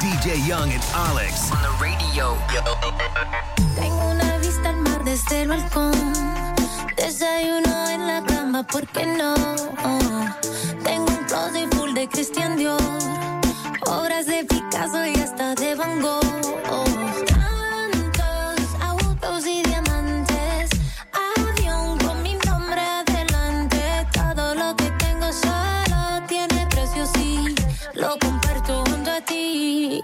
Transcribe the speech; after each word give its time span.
DJ 0.00 0.46
Young 0.46 0.70
and 0.72 0.84
Alex 0.94 1.50
on 1.50 1.60
the 1.62 1.68
radio. 1.80 2.36
Tengo 3.74 4.10
una 4.10 4.38
vista 4.38 4.70
al 4.70 4.76
mar 4.76 5.04
desde 5.04 5.42
el 5.42 5.48
balcón. 5.48 5.92
Desayuno 6.96 7.88
en 7.88 8.06
la 8.06 8.22
cama, 8.24 8.62
¿por 8.62 8.86
qué 8.88 9.06
no? 9.06 9.34
Tengo 10.84 11.06
un 11.06 11.24
closet 11.26 11.74
full 11.74 11.92
de 11.94 12.08
Christian 12.08 12.56
Dior. 12.56 12.80
Obras 13.86 14.26
de 14.26 14.44
Picasso 14.44 15.04
y 15.06 15.14
hasta 15.20 15.54
de 15.54 15.74
Van 15.74 16.00
Gogh. 16.00 16.91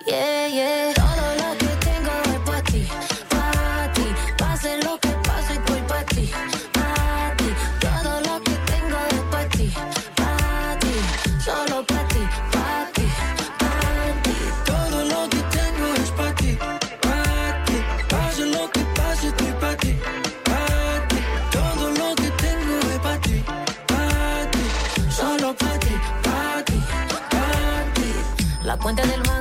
Yeah, 0.09 0.47
yeah. 0.49 0.95
Todo 0.95 1.27
lo 1.43 1.59
que 1.59 1.67
tengo 1.85 2.13
es 2.33 2.41
para 2.47 2.63
ti. 2.63 2.89
Para 3.29 3.93
ti. 3.93 4.07
Pase 4.39 4.79
lo 4.83 4.99
que 4.99 5.11
pase, 5.29 5.53
estoy 5.53 5.81
para 5.83 6.05
ti. 6.07 6.31
Para 6.73 7.37
ti. 7.37 7.49
Todo 7.81 8.21
lo 8.27 8.43
que 8.43 8.55
tengo 8.73 8.99
es 9.11 9.23
para 9.31 9.49
ti. 9.51 9.73
Para 10.17 10.79
ti. 10.81 10.95
Solo 11.45 11.85
para 11.85 12.09
ti. 12.09 12.23
Para 12.53 12.93
ti. 12.95 13.07
Para 13.61 14.23
ti. 14.25 14.37
Todo 14.65 15.05
lo 15.05 15.29
que 15.29 15.43
tengo 15.57 15.87
es 16.03 16.11
para 16.13 16.35
ti, 16.35 16.59
para 17.03 17.65
ti. 17.67 17.77
Pase 18.09 18.47
lo 18.47 18.71
que 18.71 18.81
pase, 18.97 19.29
estoy 19.29 19.53
para 19.61 19.77
ti, 19.77 19.93
para 20.45 21.09
ti. 21.09 21.19
Todo 21.53 21.91
lo 22.01 22.15
que 22.17 22.31
tengo 22.45 22.75
es 22.93 22.99
para 23.01 23.21
ti, 23.21 23.45
para 23.87 24.51
ti. 24.53 24.65
Solo 25.11 25.55
para 25.55 25.79
ti, 25.79 25.95
para 26.23 26.65
ti, 26.65 26.79
para 27.31 27.95
ti. 27.95 28.11
La 28.65 28.77
cuenta 28.77 29.03
del 29.07 29.23
banco, 29.23 29.38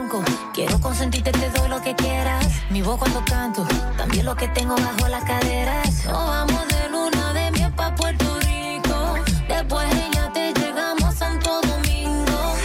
quiero 0.78 0.82
consentirte, 0.82 1.32
te 1.32 1.50
doy 1.50 1.70
lo 1.70 1.82
que 1.82 1.96
quieras. 1.96 2.46
Mi 2.70 2.82
voz 2.82 2.98
cuando 2.98 3.24
canto, 3.26 3.66
también 3.98 4.26
lo 4.26 4.36
que 4.36 4.48
tengo 4.50 4.76
bajo 4.76 5.08
las 5.08 5.24
caderas. 5.24 6.06
Nos 6.06 6.28
vamos 6.28 6.68
de 6.68 6.90
luna 6.90 7.34
de 7.34 7.52
miel 7.52 7.72
pa' 7.74 7.96
Puerto 7.96 8.40
Rico. 8.40 9.16
Después 9.48 9.88
ya 10.14 10.32
te 10.34 10.54
llegamos 10.54 11.04
a 11.04 11.12
Santo 11.12 11.62
Domingo. 11.62 12.56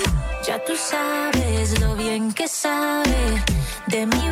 Ya 0.47 0.63
tú 0.65 0.73
sabes 0.77 1.81
lo 1.81 1.95
bien 1.97 2.33
que 2.33 2.49
sabe. 2.49 3.43
De 3.87 4.07
mi 4.07 4.32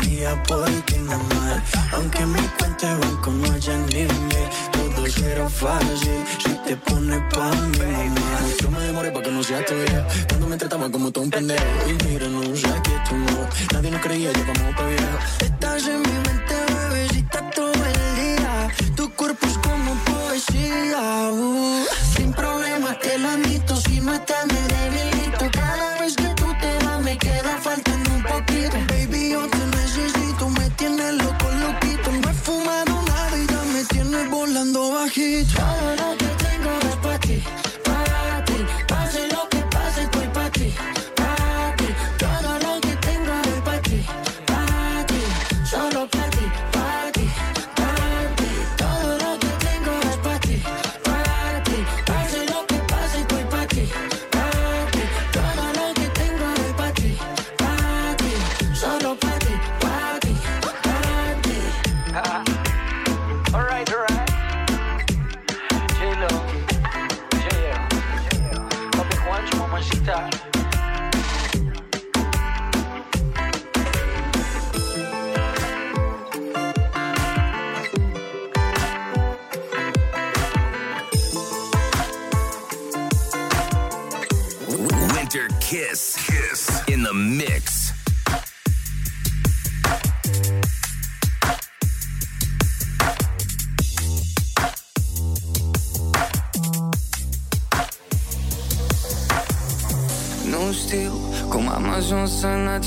arriesgaría 0.00 0.42
por 0.44 0.68
ti, 0.86 0.98
mamá. 0.98 1.62
Aunque 1.92 2.24
mi 2.26 2.40
cuenta 2.58 2.94
de 2.94 3.06
banco 3.06 3.30
no 3.30 3.52
haya 3.52 3.76
límite, 3.88 4.48
todo 4.72 5.06
será 5.06 5.48
fácil 5.48 6.24
si 6.42 6.50
te 6.66 6.76
pones 6.76 7.20
pa' 7.32 7.50
mí, 7.50 7.78
mamá. 7.78 8.40
Yo 8.60 8.70
me 8.70 8.80
demoré 8.80 9.10
pa' 9.10 9.22
que 9.22 9.30
no 9.30 9.42
sea 9.42 9.64
tuya, 9.64 10.06
cuando 10.28 10.46
me 10.46 10.56
trataba 10.56 10.90
como 10.90 11.10
todo 11.10 11.24
un 11.24 11.30
pendejo. 11.30 11.64
Y 11.88 12.04
mira, 12.04 12.28
no 12.28 12.42
sé 12.56 12.68
que 12.82 12.96
tú 13.08 13.16
no, 13.16 13.48
nadie 13.72 13.90
nos 13.90 14.00
creía, 14.00 14.32
ya 14.32 14.44
vamos 14.44 14.74
pa' 14.76 14.86
viejo. 14.86 15.18
Estás 15.40 15.86
en 15.86 16.02
mi 16.02 16.16
mente, 16.26 16.54
bebecita, 16.90 17.50
todo 17.50 17.72
el 17.72 18.16
día. 18.16 18.68
Tu 18.96 19.10
cuerpo 19.14 19.46
es 19.46 19.58
como 19.58 19.94
poesía, 20.04 21.30
uh. 21.32 21.84
sin 22.16 22.32
problema 22.32 22.98
te 22.98 23.18
lo 23.18 23.28
admito, 23.28 23.76
si 23.76 24.00
no 24.00 24.14
estás 24.14 24.46
me 24.46 24.54
debilito. 24.54 24.79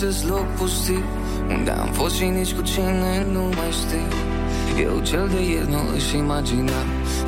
Acest 0.03 0.27
loc 0.27 0.47
pustiu 0.57 1.03
Unde 1.49 1.71
am 1.71 1.89
fost 1.91 2.15
și 2.15 2.23
nici 2.23 2.53
cu 2.53 2.61
cine 2.61 3.25
nu 3.31 3.41
mai 3.41 3.71
știu. 3.81 4.07
Eu 4.85 4.99
cel 5.09 5.27
de 5.33 5.41
ieri 5.51 5.69
nu 5.69 5.81
își 5.95 6.17
imagina 6.17 6.79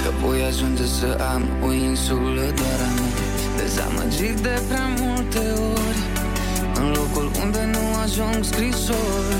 Că 0.02 0.09
voi 0.22 0.40
ajunge 0.50 0.85
să 0.85 1.09
am 1.34 1.44
o 1.68 1.72
insulă 1.72 2.46
doar 2.59 2.80
a 2.88 2.91
mea 2.97 3.12
Dezamăgit 3.58 4.38
de 4.47 4.56
prea 4.68 4.88
multe 5.02 5.44
ori 5.74 6.02
În 6.79 6.88
locul 6.97 7.28
unde 7.44 7.61
nu 7.76 7.84
ajung 8.03 8.44
scrisori. 8.44 9.38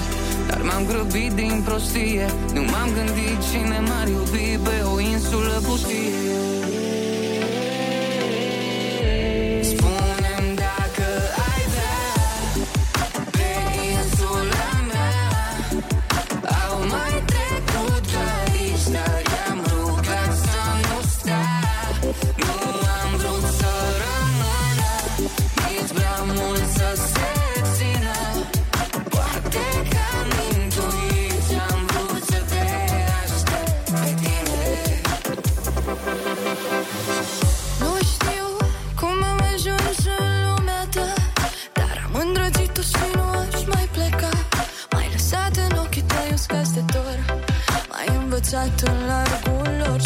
Dar 0.48 0.62
m-am 0.68 0.84
grăbit 0.90 1.32
din 1.32 1.62
prostie 1.66 2.26
Nu 2.54 2.62
m-am 2.72 2.90
gândit 2.98 3.38
cine 3.50 3.80
m-ar 3.90 4.08
iubi 4.08 4.60
pe 4.66 4.76
o 4.94 5.00
insulă 5.00 5.60
pustie 5.68 6.45
Atât 48.66 48.88
în 48.88 49.06
largul 49.06 49.86
lor 49.88 50.02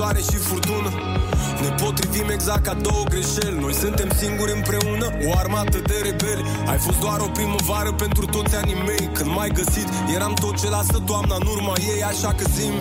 soare 0.00 0.20
și 0.30 0.38
furtună. 0.48 0.90
Ne 1.62 1.70
potrivim 1.82 2.28
exact 2.30 2.64
ca 2.64 2.74
două 2.74 3.02
greșeli. 3.08 3.60
Noi 3.60 3.74
suntem 3.74 4.08
singuri 4.20 4.52
împreună, 4.58 5.06
o 5.26 5.30
armată 5.42 5.78
de 5.78 5.96
rebeli. 6.02 6.44
Ai 6.70 6.78
fost 6.78 7.00
doar 7.00 7.20
o 7.20 7.28
primăvară 7.38 7.92
pentru 7.92 8.24
toți 8.26 8.56
anii 8.56 8.82
mei 8.86 9.10
Când 9.12 9.30
m-ai 9.34 9.48
găsit, 9.48 9.88
eram 10.14 10.34
tot 10.34 10.60
ce 10.60 10.68
lasă 10.68 11.02
toamna 11.06 11.34
în 11.40 11.46
urma 11.46 11.74
ei 11.94 12.02
Așa 12.02 12.30
că 12.38 12.44
zim. 12.56 12.74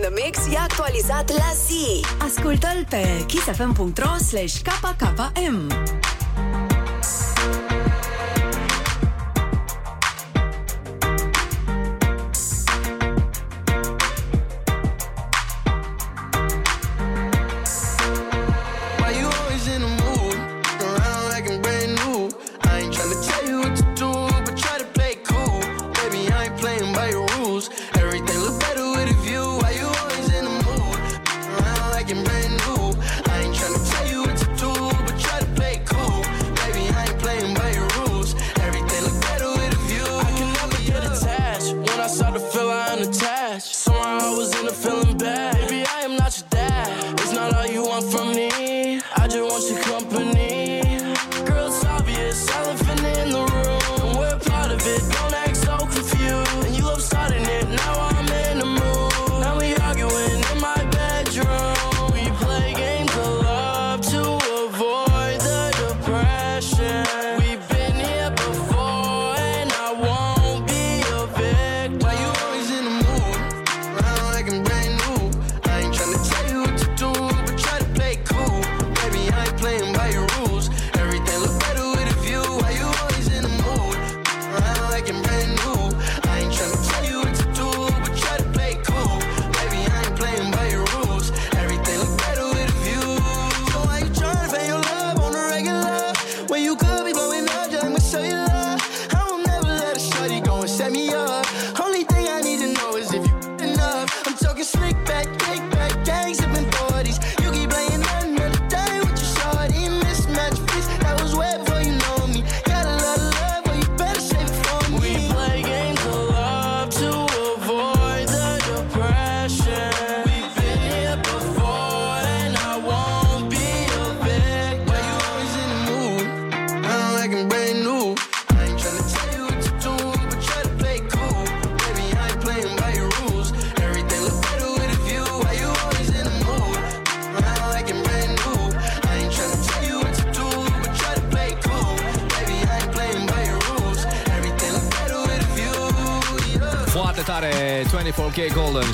In 0.00 0.12
the 0.12 0.22
Mix 0.22 0.46
e 0.52 0.56
actualizat 0.56 1.30
la 1.30 1.52
zi. 1.66 2.04
Ascultă-l 2.18 2.86
pe 2.88 3.24
kissfm.ro 3.26 4.16
slash 4.18 4.60
KKM. 4.62 5.99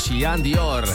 Și 0.06 0.20
Ian 0.20 0.42
Dior. 0.42 0.88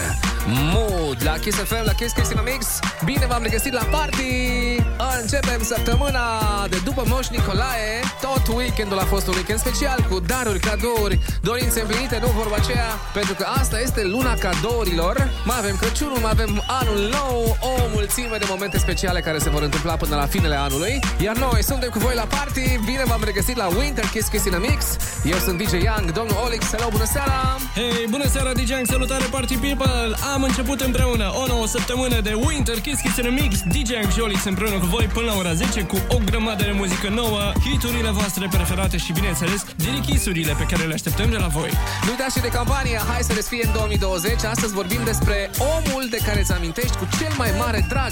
Mood 0.47 1.17
la 1.23 1.31
Kiss 1.31 1.57
FM, 1.57 1.83
la 1.83 1.93
Kiss 1.93 2.13
Kiss 2.13 2.31
in 2.31 2.37
a 2.37 2.41
Mix. 2.41 2.79
Bine 3.05 3.25
v-am 3.25 3.43
regăsit 3.43 3.73
la 3.73 3.83
party! 3.91 4.75
Începem 5.21 5.63
săptămâna 5.63 6.27
de 6.69 6.77
după 6.83 7.03
Moș 7.07 7.27
Nicolae 7.27 8.01
Tot 8.21 8.55
weekendul 8.55 8.99
a 8.99 9.03
fost 9.13 9.27
un 9.27 9.33
weekend 9.33 9.59
special 9.59 10.05
Cu 10.09 10.19
daruri, 10.19 10.59
cadouri, 10.59 11.19
dorințe 11.41 11.81
împlinite 11.81 12.17
Nu 12.21 12.27
vorba 12.27 12.55
aceea, 12.55 12.89
pentru 13.13 13.33
că 13.33 13.45
asta 13.59 13.79
este 13.79 14.01
luna 14.03 14.33
cadourilor. 14.33 15.29
Mai 15.45 15.57
avem 15.57 15.75
Crăciunul, 15.75 16.17
mai 16.17 16.31
avem 16.31 16.63
anul 16.81 16.99
nou 17.17 17.57
O 17.61 17.73
mulțime 17.93 18.37
de 18.37 18.45
momente 18.49 18.77
speciale 18.77 19.19
care 19.19 19.37
se 19.37 19.49
vor 19.49 19.61
întâmpla 19.61 19.95
până 19.95 20.15
la 20.15 20.25
finele 20.25 20.55
anului. 20.55 20.99
Iar 21.19 21.35
noi 21.37 21.63
suntem 21.63 21.89
cu 21.89 21.99
voi 21.99 22.15
la 22.15 22.27
party. 22.35 22.79
Bine 22.85 23.03
v-am 23.05 23.21
regăsit 23.23 23.55
la 23.55 23.67
Winter 23.77 24.05
Kiss 24.13 24.27
Kiss 24.27 24.45
in 24.45 24.53
a 24.53 24.57
Mix. 24.57 24.79
Eu 25.23 25.37
sunt 25.37 25.57
DJ 25.61 25.71
Young, 25.71 26.11
domnul 26.11 26.37
Olix, 26.45 26.63
hello, 26.73 26.87
bună 26.91 27.05
seara! 27.05 27.57
Hei, 27.75 28.05
bună 28.09 28.27
seara, 28.27 28.51
DJ 28.53 28.71
Ang, 28.71 28.85
salutare 28.85 29.25
Party 29.31 29.55
People! 29.55 30.15
Am 30.33 30.43
început 30.43 30.79
împreună 30.81 31.31
o 31.41 31.47
nouă 31.47 31.67
săptămână 31.67 32.21
de 32.21 32.33
Winter 32.47 32.79
Kiss 32.79 33.01
Kiss 33.01 33.17
in 33.17 33.25
a 33.25 33.29
Mix, 33.29 33.53
DJ 33.73 33.89
Ang 34.01 34.11
și 34.11 34.19
Olix 34.19 34.43
împreună 34.43 34.77
cu 34.79 34.85
voi 34.85 35.05
până 35.13 35.25
la 35.25 35.35
ora 35.37 35.53
10 35.53 35.81
cu 35.81 35.97
o 36.15 36.17
grămadă 36.25 36.63
de 36.63 36.73
muzică 36.81 37.09
nouă, 37.09 37.41
hiturile 37.65 38.10
voastre 38.11 38.47
preferate 38.51 38.97
și, 38.97 39.11
bineînțeles, 39.11 39.65
dirikisurile 39.75 40.53
pe 40.57 40.63
care 40.63 40.83
le 40.83 40.93
așteptăm 40.93 41.29
de 41.29 41.37
la 41.37 41.47
voi. 41.47 41.71
Nu 42.03 42.09
uitați 42.09 42.35
și 42.35 42.41
de 42.41 42.47
campania 42.47 43.01
Hai 43.11 43.21
să 43.21 43.33
desfie 43.33 43.65
în 43.65 43.73
2020 43.73 44.43
Astăzi 44.43 44.73
vorbim 44.73 45.01
despre 45.03 45.49
omul 45.57 46.07
de 46.09 46.17
care 46.25 46.39
îți 46.39 46.53
amintești 46.53 46.97
cu 46.97 47.07
cel 47.17 47.33
mai 47.37 47.51
mare 47.57 47.85
drag. 47.89 48.11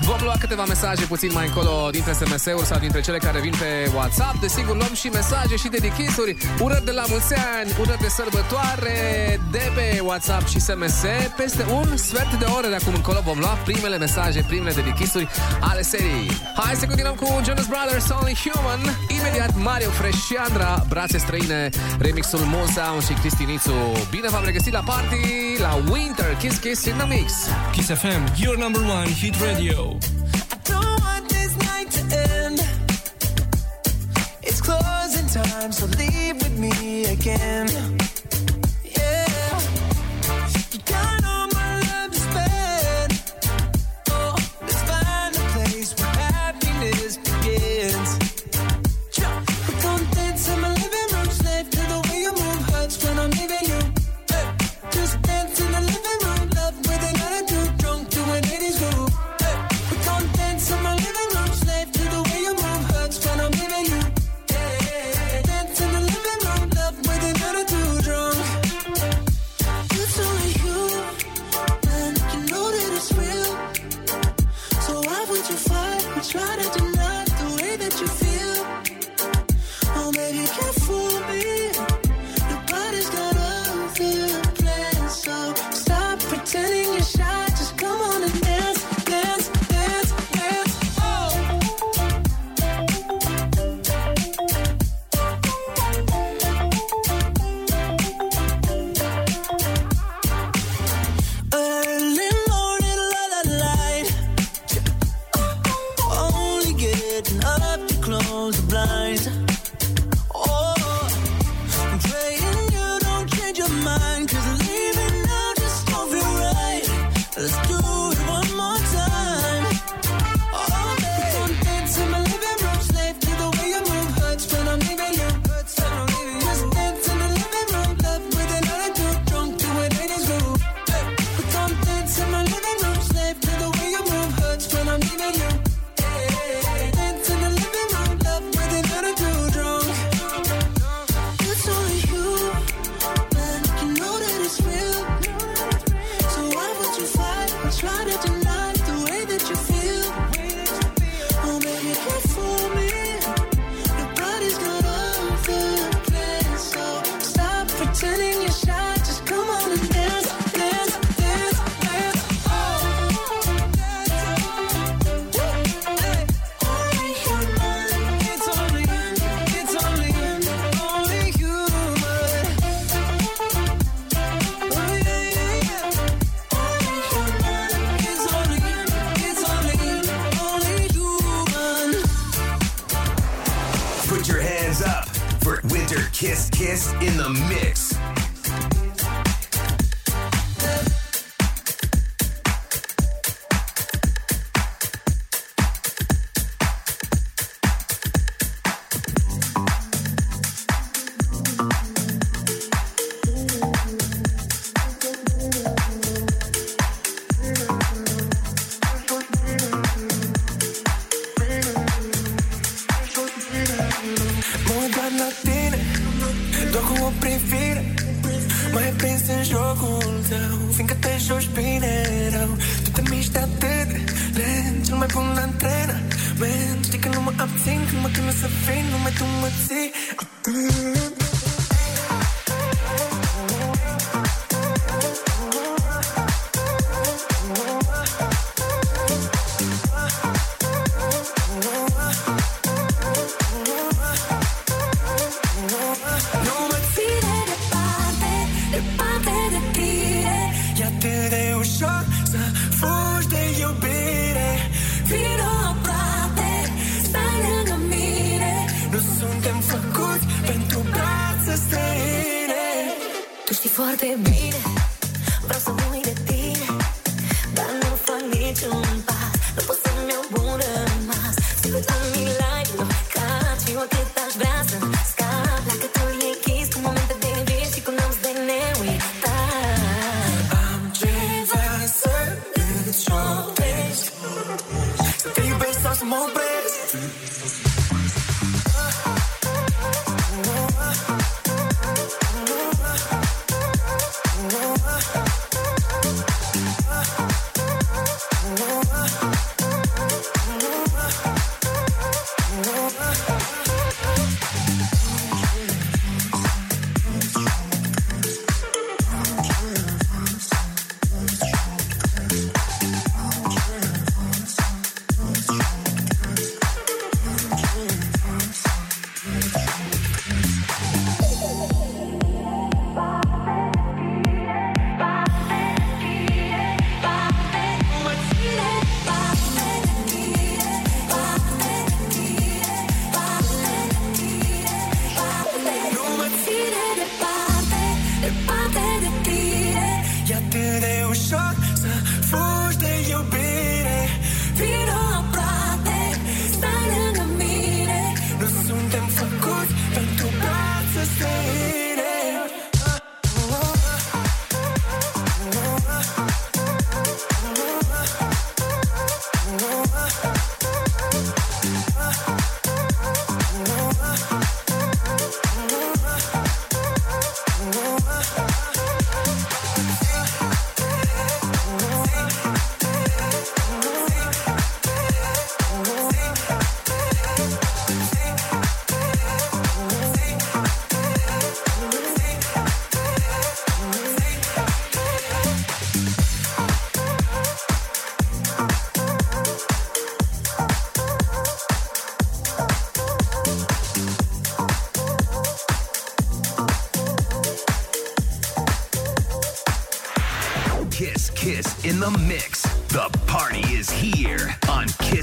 Vom 0.00 0.18
lua 0.22 0.34
câteva 0.40 0.64
mesaje 0.64 1.04
puțin 1.04 1.30
mai 1.32 1.46
încolo 1.46 1.88
dintre 1.90 2.12
SMS-uri 2.12 2.66
sau 2.66 2.78
dintre 2.78 3.00
cele 3.00 3.18
care 3.18 3.40
vin 3.40 3.54
pe 3.58 3.90
WhatsApp. 3.94 4.40
Desigur 4.40 4.76
luăm 4.76 4.94
și 4.94 5.08
mesaje 5.08 5.56
și 5.56 5.68
dedichisuri 5.68 6.36
Urări 6.60 6.84
de 6.84 6.90
la 6.90 7.04
mulți 7.08 7.34
ani, 7.34 7.70
urări 7.80 8.00
de 8.00 8.08
sărbătoare 8.08 8.96
De 9.50 9.72
pe 9.74 10.00
WhatsApp 10.02 10.48
și 10.48 10.60
SMS 10.60 11.00
Peste 11.36 11.64
un 11.72 11.96
sfert 11.96 12.32
de 12.38 12.44
oră 12.44 12.68
de 12.68 12.74
acum 12.74 12.94
încolo 12.94 13.20
vom 13.24 13.38
lua 13.38 13.54
primele 13.64 13.98
mesaje, 13.98 14.44
primele 14.46 14.72
dedichisuri 14.72 15.28
ale 15.60 15.82
seriei. 15.82 16.30
Hai 16.56 16.74
să 16.74 16.86
continuăm 16.86 17.14
cu 17.14 17.26
Jonas 17.44 17.66
Brothers 17.66 18.08
Only 18.08 18.36
Human 18.44 18.80
Imediat 19.20 19.56
Mario 19.56 19.90
Fresh 19.90 20.16
și 20.16 20.36
Andra 20.48 20.84
Brațe 20.88 21.18
străine, 21.18 21.68
remixul 21.98 22.38
Moon 22.38 22.66
Sound 22.66 23.02
și 23.02 23.12
Cristinițu. 23.12 23.72
Bine 24.10 24.28
v-am 24.28 24.44
regăsit 24.44 24.72
la 24.72 24.80
party 24.80 25.56
La 25.58 25.82
Winter. 25.90 26.36
Kiss 26.36 26.58
Kiss 26.58 26.84
in 26.84 26.94
the 26.96 27.06
Mix. 27.06 27.32
Kiss 27.72 27.88
FM, 27.88 28.22
your 28.36 28.56
number 28.56 28.80
one 28.82 29.10
hit 29.10 29.34
radio. 29.40 29.98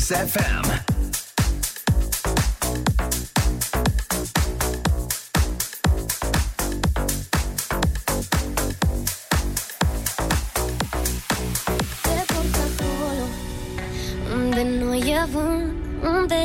Kiss 0.08 0.32
FM. 0.32 0.68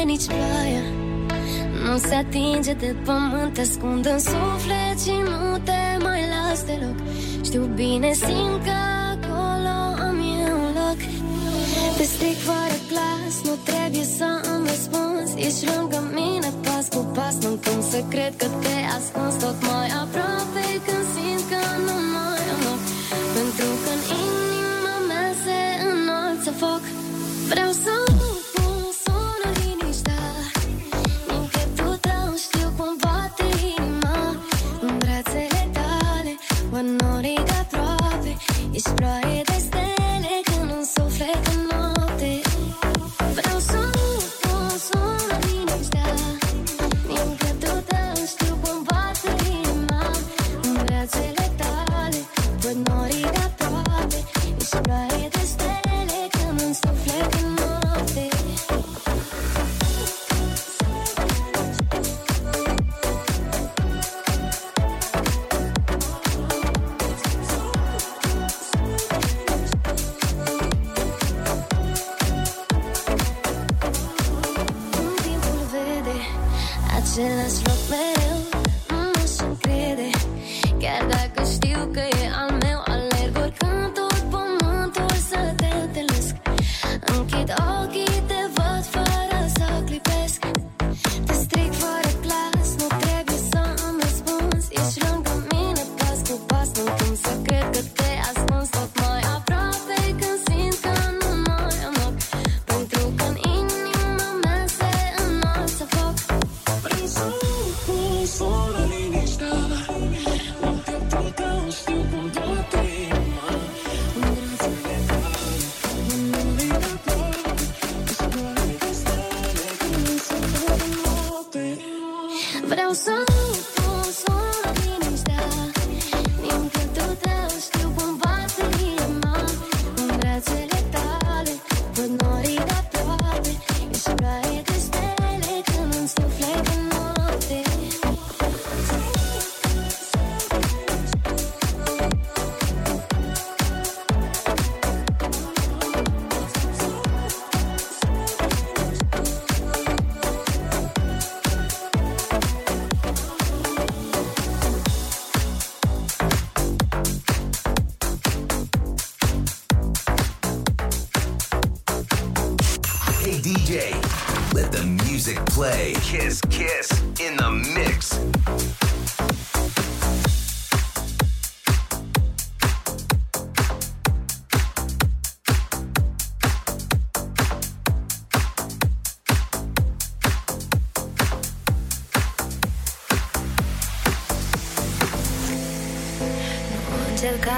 nici 0.05 0.27
ploaia 0.27 0.83
Nu 1.85 1.97
se 1.97 2.15
atinge 2.15 2.73
de 2.73 2.97
pământ, 3.05 3.53
te 3.55 3.61
ascund 3.61 4.07
în 4.07 4.19
suflet 4.19 5.01
și 5.05 5.11
nu 5.11 5.59
te 5.59 6.03
mai 6.03 6.21
las 6.33 6.65
deloc 6.65 6.97
Știu 7.45 7.65
bine, 7.75 8.13
simt 8.13 8.65
că 8.65 8.72
secret 17.93 18.37
că 18.37 18.47
te 18.63 18.72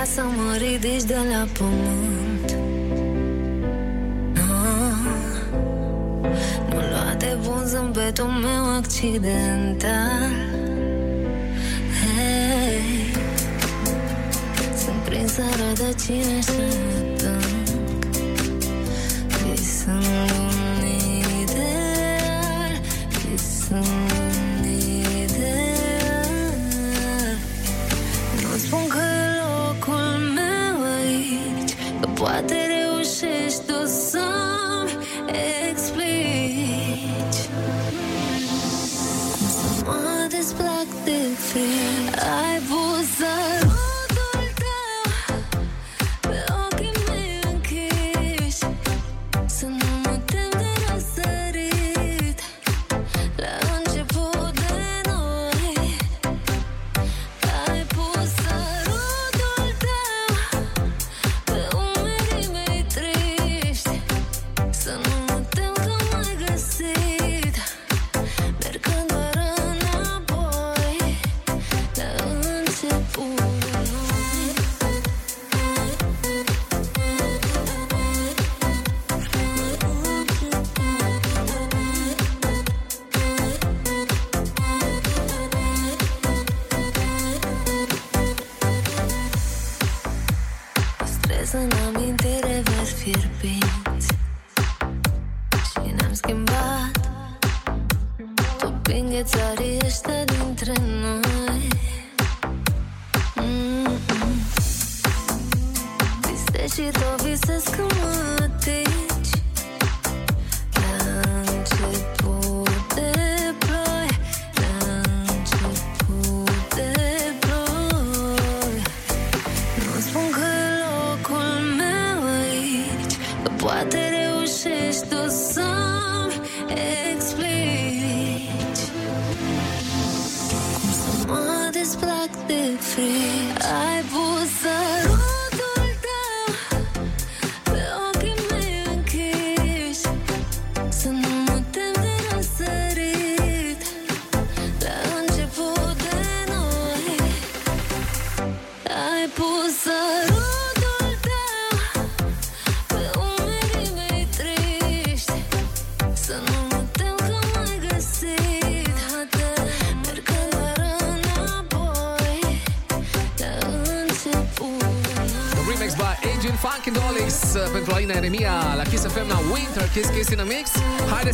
să 0.05 0.23
mă 0.37 0.57
ridici 0.57 1.03
de 1.03 1.17
la 1.31 1.47
pământ. 1.59 2.57
Ah, 4.37 4.51
no, 6.69 6.77
Nu 6.77 6.77
lua 6.90 7.14
de 7.19 7.37
bun 7.43 7.67
zâmbetul 7.67 8.25
meu 8.27 8.77
accident. 8.77 9.63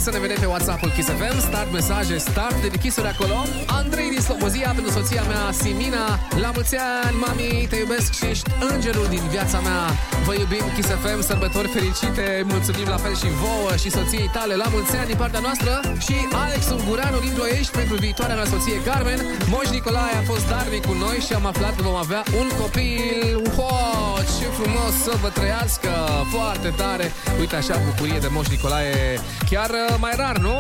Să 0.01 0.11
ne 0.11 0.19
vedem 0.19 0.37
pe 0.41 0.47
WhatsApp-ul 0.47 0.91
Kiss 0.91 1.09
FM, 1.09 1.39
start 1.41 1.73
mesaje, 1.73 2.19
start 2.19 2.63
dedichisuri 2.63 3.07
acolo. 3.07 3.45
Andrei 3.67 4.09
din 4.11 4.21
Slobozia 4.21 4.73
pentru 4.75 4.93
soția 4.93 5.23
mea 5.23 5.53
Simina. 5.53 6.19
La 6.41 6.51
mulți 6.55 6.77
ani, 6.77 7.17
mami, 7.17 7.67
te 7.71 7.77
iubesc 7.77 8.13
și 8.13 8.27
ești 8.27 8.51
îngerul 8.71 9.07
din 9.09 9.23
viața 9.31 9.61
mea. 9.61 10.10
Vă 10.25 10.35
iubim 10.35 10.65
Kiss 10.75 10.89
FM, 11.03 11.21
sărbători 11.23 11.69
fericite, 11.69 12.45
mulțumim 12.53 12.89
la 12.89 12.97
fel 12.97 13.15
și 13.17 13.29
vouă 13.43 13.77
și 13.83 13.91
soției 13.91 14.31
tale 14.33 14.55
la 14.55 14.69
mulți 14.75 14.97
ani 14.97 15.07
din 15.07 15.17
partea 15.17 15.41
noastră 15.41 15.73
și 15.99 16.15
Alex 16.45 16.63
Unguranu 16.71 17.19
din 17.21 17.33
Ploiești 17.35 17.73
pentru 17.81 17.97
viitoarea 17.97 18.35
mea 18.35 18.45
soție 18.45 18.83
Carmen. 18.83 19.21
Moș 19.53 19.69
Nicolae 19.69 20.15
a 20.21 20.23
fost 20.33 20.49
darnic 20.49 20.87
cu 20.87 20.93
noi 20.93 21.19
și 21.27 21.33
am 21.33 21.47
aflat 21.47 21.77
că 21.77 21.83
vom 21.83 21.95
avea 21.95 22.23
un 22.41 22.49
copil. 22.61 23.43
Wow, 23.57 24.17
ce 24.39 24.47
frumos 24.59 24.93
să 25.07 25.13
vă 25.23 25.29
trăiască, 25.29 25.91
foarte 26.35 26.69
tare. 26.77 27.13
Uite 27.41 27.57
așa, 27.57 27.75
bucurie 27.89 28.19
de 28.19 28.29
Moș 28.31 28.47
Nicolae, 28.49 29.21
chiar 29.51 29.71
uh, 29.71 29.97
mai 29.99 30.13
rar, 30.17 30.37
nu? 30.39 30.57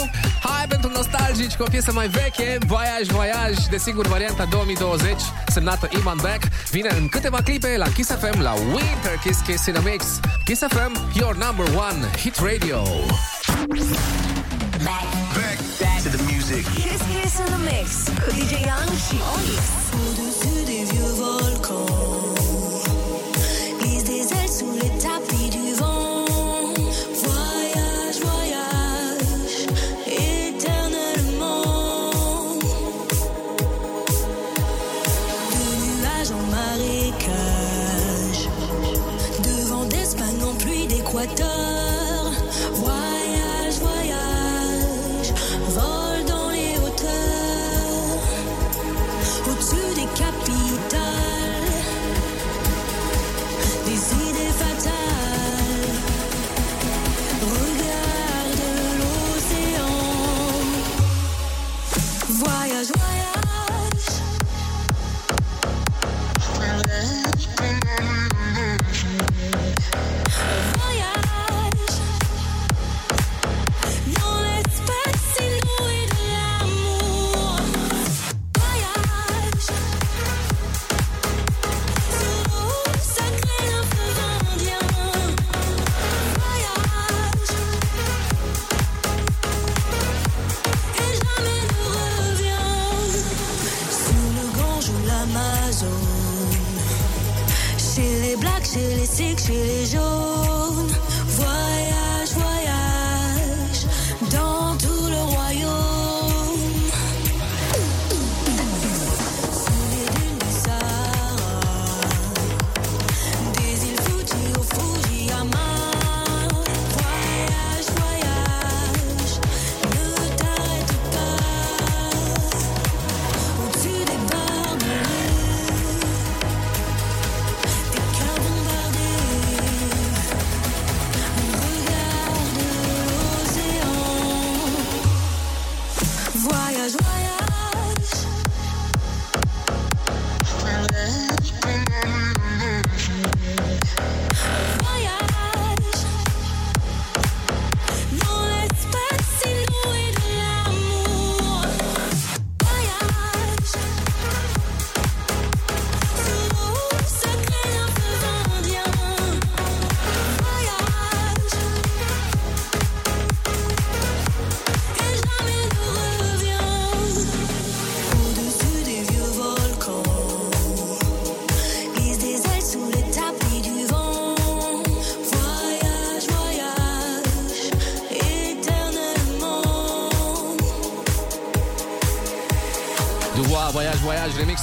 Hai 0.70 0.78
pentru 0.78 0.98
nostalgici 0.98 1.56
cu 1.56 1.62
o 1.62 1.66
piesă 1.70 1.92
mai 1.92 2.08
veche, 2.08 2.58
Voyage, 2.66 3.12
Voyage, 3.12 3.60
desigur 3.70 4.06
varianta 4.06 4.44
2020, 4.44 5.20
semnată 5.46 5.88
Iman 5.98 6.18
Beck, 6.22 6.44
vine 6.70 6.88
în 6.98 7.08
câteva 7.08 7.38
clipe 7.44 7.76
la 7.76 7.88
Kiss 7.88 8.10
FM, 8.10 8.40
la 8.40 8.52
Winter 8.52 9.16
Kiss 9.22 9.40
Kiss 9.40 9.66
in 9.66 9.76
a 9.76 9.80
Mix. 9.80 10.04
Kiss 10.44 10.62
FM, 10.68 10.92
your 11.12 11.36
number 11.36 11.66
one 11.76 11.98
hit 12.16 12.36
radio. 12.38 12.82
Back 15.80 16.02
to 16.02 16.08
the 16.16 16.22
music. 16.32 16.64
Kiss 16.74 17.00
Kiss 17.12 17.38
in 17.38 17.48
the 17.54 17.60
Mix 17.70 17.88
cu 18.24 18.30
DJ 18.30 18.52
Young 18.70 18.90
și 19.06 19.16
Olix. 19.34 19.80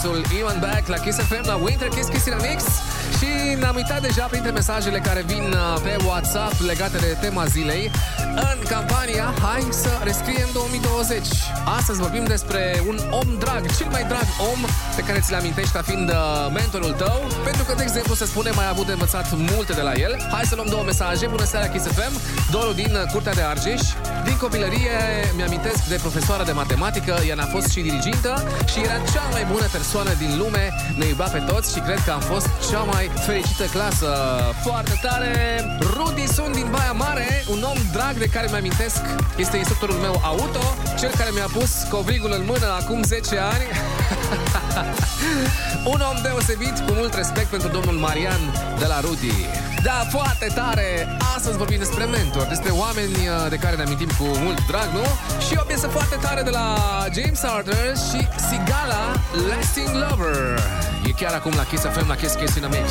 Remixul 0.03 0.37
Ivan 0.37 0.59
Back 0.59 0.87
la 0.87 0.97
Kiss 0.97 1.17
FM, 1.17 1.45
la 1.45 1.55
Winter 1.55 1.87
Kiss 1.87 2.09
Kiss 2.09 2.25
in 2.25 2.33
a 2.33 2.41
Mix. 2.49 2.63
Și 3.17 3.55
ne-am 3.59 3.75
uitat 3.75 4.01
deja 4.01 4.25
printre 4.25 4.51
mesajele 4.51 4.99
care 4.99 5.21
vin 5.21 5.43
uh, 5.53 5.81
pe 5.83 5.95
WhatsApp 6.05 6.53
legate 6.65 6.97
de 6.97 7.17
tema 7.21 7.45
zilei. 7.45 7.91
În 8.35 8.57
campania 8.69 9.33
Hai 9.41 9.67
să 9.69 9.89
rescriem 10.03 10.47
2020. 10.53 11.27
Astăzi 11.77 11.99
vorbim 11.99 12.23
despre 12.23 12.83
un 12.87 12.97
om 13.11 13.27
drag, 13.39 13.75
cel 13.77 13.87
mai 13.91 14.03
drag 14.03 14.27
om 14.51 14.59
pe 14.99 15.03
care 15.07 15.19
ți-l 15.19 15.35
amintești 15.35 15.71
ca 15.71 15.81
fiind 15.81 16.09
uh, 16.09 16.15
mentorul 16.53 16.93
tău. 17.03 17.17
Pentru 17.43 17.63
că, 17.67 17.73
de 17.79 17.83
exemplu, 17.83 18.13
să 18.15 18.25
spunem, 18.25 18.57
ai 18.57 18.69
avut 18.73 18.85
de 18.85 18.91
învățat 18.91 19.27
multe 19.53 19.73
de 19.73 19.81
la 19.81 19.93
el. 20.05 20.13
Hai 20.31 20.45
să 20.51 20.55
luăm 20.55 20.69
două 20.69 20.83
mesaje. 20.83 21.27
Bună 21.27 21.43
seara, 21.43 21.67
Kiss 21.67 21.85
FM. 21.97 22.13
Doru 22.51 22.71
din 22.73 22.91
uh, 22.95 23.11
Curtea 23.11 23.33
de 23.33 23.41
Argeș. 23.41 23.81
Din 24.27 24.37
copilărie 24.37 24.97
mi-amintesc 25.35 25.81
de 25.93 25.95
profesoară 25.95 26.43
de 26.43 26.51
matematică, 26.51 27.13
ea 27.27 27.35
a 27.39 27.45
fost 27.55 27.67
și 27.73 27.81
dirigintă 27.81 28.31
și 28.71 28.79
era 28.79 28.97
cea 29.13 29.27
mai 29.31 29.43
bună 29.51 29.67
persoană 29.71 30.11
din 30.17 30.37
lume, 30.37 30.73
ne 30.99 31.05
iubea 31.05 31.29
pe 31.35 31.41
toți 31.49 31.73
și 31.73 31.79
cred 31.79 31.99
că 32.05 32.11
am 32.11 32.19
fost 32.19 32.47
cea 32.69 32.83
mai 32.93 33.11
fericită 33.25 33.63
clasă. 33.63 34.09
Foarte 34.63 34.99
tare! 35.01 35.33
Rudy 35.95 36.27
sunt 36.27 36.53
din 36.53 36.67
Baia 36.71 36.91
Mare, 36.91 37.43
un 37.49 37.61
om 37.71 37.77
drag 37.91 38.15
de 38.17 38.25
care 38.25 38.47
mi-amintesc, 38.49 39.01
este 39.37 39.57
instructorul 39.57 39.95
meu 39.95 40.21
auto, 40.23 40.65
cel 40.99 41.11
care 41.17 41.29
mi-a 41.33 41.49
pus 41.53 41.71
covrigul 41.89 42.31
în 42.37 42.43
mână 42.45 42.67
acum 42.81 43.03
10 43.03 43.37
ani. 43.37 43.65
un 45.93 46.01
om 46.09 46.17
deosebit, 46.23 46.77
cu 46.85 46.91
mult 46.99 47.13
respect 47.13 47.49
pentru 47.55 47.67
domnul 47.67 47.93
Marian 47.93 48.41
de 48.79 48.85
la 48.85 48.99
Rudy. 48.99 49.37
Da, 49.83 49.97
foarte 50.09 50.47
tare! 50.53 51.17
Astăzi 51.35 51.57
vorbim 51.57 51.77
despre 51.77 52.03
mentori, 52.03 52.47
despre 52.47 52.71
oameni 52.71 53.15
uh, 53.15 53.49
de 53.49 53.55
care 53.55 53.75
ne 53.75 53.81
amintim 53.81 54.09
cu 54.19 54.23
mult 54.23 54.65
drag, 54.67 54.89
nu? 54.93 55.05
Și 55.47 55.53
o 55.59 55.63
piesă 55.63 55.87
foarte 55.87 56.15
tare 56.21 56.41
de 56.41 56.49
la 56.49 56.65
James 57.13 57.43
Arthur 57.43 57.93
și 58.09 58.19
Sigala, 58.47 59.03
Lasting 59.49 59.89
Lover. 60.03 60.59
E 61.07 61.11
chiar 61.11 61.33
acum 61.33 61.53
la 61.55 61.63
Kiss 61.63 61.83
FM, 61.83 62.07
la 62.07 62.15
Kiss 62.15 62.33
Kiss 62.35 62.55
in 62.55 62.63
a 62.63 62.67
Mix. 62.67 62.87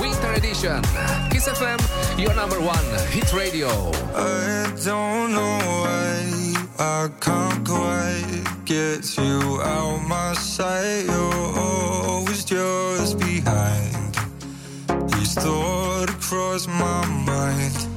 Winter 0.00 0.32
Edition. 0.36 0.80
Kiss 1.28 1.46
FM, 1.46 1.80
your 2.16 2.34
number 2.34 2.58
one 2.58 2.86
hit 3.14 3.28
radio. 3.42 3.68
I 4.14 4.84
don't 4.86 5.28
know 5.36 5.58
why 5.82 6.41
I 6.78 7.10
can't 7.20 7.68
quite 7.68 8.44
get 8.64 9.16
you 9.18 9.60
out 9.62 9.98
my 10.08 10.32
sight. 10.34 11.04
You're 11.04 11.58
always 11.58 12.44
just 12.44 13.18
behind. 13.18 14.16
Each 15.20 15.34
thought 15.34 16.10
across 16.10 16.66
my 16.66 17.06
mind. 17.26 17.91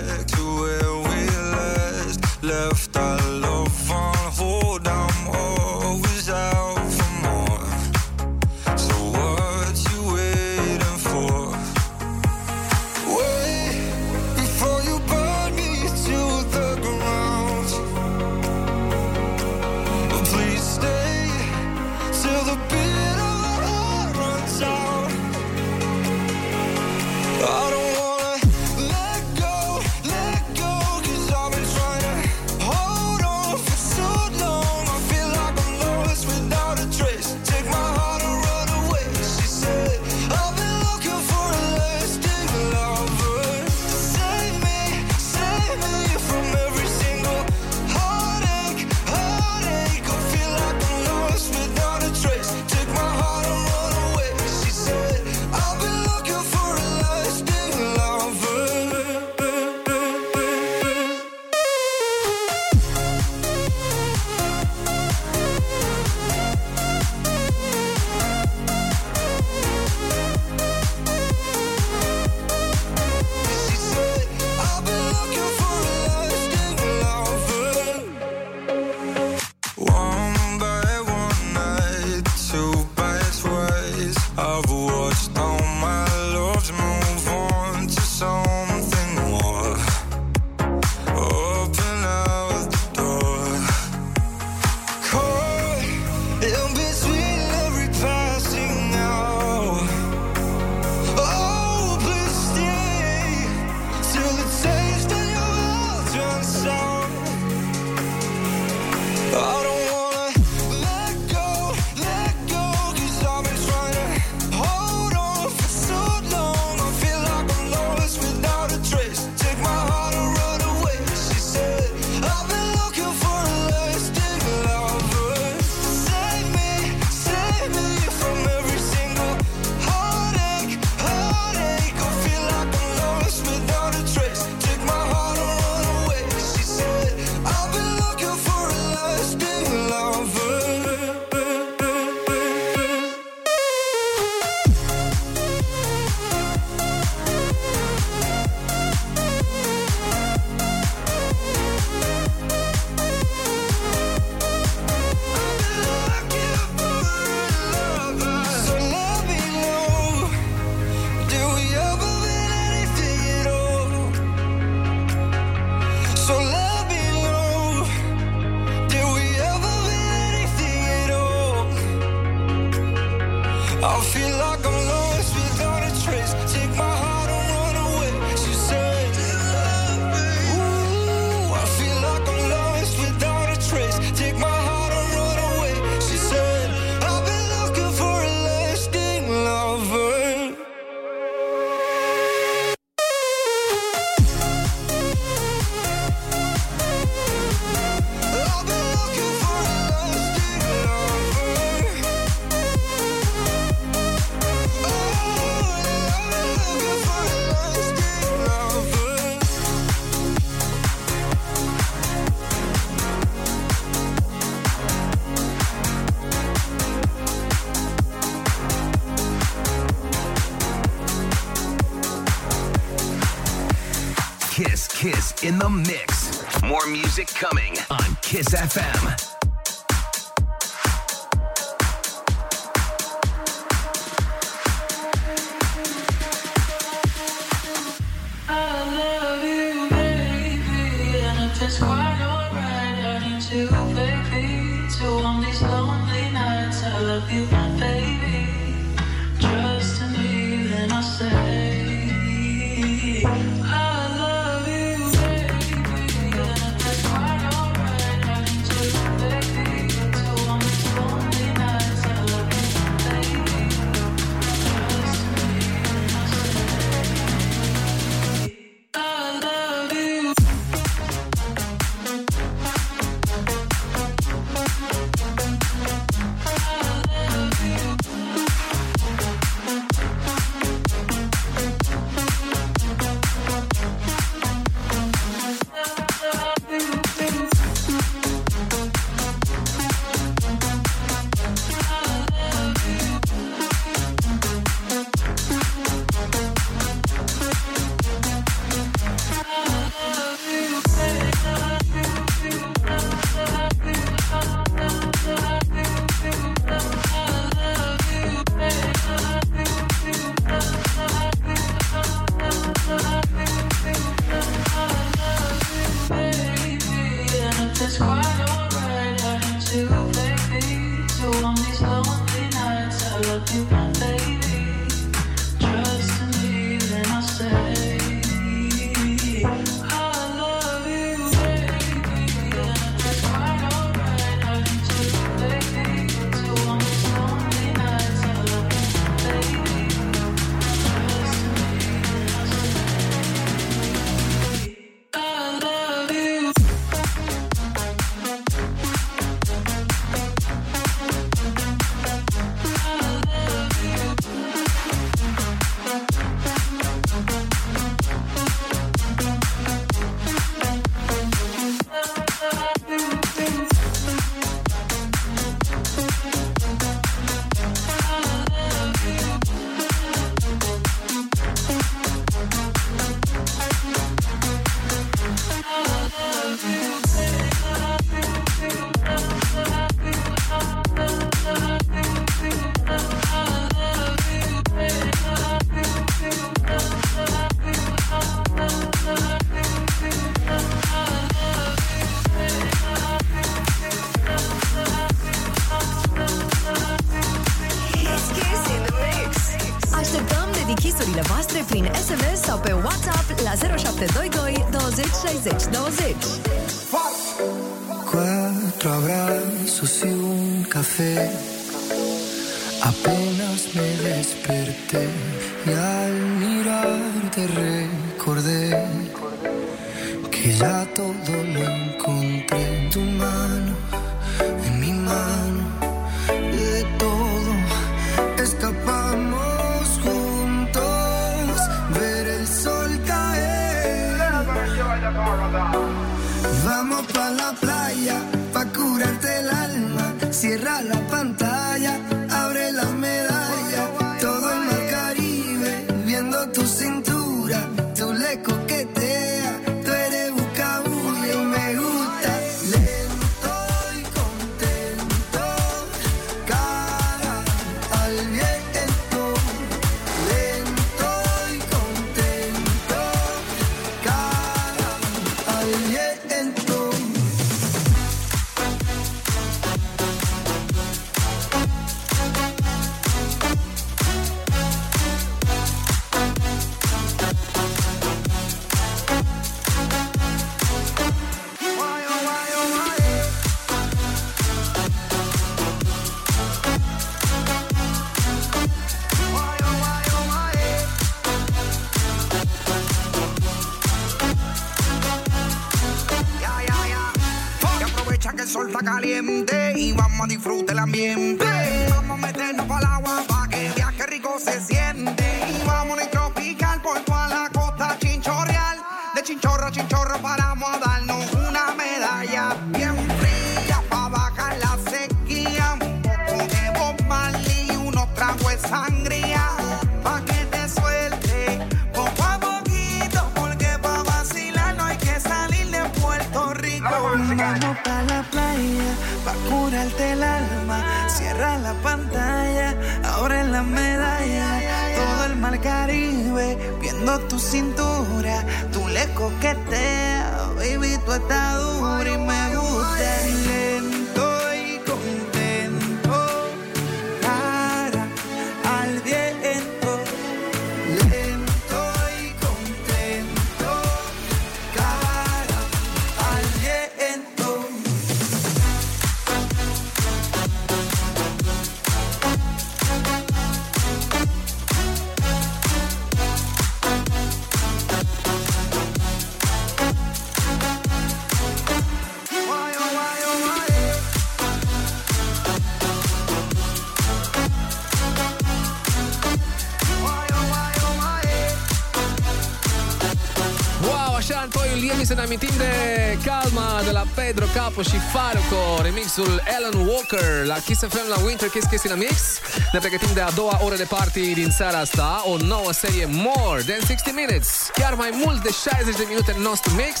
Capo 588.16 588.38
și 588.38 588.48
Farco, 588.48 588.82
remixul 588.82 589.42
Alan 589.56 589.86
Walker 589.86 590.44
la 590.44 590.54
Kiss 590.54 590.80
FM 590.80 591.08
la 591.08 591.24
Winter 591.24 591.48
Kiss 591.48 591.66
Kiss 591.66 591.84
in 591.84 591.90
a 591.90 591.94
Mix. 591.94 592.40
Ne 592.72 592.78
pregătim 592.78 593.08
de 593.14 593.20
a 593.20 593.30
doua 593.30 593.60
oră 593.64 593.76
de 593.76 593.86
party 593.88 594.34
din 594.34 594.50
seara 594.50 594.78
asta, 594.78 595.22
o 595.24 595.36
nouă 595.36 595.72
serie 595.72 596.06
More 596.10 596.62
Than 596.62 596.80
60 596.86 597.14
Minutes. 597.14 597.70
Chiar 597.74 597.94
mai 597.94 598.10
mult 598.24 598.42
de 598.42 598.48
60 598.70 598.96
de 598.96 599.04
minute 599.08 599.32
în 599.36 599.42
nostru 599.42 599.74
mix, 599.74 600.00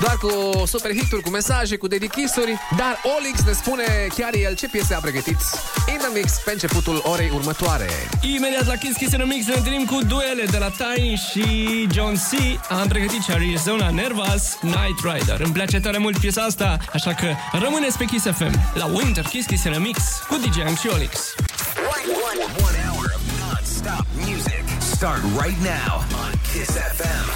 doar 0.00 0.16
cu 0.16 0.62
super 0.66 0.90
hituri, 0.94 1.22
cu 1.22 1.30
mesaje, 1.30 1.76
cu 1.76 1.86
dedichisuri, 1.86 2.58
dar 2.76 3.00
Olix 3.16 3.42
ne 3.42 3.52
spune 3.52 4.06
chiar 4.16 4.34
el 4.34 4.54
ce 4.54 4.68
piese 4.68 4.94
a 4.94 4.98
pregătit 4.98 5.38
in 6.04 6.12
the 6.12 6.20
mix 6.20 6.32
pe 6.44 6.50
începutul 6.52 7.00
orei 7.02 7.30
următoare. 7.34 7.88
Imediat 8.20 8.66
la 8.66 8.74
Kiss 8.74 8.96
Kiss 8.96 9.12
in 9.12 9.20
a 9.20 9.24
Mix 9.24 9.46
ne 9.46 9.54
întâlnim 9.54 9.84
cu 9.84 9.98
duele 10.02 10.44
de 10.50 10.58
la 10.58 10.70
Tiny 10.70 11.20
și 11.30 11.44
John 11.92 12.14
C. 12.14 12.30
Am 12.70 12.88
pregătit 12.88 13.22
și 13.22 13.30
Arizona 13.30 13.90
Nervous 13.90 14.58
Night 14.60 14.98
Rider. 15.02 15.40
Îmi 15.40 15.52
place 15.52 15.80
tare 15.80 15.98
mult 15.98 16.18
piesa 16.18 16.42
asta, 16.42 16.78
așa 16.92 17.14
că 17.14 17.26
rămâneți 17.52 17.98
pe 17.98 18.04
Kiss 18.04 18.24
FM 18.24 18.54
la 18.74 18.86
Winter 18.86 19.24
Kiss 19.24 19.46
Kiss 19.46 19.64
in 19.64 19.72
a 19.72 19.78
Mix 19.78 19.98
cu 20.28 20.36
DJ 20.36 20.58
Ang 20.66 20.76
și 20.78 20.88
Olix. 20.92 21.34
One 22.68 22.78
hour 22.88 23.06
of 23.16 23.22
non-stop 23.40 24.06
music. 24.26 24.64
Start 24.94 25.22
right 25.44 25.60
now 25.62 25.92
on 26.22 26.32
Kiss 26.52 26.70
FM. 26.98 27.26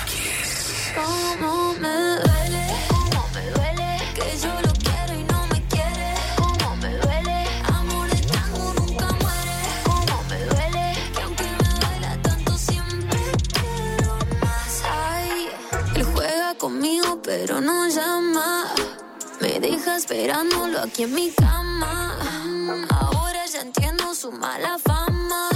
Cómo 0.99 1.55
me 1.83 1.97
duele, 2.23 2.65
cómo 2.89 2.93
me 2.93 2.93
duele 2.93 2.96
conmigo 16.67 17.21
pero 17.23 17.61
no 17.61 17.87
llama. 17.87 18.65
Me 19.41 19.61
deja 19.61 19.95
esperándolo 19.95 20.81
aquí 20.81 21.05
en 21.05 21.15
mi 21.15 21.31
cama. 21.31 22.19
Ahora 22.91 23.47
ya 23.47 23.61
entiendo 23.61 24.13
su 24.13 24.33
mala 24.33 24.77
fama. 24.77 25.49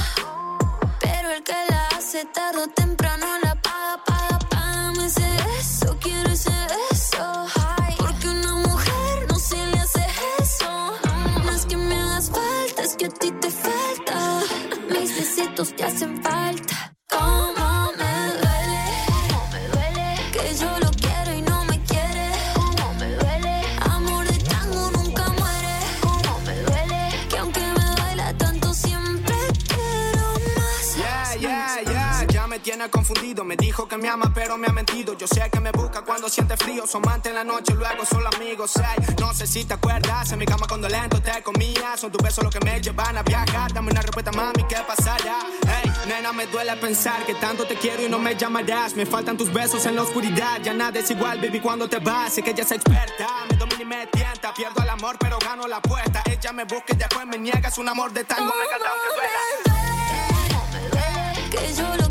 Pero 1.00 1.30
el 1.30 1.42
que 1.42 1.58
la 1.68 1.88
hace 1.98 2.24
tarde 2.26 2.62
o 2.62 2.68
temprano 2.68 3.26
la 3.42 3.61
paga, 3.61 4.04
paga, 4.04 4.38
págame 4.50 5.06
ese 5.06 5.28
beso. 5.48 5.96
Quiero 6.00 6.30
ese 6.30 6.54
beso. 6.74 7.59
Confundido. 33.11 33.44
Me 33.44 33.56
dijo 33.56 33.88
que 33.88 33.96
me 33.96 34.08
ama, 34.08 34.30
pero 34.34 34.56
me 34.56 34.66
ha 34.68 34.72
mentido. 34.72 35.14
Yo 35.14 35.26
sé 35.26 35.48
que 35.50 35.61
me 35.61 35.72
busca 35.72 36.02
cuando 36.02 36.28
siente 36.28 36.56
frío. 36.56 36.86
Su 36.86 36.98
amante 36.98 37.30
en 37.30 37.34
la 37.34 37.44
noche, 37.44 37.74
luego 37.74 38.04
solo 38.04 38.28
amigos. 38.36 38.72
No 39.18 39.32
sé 39.34 39.46
si 39.46 39.64
te 39.64 39.74
acuerdas. 39.74 40.30
En 40.32 40.38
mi 40.38 40.46
cama 40.46 40.66
cuando 40.68 40.88
lento 40.88 41.20
te 41.20 41.42
comía. 41.42 41.96
Son 41.96 42.11
tus 42.12 42.22
besos 42.22 42.44
los 42.44 42.52
que 42.52 42.61
me 42.64 42.80
llevan 42.80 43.16
a 43.16 43.22
viajar. 43.22 43.72
Dame 43.72 43.90
una 43.90 44.02
respuesta, 44.02 44.30
mami, 44.32 44.64
¿qué 44.68 44.76
pasará? 44.86 45.40
Hey, 45.66 45.90
nena, 46.06 46.32
me 46.32 46.46
duele 46.46 46.76
pensar 46.76 47.24
que 47.26 47.34
tanto 47.34 47.66
te 47.66 47.74
quiero 47.76 48.02
y 48.02 48.08
no 48.08 48.18
me 48.18 48.36
llamarás. 48.36 48.94
Me 48.94 49.06
faltan 49.06 49.36
tus 49.36 49.52
besos 49.52 49.84
en 49.86 49.96
la 49.96 50.02
oscuridad. 50.02 50.61
Ya 50.62 50.72
nada 50.72 50.98
es 50.98 51.11
igual, 51.11 51.40
baby, 51.40 51.61
cuando 51.61 51.88
te 51.88 51.98
vas. 51.98 52.34
Sé 52.34 52.42
que 52.42 52.50
ella 52.50 52.62
es 52.62 52.72
experta. 52.72 53.26
Me 53.50 53.56
domina 53.56 53.82
y 53.82 53.84
me 53.84 54.06
tienta. 54.06 54.54
Pierdo 54.54 54.82
el 54.82 54.88
amor, 54.88 55.16
pero 55.18 55.38
gano 55.38 55.66
la 55.66 55.76
apuesta. 55.76 56.22
Ella 56.30 56.52
me 56.52 56.64
busca 56.64 56.92
y 56.92 56.96
después 56.96 57.26
me 57.26 57.38
niega. 57.38 57.68
Es 57.68 57.78
un 57.78 57.88
amor 57.88 58.12
de 58.12 58.24
tango. 58.24 58.52
Me 58.56 58.64
encanta 58.64 58.88
aunque 58.90 59.08
duela. 59.16 59.30
Que 61.50 61.74
yo 61.74 61.96
lo 61.96 62.09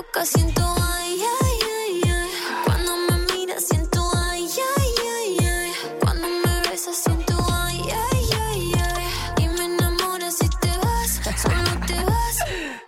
toca 0.00 0.24
siento 0.24 0.62
ay 0.94 1.20
ay 1.42 1.58
ay 1.76 2.00
ay. 2.10 2.30
Cuando 2.64 2.96
me 2.96 3.60
siento 3.60 4.00
ay 4.16 4.48
ay 4.76 4.90
ay 5.14 5.46
ay. 5.46 5.72
Cuando 6.00 6.26
me 6.28 6.78
siento 6.78 7.36
ay 7.52 7.82
ay 8.08 8.24
ay 8.48 8.72
ay. 8.88 9.04
Y 9.42 9.48
me 9.48 9.64
enamora 9.64 10.30
si 10.30 10.48
te 10.62 10.72
vas, 10.78 11.20
solo 11.42 11.72
te 11.86 11.98
vas. 12.10 12.36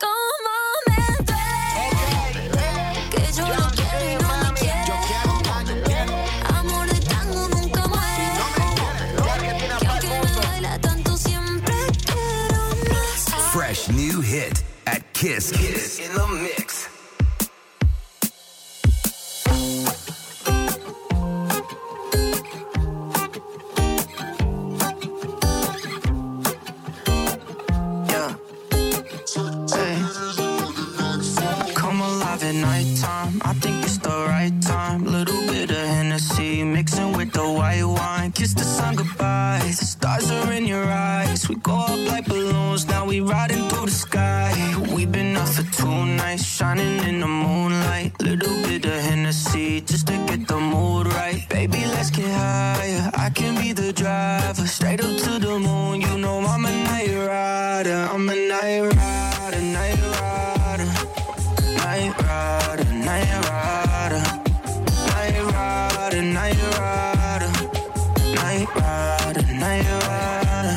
Cómo 0.03 0.57
me 0.89 1.01
duele 1.29 2.73
que 3.13 3.23
yo 3.37 3.47
lo 3.47 3.65
quiero 3.77 4.05
y 4.11 4.15
no 4.23 4.33
me 4.39 4.61
quiere. 4.61 6.17
Amor 6.57 6.87
de 6.93 7.01
tango 7.13 7.49
nunca 7.49 7.83
muere. 7.89 8.29
Que 9.81 9.87
aunque 9.87 10.09
me 10.09 10.31
duela 10.33 10.79
tanto 10.81 11.17
siempre 11.19 11.75
quiero 12.07 12.61
más. 12.91 13.21
Fresh 13.53 13.89
new 13.91 14.23
hit 14.23 14.63
at 14.87 15.03
Kiss. 15.13 15.53
Kiss 15.53 15.99
in 15.99 16.15
the 16.15 16.27
mix. 16.43 16.62
Nighttime. 33.33 33.51
I 33.51 33.53
think 33.55 33.85
it's 33.85 33.99
the 33.99 34.09
right 34.09 34.53
time. 34.62 35.05
Little 35.05 35.41
bit 35.47 35.70
of 35.70 35.76
Hennessy 35.76 36.64
mixing 36.64 37.12
with 37.16 37.33
the 37.33 37.43
white 37.43 37.85
wine. 37.85 38.33
Kiss 38.33 38.55
the 38.55 38.64
sun 38.64 38.97
goodbye. 38.97 39.61
The 39.64 39.72
stars 39.72 40.30
are 40.30 40.53
in 40.53 40.66
your 40.66 40.85
eyes. 40.85 41.49
We 41.49 41.57
go 41.57 41.74
up 41.74 41.99
like 42.09 42.26
balloons. 42.26 42.87
Now 42.89 43.07
we 43.07 43.20
riding 43.20 43.68
through 43.68 43.87
the 43.87 43.93
sky. 43.93 44.53
We've 44.95 45.11
been 45.11 45.37
up 45.37 45.49
for 45.49 45.64
two 45.76 46.07
nights, 46.07 46.45
shining 46.45 46.99
in 47.09 47.20
the 47.20 47.28
moonlight. 47.28 48.20
Little 48.20 48.57
bit 48.62 48.85
of 48.85 48.93
Hennessy 48.93 49.80
just 49.80 50.07
to 50.09 50.16
get 50.26 50.47
the 50.49 50.59
mood 50.59 51.07
right. 51.07 51.47
Baby, 51.49 51.85
let's 51.87 52.11
get 52.11 52.30
higher. 52.30 53.11
I 53.14 53.30
can 53.30 53.55
be 53.61 53.72
the 53.72 53.93
driver. 53.93 54.66
Straight 54.66 55.01
up 55.01 55.16
to 55.24 55.39
the 55.39 55.59
moon. 55.59 56.01
You 56.01 56.18
know 56.18 56.41
I'm 56.41 56.64
a 56.64 56.70
night 56.70 57.14
rider. 57.28 58.09
I'm 58.12 58.28
a 58.28 58.35
night 58.35 58.80
rider, 58.80 59.61
night 59.61 60.01
rider. 60.14 60.89
Night 61.83 62.14
rider, 62.22 62.72
night 63.13 63.33
rider. 63.49 64.23
Night 65.13 65.37
rider, 65.53 66.23
night 66.23 66.61
rider. 66.79 67.51
Night 68.41 68.69
rider, 68.81 69.45
night 69.65 69.87
rider. 70.03 70.77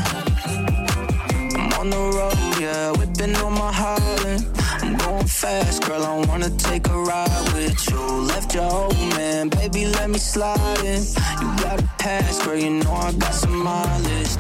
I'm 1.58 1.74
on 1.80 1.90
the 1.96 2.04
road, 2.18 2.38
yeah, 2.60 2.92
whipping 2.98 3.36
on 3.38 3.54
my 3.54 3.72
Holland. 3.72 4.42
I'm 4.84 4.98
going 4.98 5.28
fast, 5.28 5.84
girl. 5.86 6.04
I 6.04 6.26
wanna 6.28 6.50
take 6.50 6.88
a 6.90 6.98
ride 7.12 7.46
with 7.54 7.80
you. 7.90 8.04
Left 8.32 8.54
your 8.54 8.70
old 8.80 8.98
man, 9.16 9.48
baby, 9.50 9.86
let 9.98 10.10
me 10.10 10.20
slide 10.20 10.84
in. 10.94 11.02
You 11.42 11.50
got 11.64 11.80
a 11.80 11.88
pass, 12.04 12.44
girl. 12.44 12.58
You 12.58 12.72
know 12.82 12.96
I 13.08 13.12
got 13.14 13.34
some 13.34 13.58
mileage. 13.64 14.36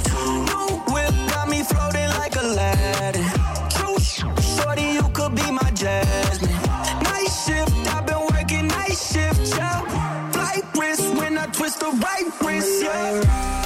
New 0.50 0.78
whip 0.93 1.16
got 1.34 1.48
me 1.48 1.64
floating 1.64 2.10
like 2.20 2.36
Aladdin. 2.43 3.26
True, 3.76 4.00
shorty, 4.56 4.88
you 4.98 5.06
could 5.18 5.34
be 5.34 5.48
my 5.50 5.70
Jasmine. 5.72 6.55
Shift, 7.46 7.72
I've 7.93 8.08
been 8.08 8.20
working 8.34 8.68
night 8.68 8.98
shift, 8.98 9.56
yeah. 9.56 10.32
Flight 10.32 10.64
wrist 10.76 11.14
when 11.14 11.38
I 11.38 11.46
twist 11.48 11.80
the 11.80 11.91
right 11.91 12.26
wrist, 12.41 12.82
yeah. 12.84 13.64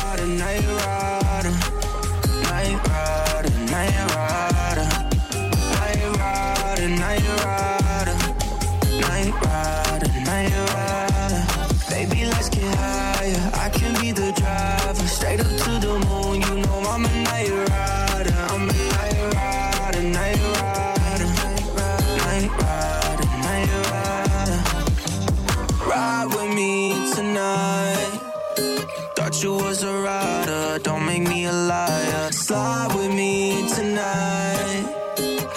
slide 32.49 32.91
with 32.95 33.13
me 33.13 33.69
tonight. 33.69 34.83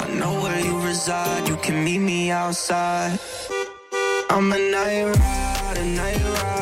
I 0.04 0.08
know 0.18 0.34
where 0.42 0.60
you 0.60 0.78
reside, 0.82 1.48
you 1.48 1.56
can 1.56 1.82
meet 1.82 2.00
me 2.00 2.30
outside. 2.30 3.18
I'm 4.28 4.52
a 4.52 4.58
night 4.58 5.04
rider. 5.16 5.84
night 5.84 6.22
rider. 6.22 6.61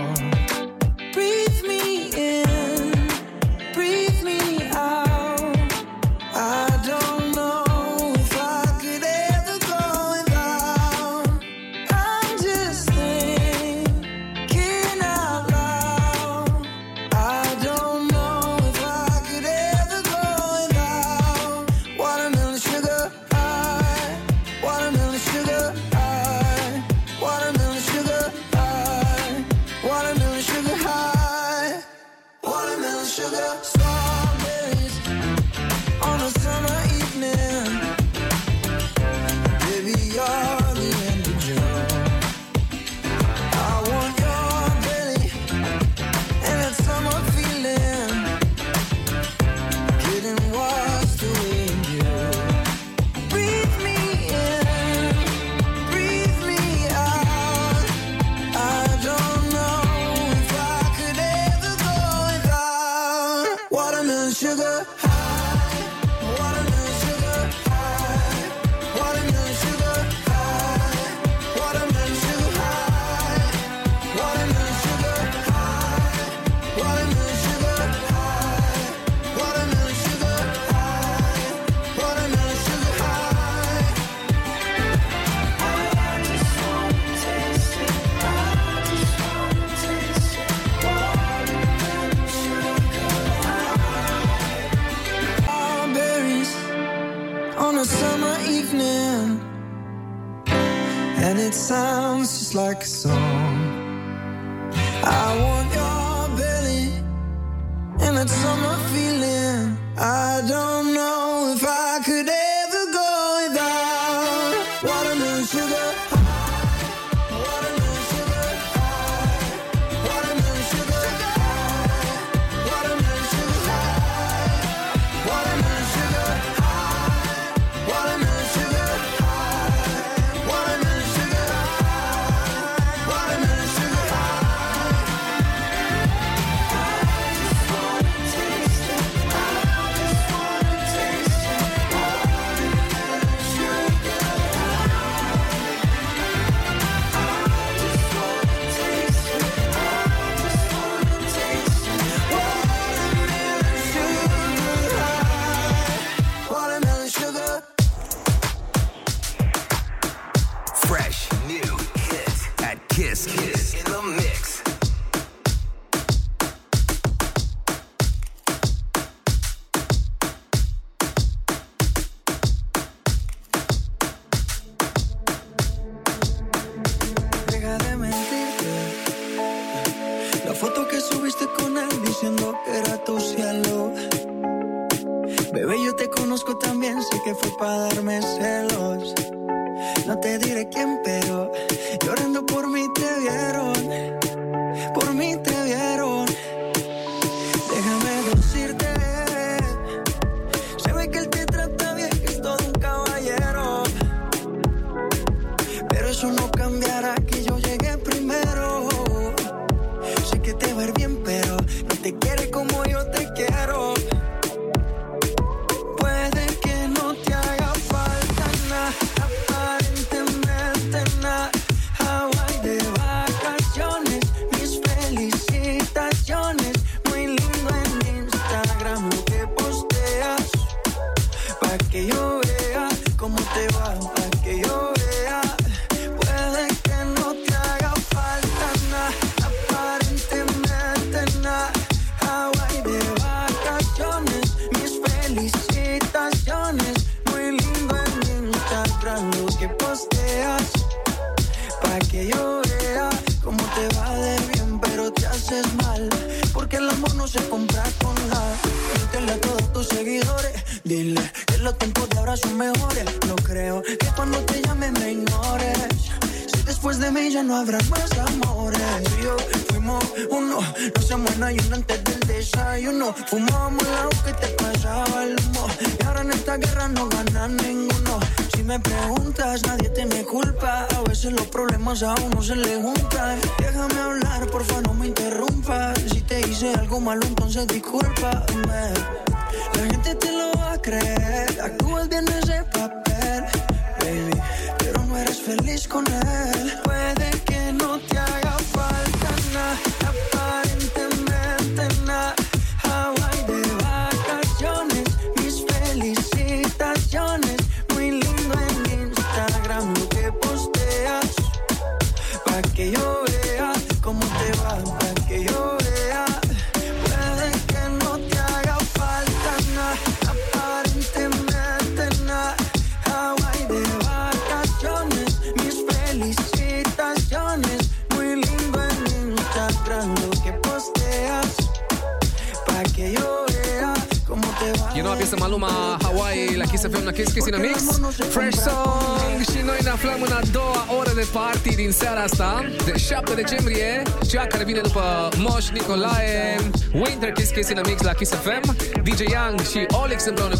Nicolae, 345.73 346.57
Winter 346.93 347.31
Kiss 347.31 347.51
Kiss 347.51 347.69
in 347.69 347.77
a 347.77 347.81
Mix 347.85 348.01
la 348.01 348.13
Kiss 348.13 348.31
FM, 348.33 348.75
DJ 349.03 349.19
Young 349.19 349.59
și 349.59 349.85
Olix 350.03 350.25
împreună 350.25 350.55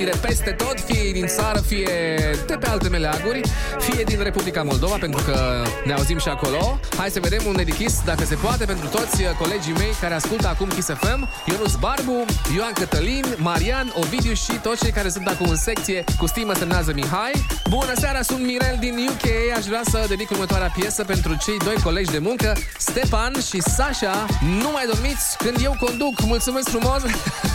întâlnire 0.00 0.26
peste 0.26 0.50
tot, 0.50 0.80
fie 0.80 1.12
din 1.12 1.26
țară, 1.26 1.58
fie 1.58 1.90
de 2.46 2.56
pe 2.60 2.66
alte 2.66 2.88
meleaguri, 2.88 3.40
fie 3.78 4.02
din 4.02 4.22
Republica 4.22 4.62
Moldova, 4.62 4.96
pentru 5.00 5.22
că 5.24 5.64
ne 5.84 5.92
auzim 5.92 6.18
și 6.18 6.28
acolo. 6.28 6.80
Hai 6.96 7.10
să 7.10 7.20
vedem 7.20 7.42
un 7.46 7.58
edichis, 7.58 8.02
dacă 8.04 8.24
se 8.24 8.34
poate, 8.34 8.64
pentru 8.64 8.86
toți 8.88 9.22
uh, 9.22 9.28
colegii 9.38 9.72
mei 9.72 9.92
care 10.00 10.14
ascultă 10.14 10.48
acum 10.48 10.68
Kiss 10.68 10.88
FM, 10.88 11.28
Ionuț 11.46 11.72
Barbu, 11.74 12.24
Ioan 12.56 12.72
Cătălin, 12.72 13.24
Marian, 13.36 13.92
Ovidiu 13.94 14.32
și 14.32 14.52
toți 14.62 14.82
cei 14.82 14.90
care 14.90 15.08
sunt 15.08 15.26
acum 15.28 15.48
în 15.48 15.56
secție 15.56 16.04
cu 16.18 16.26
stimă 16.26 16.54
semnează 16.54 16.92
Mihai. 16.94 17.32
Bună 17.68 17.92
seara, 17.96 18.22
sunt 18.22 18.40
Mirel 18.44 18.76
din 18.80 18.94
UK, 19.10 19.56
aș 19.56 19.64
vrea 19.64 19.82
să 19.90 20.04
dedic 20.08 20.30
următoarea 20.30 20.72
piesă 20.78 21.04
pentru 21.04 21.36
cei 21.44 21.58
doi 21.58 21.76
colegi 21.82 22.10
de 22.10 22.18
muncă, 22.18 22.56
Stepan 22.78 23.32
și 23.48 23.60
Sasha. 23.60 24.26
Nu 24.60 24.70
mai 24.72 24.86
dormiți 24.86 25.36
când 25.36 25.56
eu 25.62 25.76
conduc, 25.80 26.20
mulțumesc 26.22 26.68
frumos! 26.68 27.02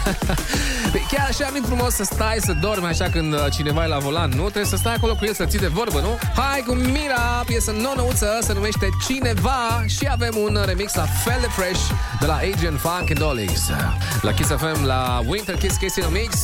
așa 1.30 1.50
nu 1.54 1.66
frumos 1.66 1.94
să 1.94 2.04
stai 2.04 2.38
să 2.40 2.54
dormi 2.54 2.86
așa 2.86 3.10
când 3.10 3.34
uh, 3.34 3.46
cineva 3.52 3.84
e 3.84 3.88
la 3.88 3.98
volan, 3.98 4.30
nu? 4.30 4.44
Trebuie 4.44 4.66
să 4.66 4.76
stai 4.76 4.94
acolo 4.94 5.16
cu 5.16 5.26
el 5.26 5.34
să 5.34 5.46
ții 5.46 5.60
de 5.60 5.68
vorbă, 5.68 6.00
nu? 6.00 6.18
Hai 6.36 6.64
cu 6.68 6.74
Mira, 6.74 7.44
piesă 7.46 7.72
nouă-nouță, 7.72 8.40
se 8.42 8.54
numește 8.54 8.90
Cineva 9.08 9.84
și 9.88 10.08
avem 10.12 10.34
un 10.38 10.56
uh, 10.56 10.66
remix 10.66 10.94
la 10.94 11.06
fel 11.24 11.38
de 11.42 11.48
fresh 11.48 11.82
de 12.20 12.26
la 12.26 12.36
Agent 12.36 12.80
Funk 12.80 13.10
and 13.10 13.22
Olix. 13.22 13.70
La 14.22 14.32
Kiss 14.32 14.50
FM, 14.50 14.86
la 14.86 15.22
Winter 15.28 15.56
Kiss 15.56 15.78
Casino 15.78 16.10
Mix, 16.10 16.36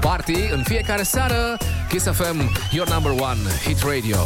party 0.00 0.48
în 0.52 0.62
fiecare 0.62 1.02
seară, 1.02 1.56
Kiss 1.88 2.04
FM, 2.04 2.38
your 2.70 2.88
number 2.88 3.12
one 3.12 3.40
hit 3.64 3.78
radio. 3.82 4.18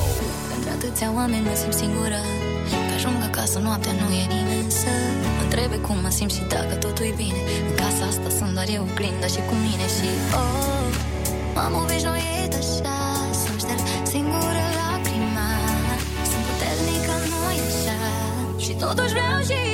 Pentru 0.51 0.71
atâția 0.77 1.13
oameni 1.15 1.45
mă 1.49 1.55
simt 1.55 1.75
singură, 1.75 2.21
că 2.89 2.95
ajung 2.95 3.17
acasă 3.23 3.59
noaptea 3.59 3.93
nu 3.93 4.15
e 4.15 4.25
nimic 4.29 4.46
întrebe 5.67 5.87
cum 5.87 5.99
mă 6.03 6.11
simt 6.11 6.33
și 6.33 6.43
dacă 6.55 6.75
totul 6.75 7.05
e 7.05 7.15
bine. 7.17 7.41
În 7.69 7.75
casa 7.81 8.05
asta 8.13 8.29
sunt 8.39 8.53
doar 8.57 8.69
eu, 8.77 8.83
oglinda 8.91 9.27
și 9.35 9.41
cu 9.49 9.55
mine 9.65 9.87
Și 9.97 10.09
oh, 10.41 10.89
m-am 11.55 11.75
obișnuit 11.83 12.53
așa. 12.63 12.99
Să-mi 13.41 13.61
șterg 13.63 13.83
singură 14.13 14.65
lacrima 14.79 15.51
Sunt 16.31 16.45
puternică, 16.49 17.15
nu 17.31 17.39
așa. 17.53 17.99
Și 18.65 18.73
totuși 18.83 19.13
vreau 19.17 19.39
și 19.49 19.66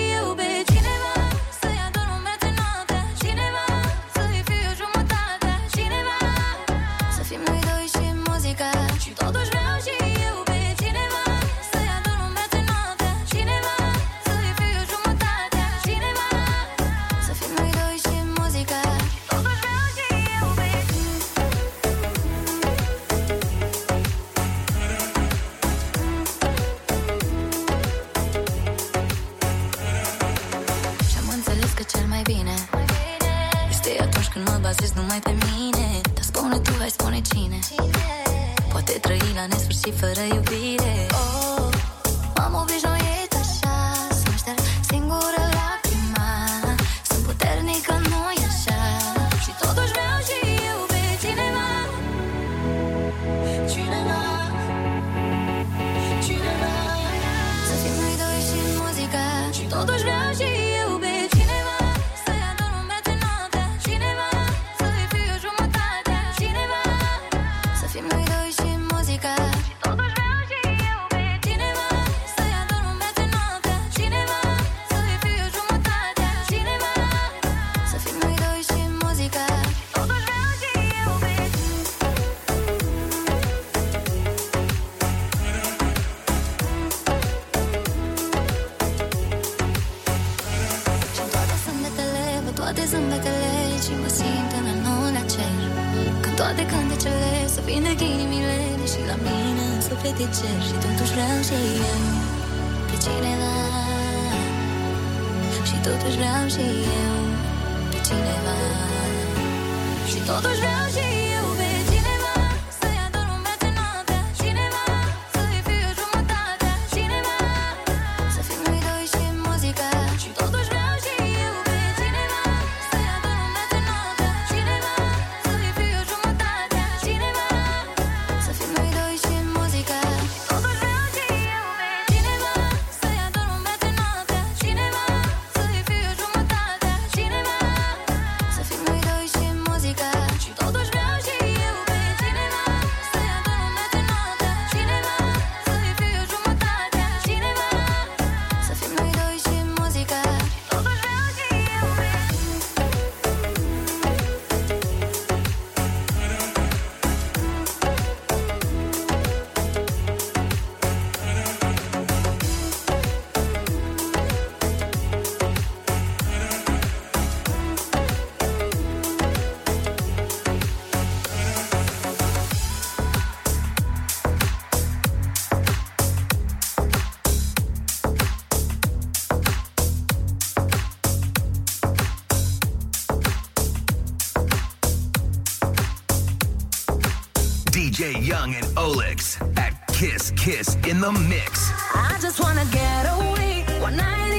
Young 188.32 188.54
and 188.54 188.64
Olix 188.78 189.36
at 189.58 189.74
Kiss 189.88 190.32
Kiss 190.38 190.76
in 190.88 191.02
the 191.02 191.12
Mix. 191.12 191.70
I 191.94 192.16
just 192.18 192.40
wanna 192.40 192.64
get 192.72 193.04
away 193.04 193.66
one 193.78 193.98
night. 193.98 194.31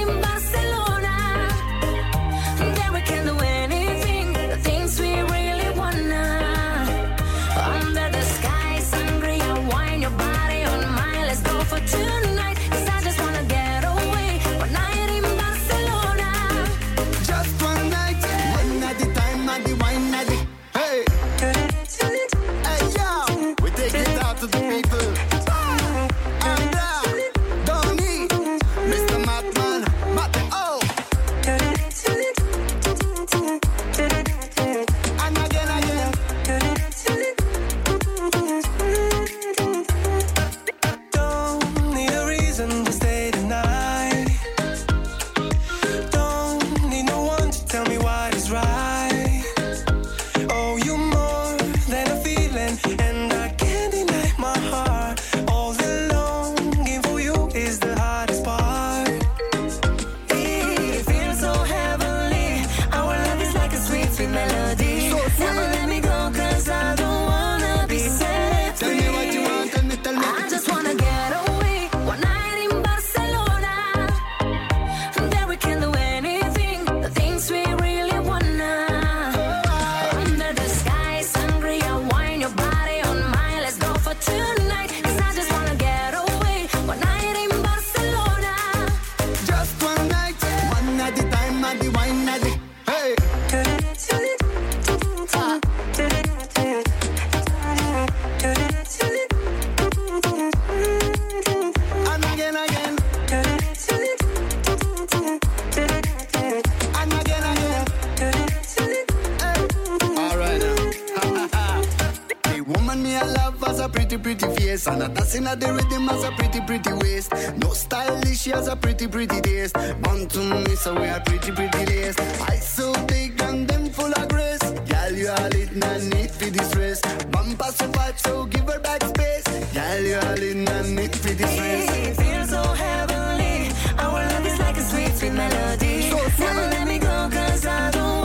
got 115.53 115.67
the 115.67 115.73
rhythm 115.73 116.09
as 116.09 116.23
a 116.23 116.31
pretty, 116.31 116.61
pretty 116.61 116.93
waist. 116.93 117.31
No 117.57 117.69
stylish, 117.73 118.39
she 118.41 118.49
has 118.51 118.67
a 118.67 118.75
pretty, 118.75 119.07
pretty 119.07 119.39
taste. 119.41 119.75
Born 120.01 120.27
to 120.27 120.39
me, 120.39 120.75
so 120.75 120.93
we 120.99 121.07
are 121.07 121.19
pretty, 121.21 121.51
pretty 121.51 121.85
taste. 121.85 122.19
I 122.49 122.55
so 122.55 122.93
big 123.05 123.39
and 123.41 123.67
them 123.67 123.89
full 123.89 124.11
of 124.11 124.29
grace. 124.29 124.61
Girl, 124.61 125.11
you 125.11 125.27
are 125.27 125.49
lit, 125.49 125.75
no 125.75 125.97
need 125.99 126.31
for 126.31 126.49
distress. 126.49 127.01
Bumper 127.31 127.71
so 127.71 127.87
fat, 127.91 128.19
so 128.19 128.45
give 128.45 128.67
her 128.67 128.79
back 128.79 129.03
space. 129.03 129.43
Girl, 129.73 130.01
you 130.01 130.15
are 130.15 130.35
lit, 130.37 130.57
no 130.57 130.81
need 130.83 131.15
for 131.15 131.33
distress. 131.33 131.95
It 132.07 132.15
feels 132.15 132.49
so 132.49 132.63
heavenly. 132.63 133.71
Our 133.99 134.25
love 134.31 134.45
is 134.45 134.59
like 134.59 134.77
a 134.77 134.81
sweet, 134.81 135.13
sweet 135.15 135.33
melody. 135.33 136.09
So 136.09 136.17
Never 136.39 136.67
let 136.75 136.87
me 136.87 136.99
go, 136.99 137.29
cause 137.31 137.65
I 137.65 137.91
don't 137.91 138.22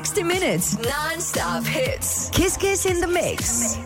60 0.00 0.22
minutes. 0.22 0.78
Non-stop 0.78 1.62
hits. 1.62 2.30
Kiss 2.30 2.56
Kiss 2.56 2.86
in 2.86 3.00
the 3.00 3.06
mix. 3.06 3.76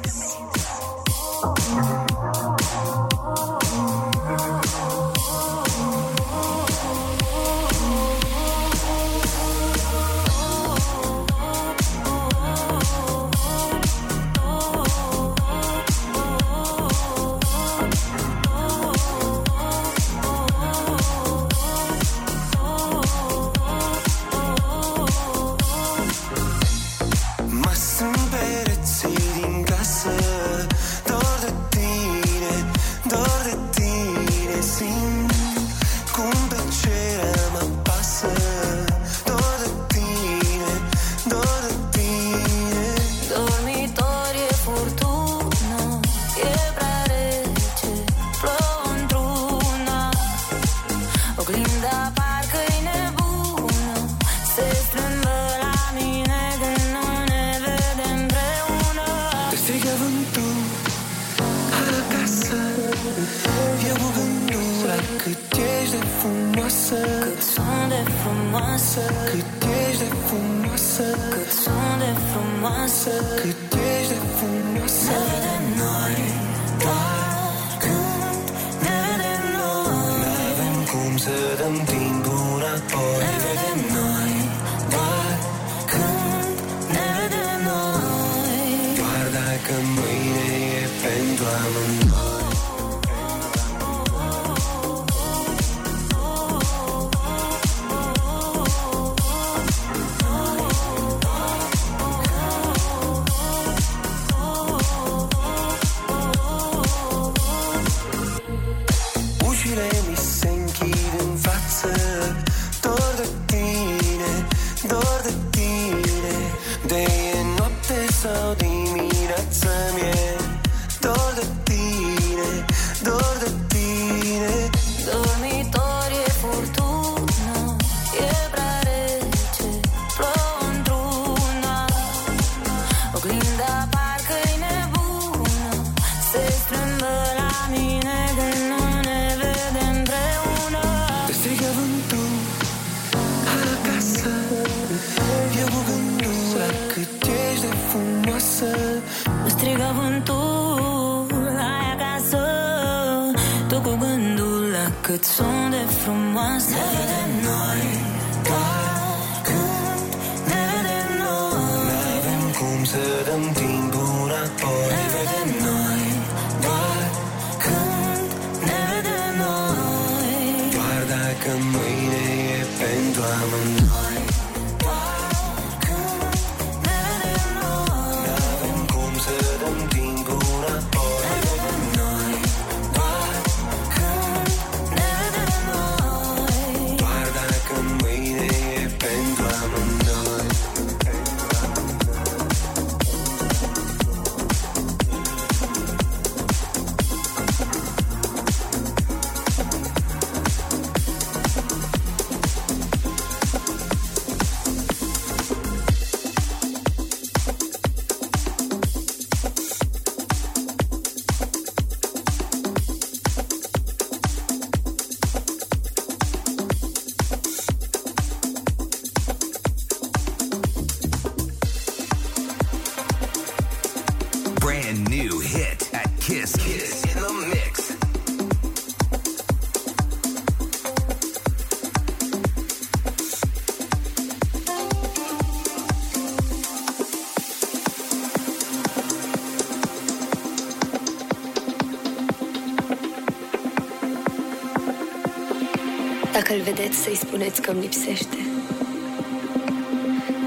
Să-l 246.54 246.62
vedeți, 246.62 246.98
să-i 246.98 247.16
spuneți 247.16 247.60
că-mi 247.62 247.80
lipsește. 247.80 248.38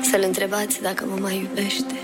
Să-l 0.10 0.24
întrebați 0.26 0.82
dacă 0.82 1.05
mă 1.10 1.18
mai 1.22 1.36
iubește. 1.38 1.95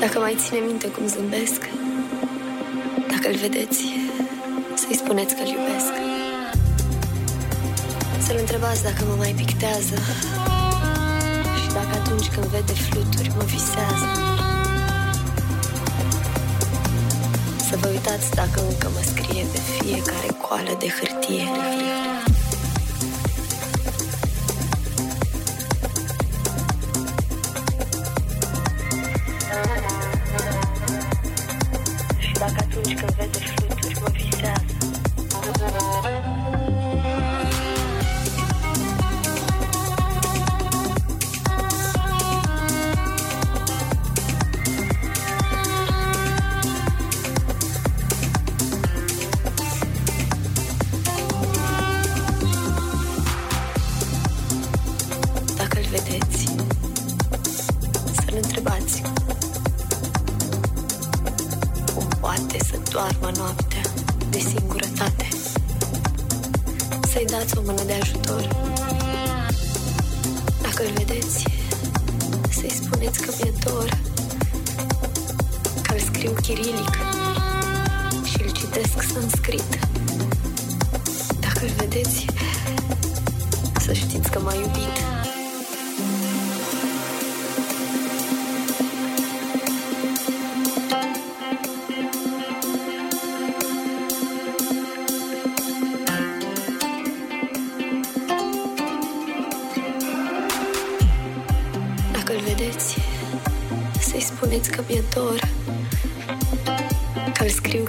Dacă 0.00 0.18
mai 0.18 0.36
ține 0.38 0.58
minte 0.58 0.88
cum 0.88 1.06
zâmbesc. 1.06 1.60
Dacă-l 3.10 3.36
vedeți, 3.36 3.84
să-i 4.74 4.96
spuneți 4.96 5.34
că-l 5.34 5.46
iubesc. 5.46 5.92
Să-l 8.26 8.36
întrebați 8.38 8.82
dacă 8.82 9.04
mă 9.08 9.14
mai 9.16 9.32
pictează. 9.36 9.96
Și 11.60 11.68
dacă 11.72 11.92
atunci 12.00 12.28
când 12.28 12.46
vede 12.46 12.72
fluturi 12.72 13.32
mă 13.36 13.44
visează. 13.44 14.08
Să 17.68 17.76
vă 17.80 17.88
uitați 17.88 18.30
dacă 18.30 18.60
încă 18.68 18.88
mă 18.94 19.02
scrie 19.04 19.44
pe 19.52 19.58
fiecare 19.58 20.37
goală 20.48 20.74
de 20.78 20.88
hârtie. 20.88 21.36
De 21.36 21.50
hârtie. 21.50 22.17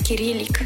Кириллик. 0.09 0.65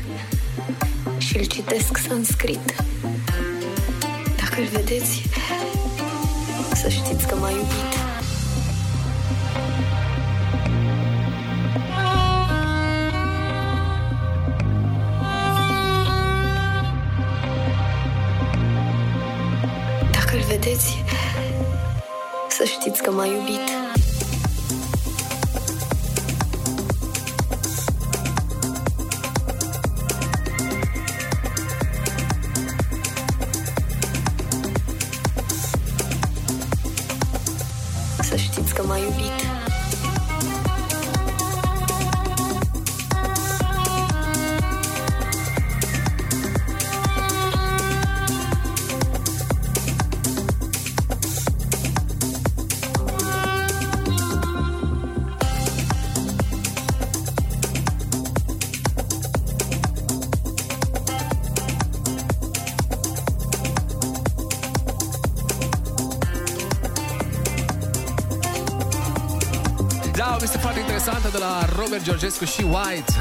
Georgescu 72.03 72.45
și 72.45 72.61
White. 72.61 73.13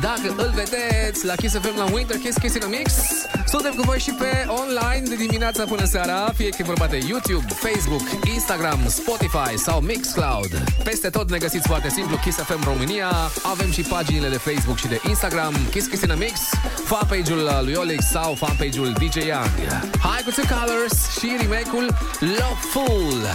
Dacă 0.00 0.34
îl 0.36 0.52
vedeți 0.54 1.24
la 1.24 1.34
Kiss 1.34 1.54
FM, 1.54 1.76
la 1.76 1.86
Winter 1.92 2.16
Kiss, 2.16 2.38
Kiss 2.38 2.54
in 2.54 2.62
a 2.62 2.66
Mix, 2.66 2.92
suntem 3.46 3.72
cu 3.72 3.82
voi 3.82 3.98
și 3.98 4.10
pe 4.10 4.46
online 4.48 5.08
de 5.08 5.14
dimineața 5.14 5.64
până 5.64 5.84
seara, 5.84 6.32
fie 6.36 6.48
că 6.48 6.56
e 6.58 6.64
vorba 6.64 6.86
de 6.86 6.98
YouTube, 7.08 7.44
Facebook, 7.46 8.02
Instagram, 8.34 8.80
Spotify 8.88 9.56
sau 9.56 9.80
Mixcloud. 9.80 10.62
Peste 10.84 11.08
tot 11.10 11.30
ne 11.30 11.38
găsiți 11.38 11.66
foarte 11.66 11.88
simplu 11.88 12.16
Kiss 12.16 12.38
FM 12.38 12.64
România, 12.64 13.10
avem 13.42 13.70
și 13.70 13.82
paginile 13.82 14.28
de 14.28 14.36
Facebook 14.36 14.78
și 14.78 14.86
de 14.86 15.00
Instagram, 15.08 15.54
Kiss 15.70 15.86
Kiss 15.86 16.02
in 16.02 16.10
a 16.10 16.14
Mix, 16.14 16.40
fanpage-ul 16.84 17.44
uh, 17.44 17.60
lui 17.62 17.74
Olex 17.74 18.04
sau 18.10 18.34
fanpage-ul 18.34 18.92
DJ 18.92 19.14
Young. 19.14 19.50
Hai 20.00 20.22
cu 20.24 20.30
Two 20.30 20.44
Colors 20.56 21.18
și 21.18 21.36
remake-ul 21.40 21.86
Love 22.20 22.60
Fool 22.72 23.26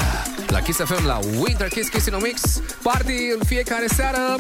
la 0.54 0.62
Kiss 0.62 0.80
FM 0.80 1.06
la 1.06 1.20
Winter 1.40 1.68
Kiss 1.68 1.90
Kiss 1.90 2.06
in 2.06 2.14
a 2.14 2.18
Mix, 2.18 2.42
party 2.82 3.32
în 3.38 3.46
fiecare 3.46 3.86
seară. 3.88 4.36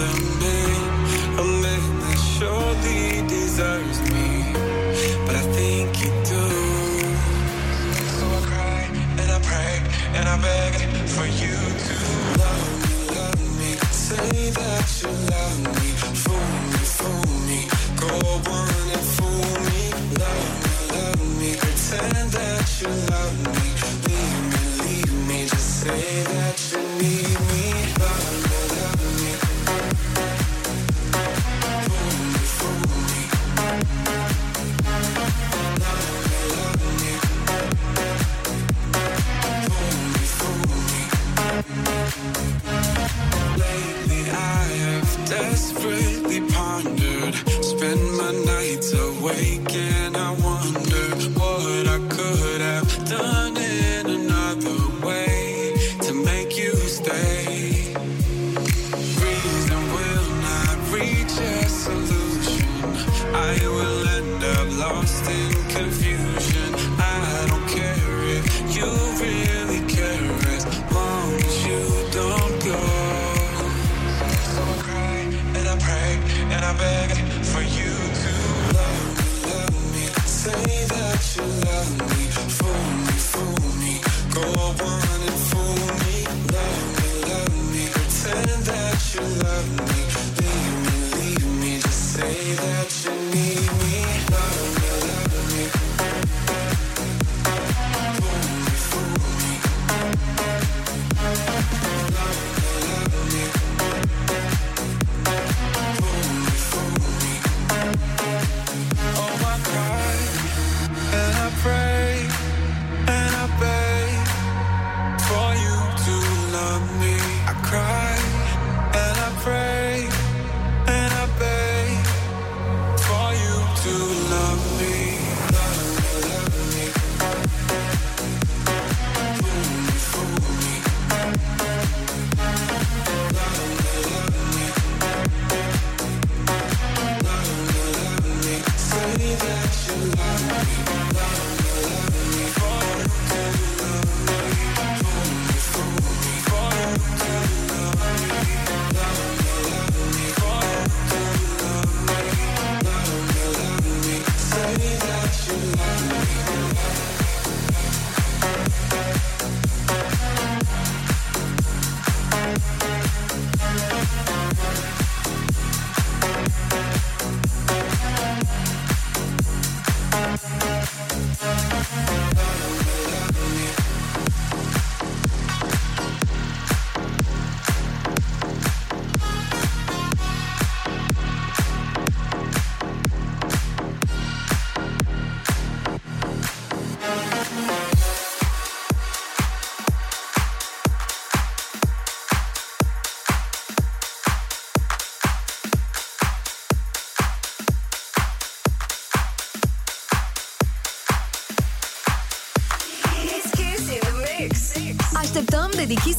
them. 0.00 0.29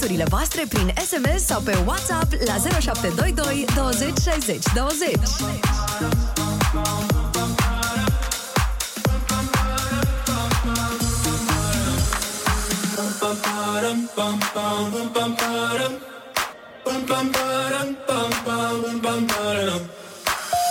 requesturile 0.02 0.26
voastre 0.30 0.66
prin 0.70 0.94
SMS 0.96 1.46
sau 1.46 1.62
pe 1.62 1.78
WhatsApp 1.86 2.34
la 2.46 2.58
0722 2.58 3.66
20 3.76 4.14
60 4.42 4.70
20. 4.74 5.20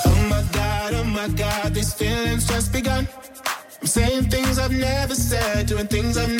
Oh 0.05 0.17
my 0.29 0.43
god, 0.53 0.95
oh 0.95 1.05
my 1.05 1.29
god, 1.37 1.75
these 1.75 1.95
feelings 1.95 2.47
just 2.47 2.73
begun. 2.73 3.07
I'm 3.81 3.87
saying 3.87 4.29
things 4.29 4.59
I've 4.59 4.75
never 4.75 5.15
said, 5.15 5.67
doing 5.67 5.87
things 5.87 6.17
I've 6.17 6.29
never 6.29 6.40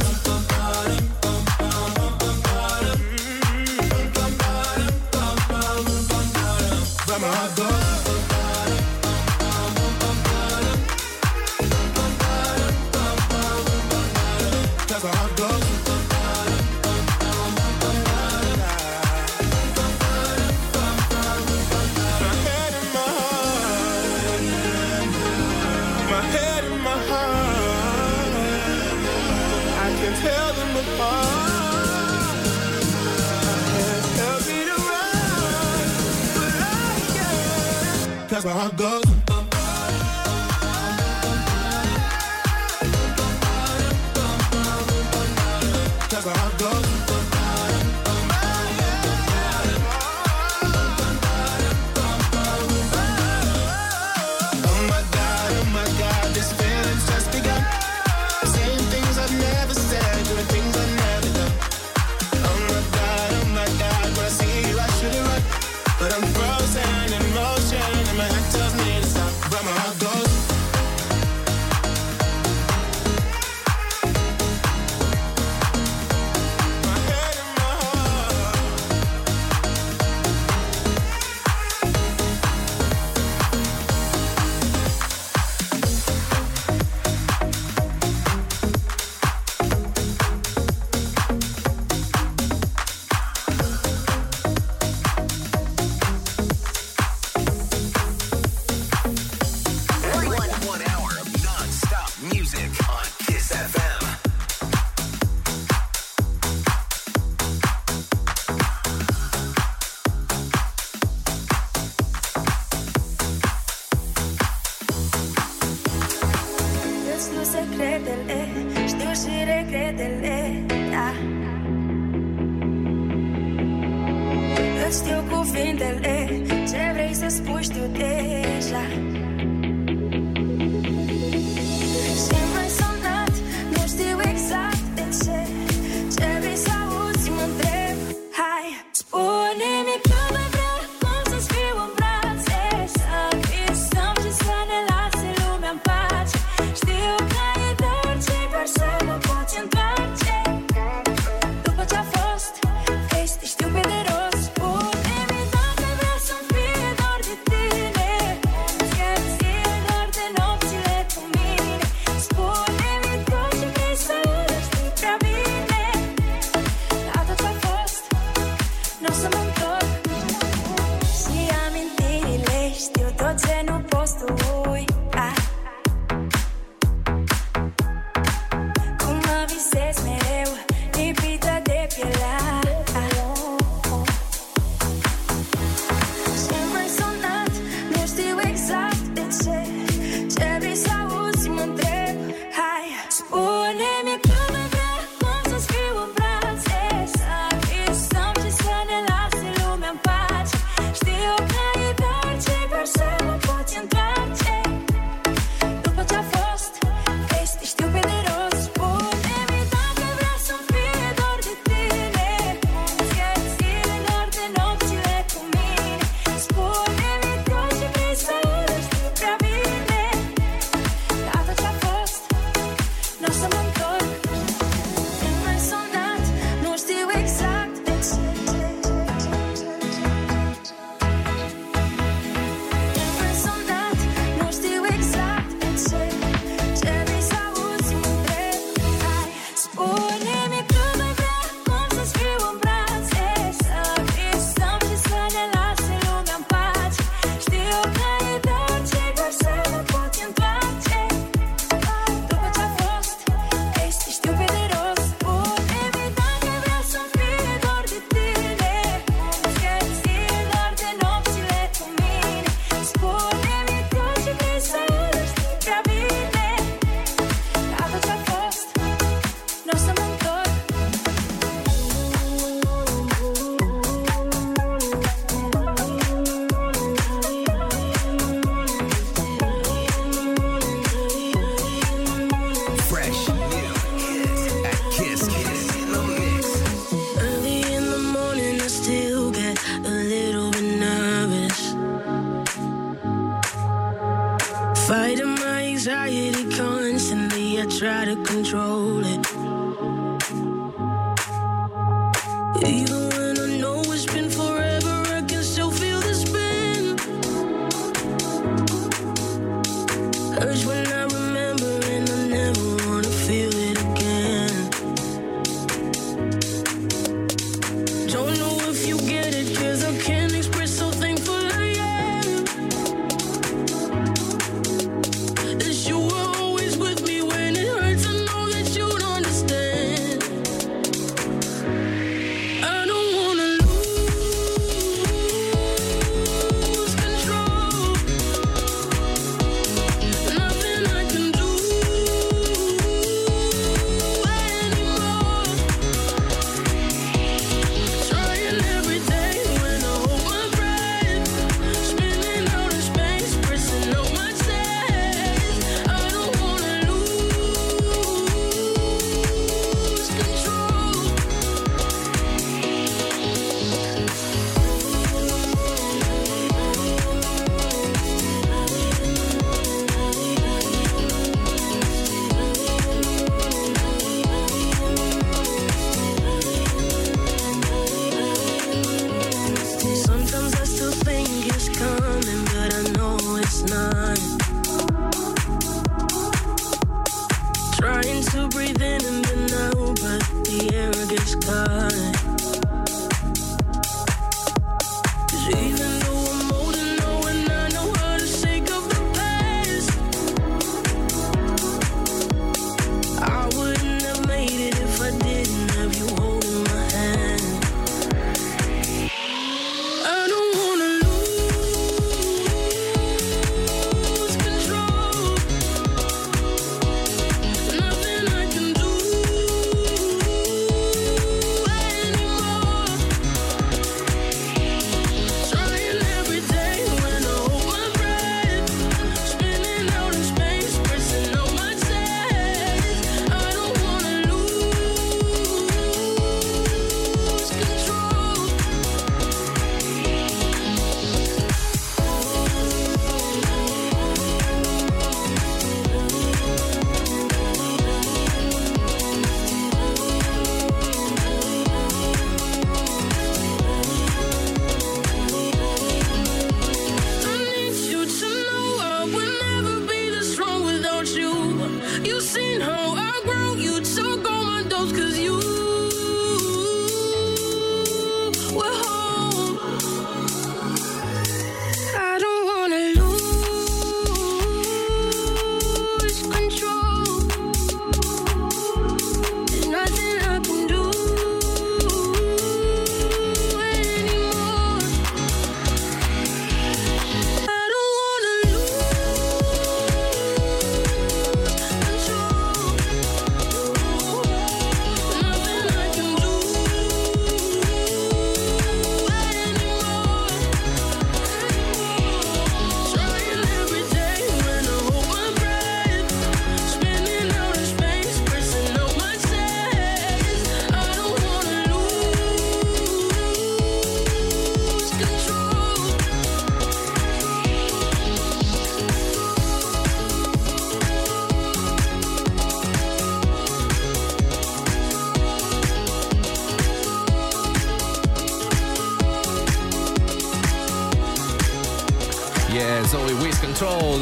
that's 38.43 38.55
I 38.55 39.07
it. 39.07 39.10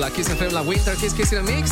La 0.09 0.15
Kiss 0.15 0.29
FM 0.29 0.53
la 0.53 0.61
Winter 0.61 0.95
Kiss 0.95 1.13
Kiss 1.13 1.31
in 1.31 1.37
a 1.37 1.41
Mix. 1.41 1.69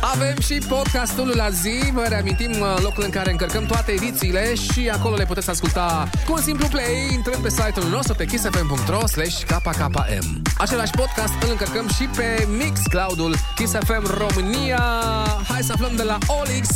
Avem 0.00 0.40
și 0.40 0.54
podcastul 0.68 1.32
la 1.36 1.50
zi. 1.50 1.90
Vă 1.92 2.04
reamintim 2.08 2.50
uh, 2.50 2.76
locul 2.82 3.02
în 3.04 3.10
care 3.10 3.30
încărcăm 3.30 3.66
toate 3.66 3.92
edițiile 3.92 4.54
și 4.54 4.88
acolo 4.88 5.14
le 5.14 5.24
puteți 5.24 5.50
asculta 5.50 6.08
cu 6.26 6.32
un 6.32 6.40
simplu 6.42 6.66
play 6.68 7.08
intrând 7.12 7.42
pe 7.42 7.48
site-ul 7.48 7.88
nostru 7.88 8.14
pe 8.14 8.24
kissfm.ro 8.24 9.06
slash 9.06 9.44
kkm. 9.44 10.04
Același 10.58 10.90
podcast 10.90 11.32
îl 11.42 11.50
încărcăm 11.50 11.88
și 11.88 12.04
pe 12.16 12.48
Mixcloud-ul 12.58 13.34
Kiss 13.54 13.72
FM 13.72 14.18
România. 14.18 14.82
Hai 15.48 15.62
să 15.62 15.72
aflăm 15.72 15.96
de 15.96 16.02
la 16.02 16.18
Olix 16.26 16.68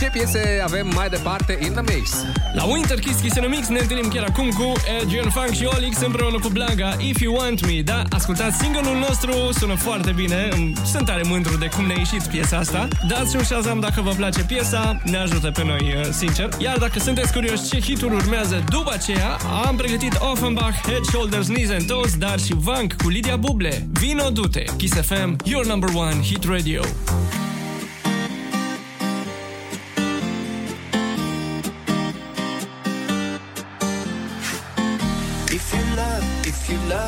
ce 0.00 0.08
piese 0.12 0.60
avem 0.64 0.90
mai 0.94 1.08
departe 1.08 1.58
in 1.62 1.72
the 1.72 1.80
mix. 1.94 2.10
La 2.54 2.64
Winter 2.64 2.98
Kiss 2.98 3.20
Kiss 3.20 3.36
in 3.36 3.44
a 3.44 3.46
Mix 3.46 3.68
ne 3.68 3.78
întâlnim 3.78 4.08
chiar 4.10 4.24
acum 4.28 4.48
cu 4.50 4.72
Adrian 5.02 5.30
Funk 5.30 5.50
și 5.52 5.64
Olix 5.64 6.00
împreună 6.00 6.38
cu 6.38 6.48
Blanca 6.48 6.96
If 6.98 7.20
You 7.20 7.34
Want 7.36 7.66
Me. 7.66 7.80
Da, 7.82 8.02
ascultați 8.10 8.56
single-ul 8.58 8.96
nostru, 9.08 9.32
sună 9.58 9.74
foarte 9.74 10.10
bine. 10.10 10.48
Îmi- 10.52 10.72
Sunt 10.84 11.06
tare 11.06 11.22
mândru 11.24 11.56
de 11.56 11.66
cum 11.76 11.84
ne-a 11.86 11.96
ieșit 11.98 12.22
piesa 12.22 12.56
asta. 12.56 12.88
Dați 13.08 13.36
un 13.36 13.44
Shazam 13.44 13.80
dacă 13.80 14.00
vă 14.00 14.10
place 14.16 14.40
piesa, 14.42 15.00
ne 15.04 15.16
ajută 15.16 15.50
pe 15.50 15.64
noi, 15.64 15.94
uh, 15.98 16.08
sincer. 16.10 16.48
Iar 16.58 16.78
dacă 16.78 16.98
sunteți 16.98 17.32
curioși 17.32 17.68
ce 17.68 17.80
hituri 17.80 18.14
urmează 18.14 18.64
după 18.68 18.90
aceea, 18.92 19.36
am 19.66 19.76
pregătit 19.76 20.16
Offenbach, 20.32 20.80
Head, 20.86 21.04
Shoulders, 21.04 21.46
Knees 21.46 21.70
and 21.70 21.86
Toes, 21.86 22.16
dar 22.16 22.38
și 22.40 22.54
Vank 22.56 22.92
cu 23.02 23.08
Lidia 23.08 23.36
Buble. 23.36 23.88
Vino, 23.92 24.30
du-te! 24.30 24.62
Kiss 24.76 24.94
FM, 25.00 25.36
your 25.44 25.66
number 25.66 25.88
one 25.94 26.22
hit 26.22 26.44
radio. 26.44 26.80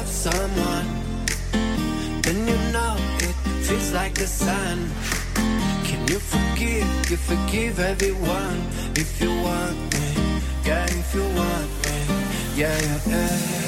love 0.00 0.08
someone, 0.08 0.88
then 2.22 2.38
you 2.48 2.58
know 2.72 2.96
it 3.18 3.34
feels 3.66 3.92
like 3.92 4.14
the 4.14 4.26
sun. 4.26 4.78
Can 5.88 6.00
you 6.08 6.18
forgive? 6.18 6.88
You 7.10 7.16
forgive 7.16 7.78
everyone 7.78 8.58
if 8.96 9.20
you 9.20 9.30
want 9.46 9.76
me, 9.92 10.08
yeah. 10.64 10.84
If 11.00 11.14
you 11.14 11.24
want 11.40 11.70
me, 11.84 11.96
yeah, 12.56 12.78
yeah. 12.86 13.00
yeah. 13.06 13.60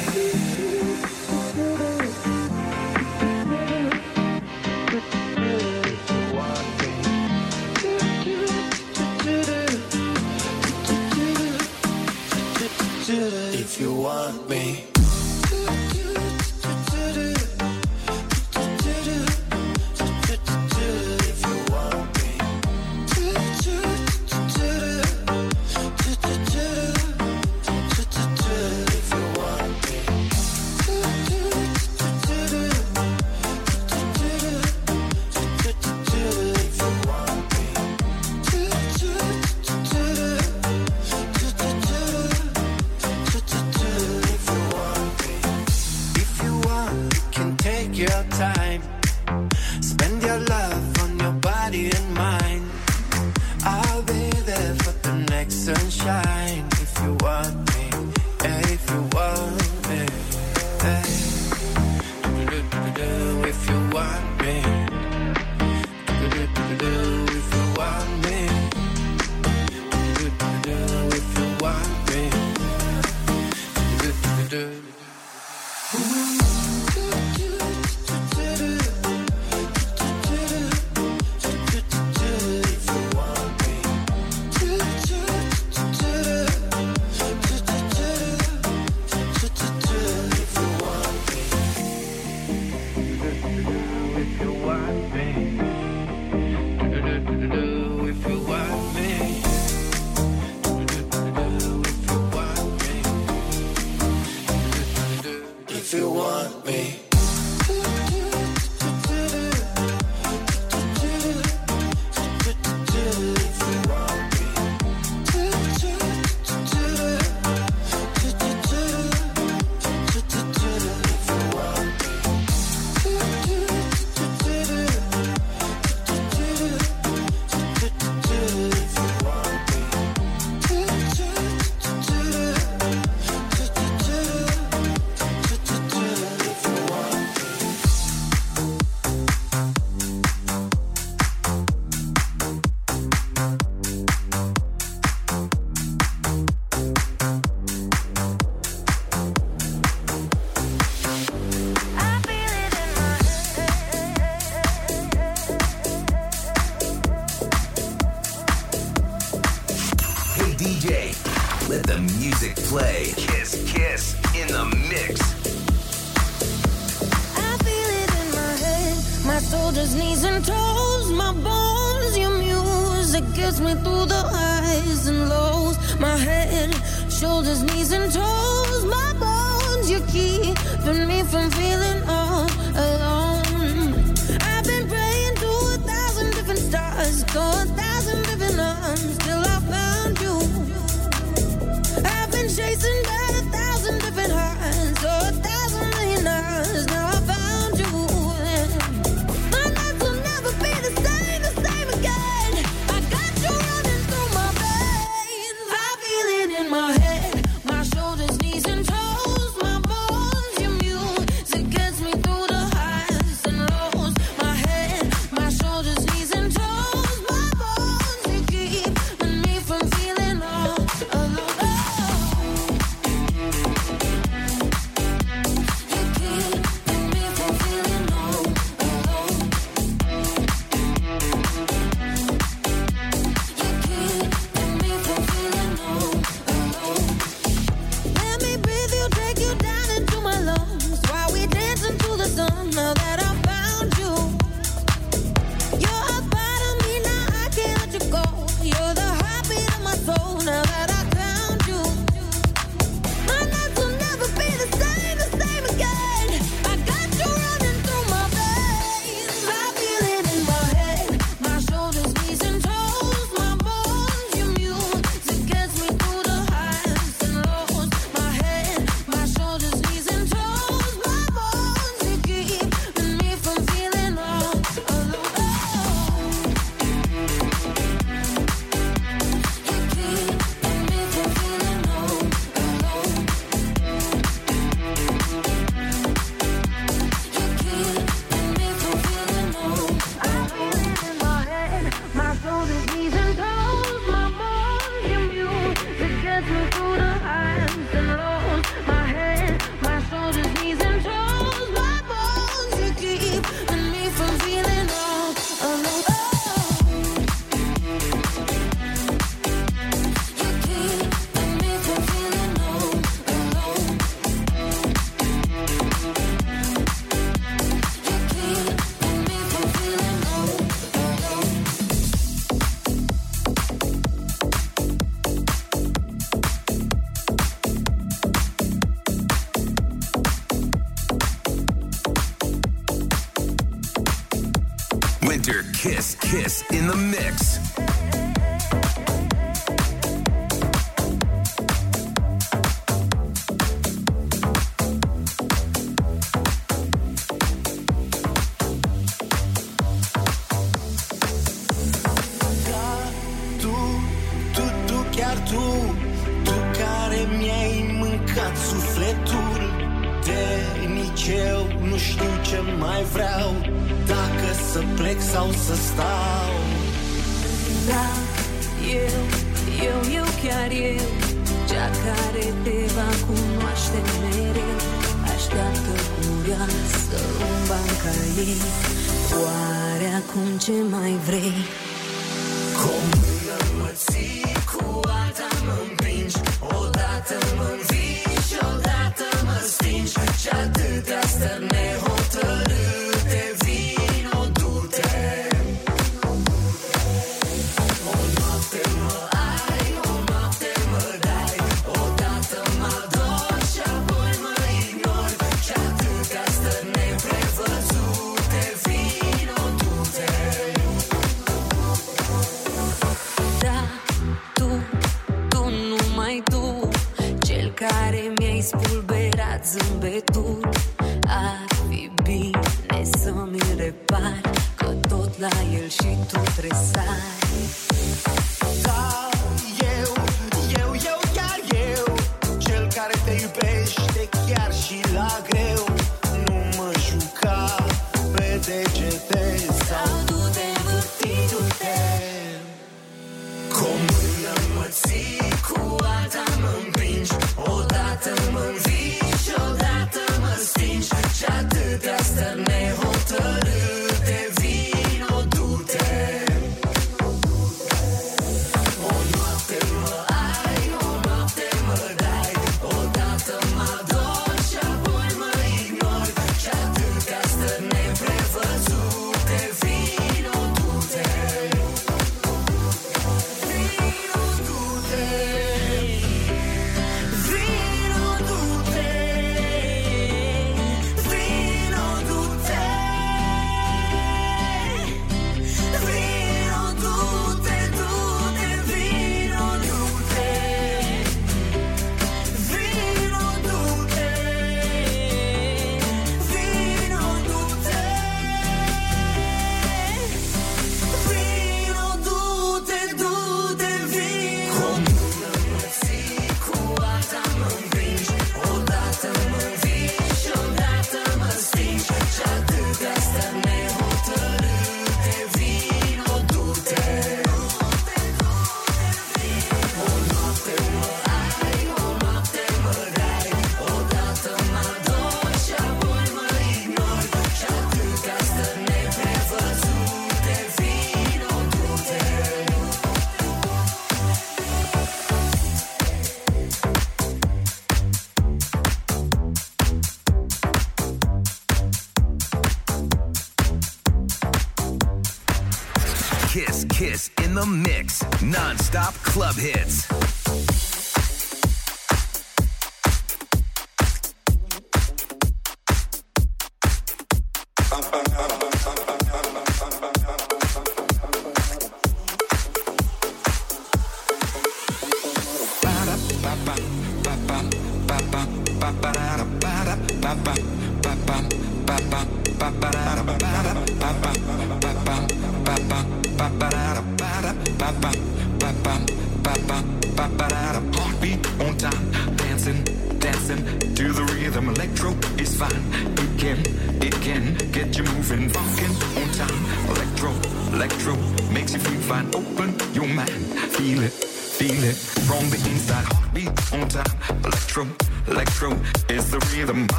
If 13.64 13.80
you 13.80 13.94
want 13.94 14.48
me 14.48 14.91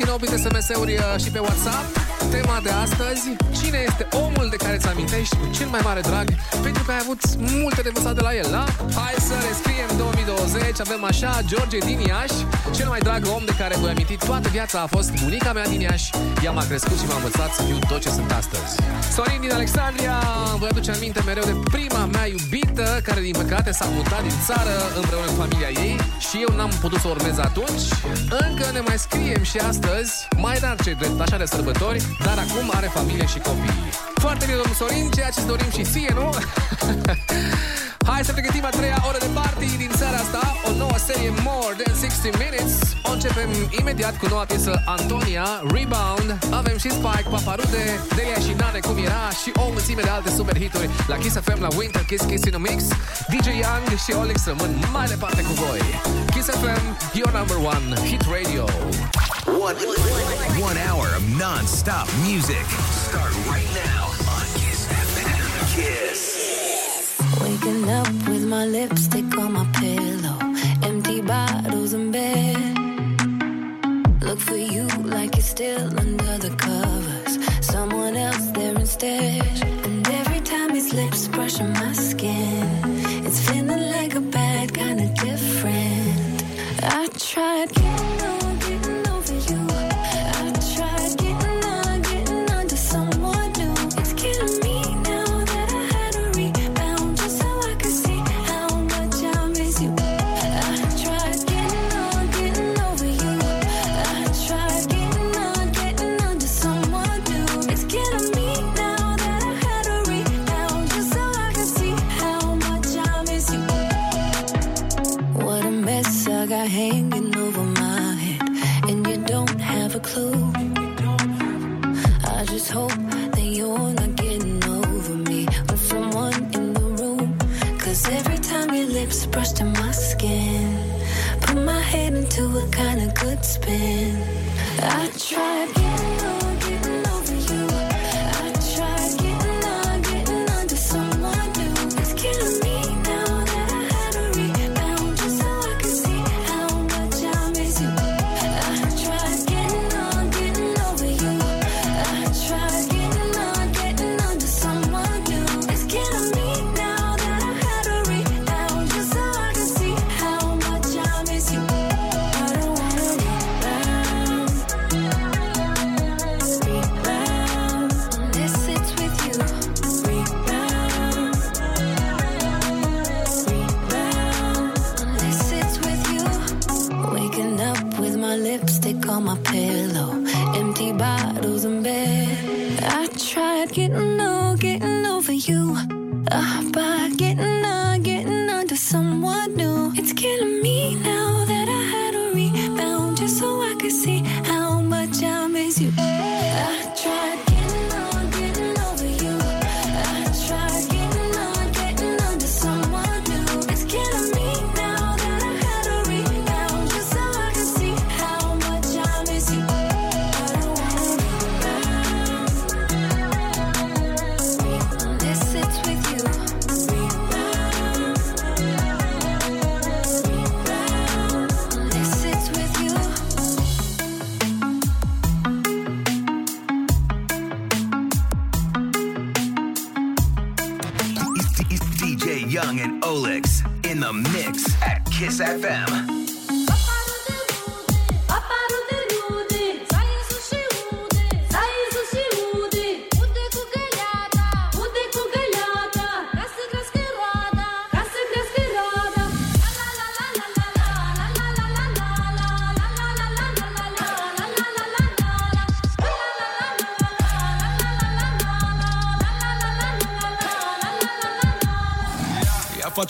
din 0.00 0.08
nou 0.08 0.18
prin 0.22 0.36
SMS-uri 0.44 0.94
uh, 0.96 1.22
și 1.22 1.30
pe 1.30 1.40
WhatsApp. 1.46 1.86
tema 2.30 2.58
de 2.66 2.72
astăzi. 2.84 3.22
Cine 3.60 3.78
este 3.88 4.04
omul 4.24 4.46
de 4.54 4.56
care 4.64 4.74
îți 4.76 4.88
amintești 4.88 5.36
cu 5.40 5.46
cel 5.56 5.68
mai 5.74 5.80
mare 5.88 6.00
drag 6.00 6.26
pentru 6.66 6.82
că 6.84 6.90
ai 6.94 7.00
avut 7.04 7.20
multe 7.36 7.80
de 7.82 7.88
învățat 7.88 8.14
de 8.14 8.24
la 8.28 8.32
el, 8.40 8.48
da? 8.50 8.64
Hai 9.00 9.16
să 9.28 9.34
rescriem 9.48 9.90
2020. 9.96 10.80
Avem 10.86 11.02
așa 11.04 11.30
George 11.50 11.78
din 11.78 11.98
Iași. 12.10 12.38
Cel 12.76 12.88
mai 12.88 13.00
drag 13.08 13.22
om 13.36 13.42
de 13.50 13.54
care 13.60 13.74
voi 13.82 13.90
aminti 13.90 14.16
toată 14.16 14.48
viața 14.48 14.78
a 14.80 14.86
fost 14.96 15.10
bunica 15.22 15.52
mea 15.52 15.66
din 15.72 15.80
Iași. 15.80 16.10
Ea 16.44 16.52
m-a 16.56 16.64
crescut 16.70 16.98
și 17.00 17.06
m-a 17.08 17.18
învățat 17.20 17.50
să 17.56 17.62
fiu 17.62 17.78
tot 17.88 18.00
ce 18.00 18.10
sunt 18.18 18.30
astăzi. 18.40 18.72
Sorin 19.10 19.40
din 19.40 19.52
Alexandria 19.52 20.18
vă 20.58 20.66
aduce 20.70 20.90
aminte 20.90 21.22
mereu 21.26 21.44
de 21.44 21.56
prima 21.70 22.04
mea 22.04 22.26
iubită 22.26 23.00
care 23.02 23.20
din 23.20 23.32
păcate 23.32 23.72
s-a 23.72 23.84
mutat 23.84 24.22
din 24.22 24.36
țară 24.46 24.74
împreună 24.96 25.26
cu 25.26 25.32
familia 25.32 25.68
ei 25.68 25.96
și 26.18 26.44
eu 26.48 26.56
n-am 26.56 26.70
putut 26.80 26.98
să 27.00 27.06
o 27.06 27.10
urmez 27.10 27.38
atunci. 27.38 27.84
Încă 28.30 28.70
ne 28.72 28.80
mai 28.80 28.98
scriem 28.98 29.42
și 29.42 29.58
astăzi, 29.58 30.28
mai 30.36 30.58
rar 30.60 30.76
ce 30.84 30.92
drept 30.92 31.20
așa 31.20 31.36
de 31.36 31.44
sărbători, 31.44 32.02
dar 32.24 32.38
acum 32.38 32.70
are 32.74 32.86
familie 32.86 33.26
și 33.26 33.38
copii. 33.38 33.74
Foarte 34.14 34.44
bine, 34.44 34.56
domnul 34.56 34.74
Sorin, 34.74 35.10
ceea 35.10 35.30
ce 35.30 35.42
dorim 35.46 35.70
și 35.70 35.84
ție, 35.84 36.12
nu? 36.14 36.30
Hai 38.12 38.24
să 38.24 38.32
pregătim 38.32 38.64
a 38.64 38.68
treia 38.68 39.02
oră 39.08 39.18
de 39.20 39.30
party 39.34 39.76
din 39.76 39.92
seara 39.96 40.16
asta, 40.16 40.42
o 40.68 40.70
nouă 40.82 40.98
serie 41.08 41.30
More 41.48 41.74
Than 41.80 41.94
60 41.94 42.34
Minutes. 42.44 42.72
O 43.08 43.10
începem 43.16 43.50
imediat 43.80 44.14
cu 44.20 44.26
noua 44.32 44.44
piesă 44.44 44.72
Antonia, 44.96 45.46
Rebound. 45.74 46.28
Avem 46.60 46.76
și 46.82 46.90
Spike, 46.98 47.28
Paparude, 47.34 47.84
Delia 48.16 48.40
și 48.46 48.52
Nane, 48.60 48.80
cum 48.86 48.96
era, 49.08 49.24
și 49.42 49.50
o 49.62 49.64
mulțime 49.74 50.02
de 50.02 50.12
alte 50.16 50.30
super 50.38 50.56
hituri 50.62 50.90
la 51.12 51.16
Kiss 51.22 51.36
FM, 51.46 51.60
la 51.66 51.70
Winter 51.78 52.04
Kiss 52.10 52.24
Kiss 52.30 52.44
in 52.44 52.54
a 52.54 52.62
Mix. 52.68 52.80
DJ 53.32 53.46
Young 53.64 53.86
și 54.04 54.10
Olix 54.20 54.38
rămân 54.46 54.70
mai 54.96 55.06
departe 55.14 55.42
cu 55.48 55.52
voi. 55.64 55.82
Kiss 56.34 56.48
FM, 56.62 56.84
your 57.20 57.30
number 57.38 57.58
one 57.74 57.84
hit 58.08 58.22
radio. 58.36 58.64
One, 59.68 59.78
one 60.68 60.78
hour 60.88 61.06
of 61.18 61.22
non-stop 61.42 62.06
music. 62.28 62.66
Start 63.06 63.32
right 63.52 63.70
now 63.84 64.04
on 64.36 64.46
Kiss 64.60 64.80
FM. 65.12 65.42
Kiss. 65.74 66.20
Waking 67.50 67.90
up 67.90 68.06
with 68.28 68.46
my 68.46 68.64
lipstick 68.64 69.36
on 69.36 69.54
my 69.54 69.66
pillow, 69.72 70.38
empty 70.84 71.20
bottles 71.20 71.94
in 71.94 72.12
bed. 72.12 72.76
Look 74.22 74.38
for 74.38 74.54
you 74.54 74.86
like 75.16 75.34
you're 75.34 75.42
still 75.42 75.88
under 75.98 76.38
the 76.38 76.54
covers, 76.56 77.32
someone 77.60 78.14
else 78.14 78.52
there 78.52 78.76
instead. 78.78 79.64
And 79.84 80.06
every 80.08 80.40
time 80.42 80.70
his 80.70 80.94
lips 80.94 81.26
brushing 81.26 81.72
my 81.72 81.92
skin, 81.92 82.68
it's 83.26 83.40
feeling 83.50 83.90
like 83.96 84.14
a 84.14 84.20
bad 84.20 84.72
kind 84.72 85.00
of 85.00 85.12
different. 85.14 86.44
I 86.84 87.08
tried 87.18 87.74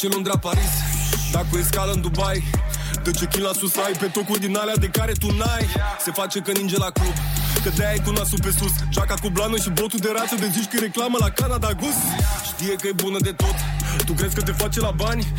face 0.01 0.15
Londra 0.15 0.39
Paris. 0.39 0.73
Dacă 1.33 1.47
e 1.59 1.63
scală 1.63 1.93
în 1.93 2.01
Dubai 2.01 2.45
De 3.03 3.11
ce 3.11 3.27
chin 3.27 3.43
la 3.43 3.53
sus 3.53 3.77
ai 3.77 3.93
pe 3.99 4.07
tocuri 4.07 4.41
din 4.41 4.57
alea 4.57 4.77
de 4.77 4.87
care 4.87 5.13
tu 5.13 5.27
n-ai. 5.27 5.67
Se 6.05 6.11
face 6.11 6.39
că 6.41 6.51
ninge 6.53 6.77
la 6.79 6.91
club 6.91 7.15
Că 7.63 7.71
de-aia 7.77 7.95
e 7.95 8.03
cu 8.05 8.11
nasul 8.11 8.41
pe 8.43 8.53
sus. 8.59 8.73
Ceaca 8.91 9.15
cu 9.23 9.29
blană 9.29 9.57
și 9.57 9.71
botul 9.71 9.99
de 9.99 10.11
rață 10.17 10.35
De 10.35 10.49
zici 10.53 10.69
că 10.71 10.77
e 10.77 10.81
reclamă 10.81 11.17
la 11.21 11.31
Canada 11.31 11.73
Gus 11.73 11.99
Știe 12.51 12.75
că 12.75 12.87
e 12.87 12.93
bună 12.93 13.19
de 13.21 13.33
tot 13.33 13.57
Tu 14.07 14.13
crezi 14.13 14.35
că 14.35 14.43
te 14.43 14.53
face 14.53 14.81
la 14.81 14.91
bani? 14.91 15.33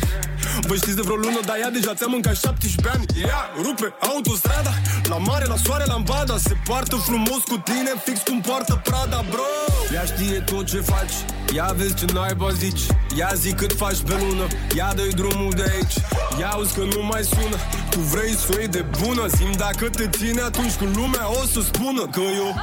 Vă 0.68 0.74
știți 0.74 0.96
de 0.96 1.02
vreo 1.02 1.16
lună, 1.16 1.40
dar 1.46 1.56
ea 1.60 1.70
deja 1.70 1.94
ți-a 1.94 2.06
mâncat 2.06 2.36
17 2.36 2.88
ani. 2.94 3.04
Ea 3.28 3.40
rupe 3.62 3.94
autostrada 4.12 4.72
La 5.08 5.16
mare, 5.16 5.46
la 5.46 5.56
soare, 5.64 5.84
la 5.86 5.94
ambada. 5.94 6.36
Se 6.36 6.54
poartă 6.66 6.96
frumos 6.96 7.42
cu 7.50 7.56
tine, 7.68 7.92
fix 8.04 8.20
cum 8.28 8.40
poartă 8.40 8.80
Prada, 8.84 9.24
bro 9.30 9.71
Ea 9.92 10.04
știe 10.04 10.40
tot 10.40 10.66
ce 10.66 10.80
faci. 10.80 11.12
Ia 11.54 11.72
vezi 11.76 11.94
ce 11.94 12.04
naiba 12.12 12.50
zici. 12.50 12.80
Ia 13.16 13.30
zi 13.34 13.52
cât 13.52 13.72
faci 13.72 14.00
pe 14.06 14.14
lună. 14.20 14.46
Ia 14.76 14.92
dă 14.94 15.02
drumul 15.14 15.52
de 15.56 15.64
aici. 15.74 15.96
Ia 16.40 16.48
auzi 16.48 16.74
că 16.74 16.80
nu 16.80 17.02
mai 17.02 17.22
sună. 17.22 17.56
Tu 17.90 17.98
vrei 17.98 18.34
să 18.34 18.46
o 18.54 18.58
iei 18.58 18.68
de 18.68 18.84
bună? 19.00 19.26
Zim 19.26 19.52
dacă 19.56 19.88
te 19.88 20.08
ține 20.08 20.40
atunci 20.40 20.74
când 20.74 20.96
lumea 20.96 21.30
o 21.40 21.46
să 21.46 21.60
spună 21.60 22.06
Că 22.06 22.20
eu 22.20 22.54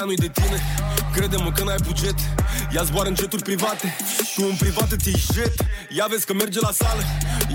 ea 0.00 0.06
nu-i 0.06 0.16
de 0.26 0.30
tine. 0.38 0.58
Crede-mă 1.14 1.50
că 1.56 1.62
n-ai 1.64 1.82
buget. 1.86 2.18
Ea 2.74 2.82
zboară 2.82 3.08
în 3.08 3.14
jeturi 3.14 3.42
private. 3.42 3.96
Tu 4.34 4.42
în 4.50 4.56
privat 4.56 4.90
îți 4.90 5.08
iei 5.08 5.22
jet. 5.34 5.54
Ia 5.96 6.06
vezi 6.10 6.26
că 6.26 6.32
merge 6.32 6.60
la 6.60 6.72
sală. 6.72 7.02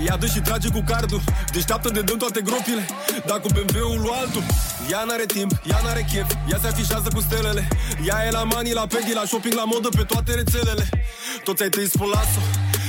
Ea 0.06 0.16
dă 0.16 0.26
și 0.26 0.40
trage 0.40 0.68
cu 0.68 0.82
cardul. 0.86 1.20
Deșteaptă 1.52 1.88
de 1.88 2.00
dăm 2.00 2.16
toate 2.16 2.40
gropile. 2.40 2.86
Dar 3.26 3.40
cu 3.40 3.48
BMW-ul 3.48 4.00
lui 4.00 4.10
altul. 4.20 4.44
Ea 4.90 5.04
n-are 5.04 5.26
timp, 5.26 5.52
ea 5.70 5.80
n-are 5.84 6.06
chef. 6.12 6.28
Ea 6.50 6.58
se 6.62 6.66
afișează 6.66 7.08
cu 7.14 7.20
stelele. 7.20 7.68
Ea 8.06 8.26
e 8.26 8.30
la 8.30 8.42
mani, 8.42 8.72
la 8.72 8.86
pedi, 8.86 9.12
la 9.14 9.24
shopping, 9.24 9.54
la 9.54 9.64
modă 9.64 9.88
Pe 9.88 10.02
toate 10.02 10.34
rețelele. 10.34 10.88
Toți 11.44 11.62
ai 11.62 11.68
trăit 11.68 11.90
spălasul 11.90 12.65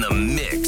the 0.00 0.14
mix. 0.14 0.59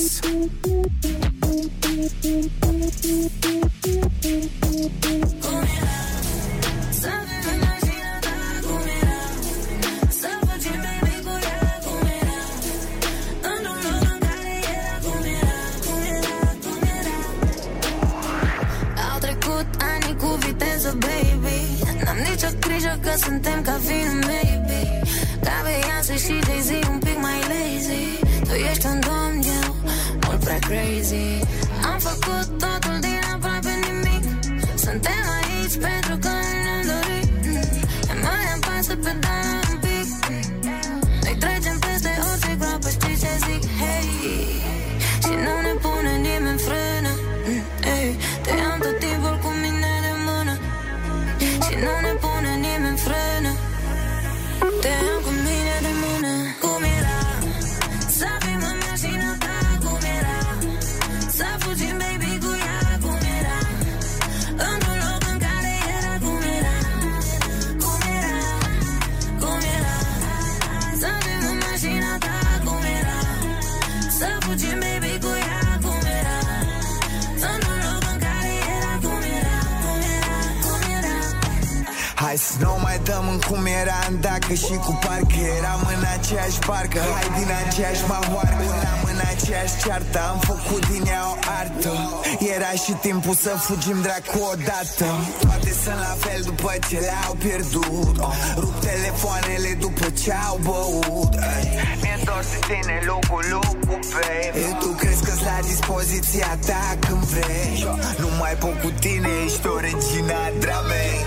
Și 93.32 93.38
timpul 93.38 93.50
să 93.50 93.52
fugim 93.66 93.98
dracu 94.06 94.38
odată. 94.52 95.08
Toate 95.40 95.72
sunt 95.82 95.98
la 96.06 96.14
fel 96.24 96.40
după 96.50 96.72
ce 96.88 96.98
le-au 96.98 97.34
pierdut. 97.44 98.16
Oh, 98.18 98.34
Rup 98.62 98.74
telefoanele 98.90 99.70
după 99.84 100.06
ce 100.22 100.32
au 100.48 100.56
băut. 100.66 101.32
Ay, 101.52 101.64
Mi-e 102.02 102.16
dor 102.24 102.42
să 102.50 102.58
tine 102.68 102.96
locul 103.10 103.44
locul, 103.56 104.00
baby 104.14 104.64
Tu 104.80 104.88
crezi 105.00 105.22
că-s 105.26 105.40
la 105.48 105.58
dispoziția 105.70 106.50
ta 106.66 106.84
când 107.06 107.24
vrei? 107.34 107.74
Nu 108.22 108.28
mai 108.40 108.54
pot 108.62 108.76
cu 108.82 108.90
tine, 109.04 109.30
ești 109.44 109.66
o 109.74 109.76
regina 109.88 110.40
dramei. 110.62 111.18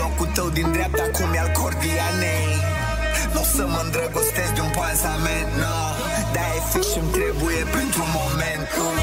Locul 0.00 0.28
tău 0.36 0.48
din 0.58 0.68
dreapta 0.72 1.04
cum 1.16 1.28
e 1.36 1.38
al 1.44 1.50
cordianei. 1.60 2.48
Nu 3.32 3.40
o 3.40 3.44
să 3.56 3.62
mă 3.72 3.80
îndrăgostesc 3.84 4.52
de 4.56 4.60
un 4.66 4.72
pansament, 4.78 5.50
no. 5.62 5.76
Dar 6.34 6.48
e 6.58 6.60
fix 6.70 6.84
ce-mi 6.92 7.10
trebuie 7.18 7.60
pentru 7.78 8.02
moment 8.18 8.64
Cum 8.74 8.96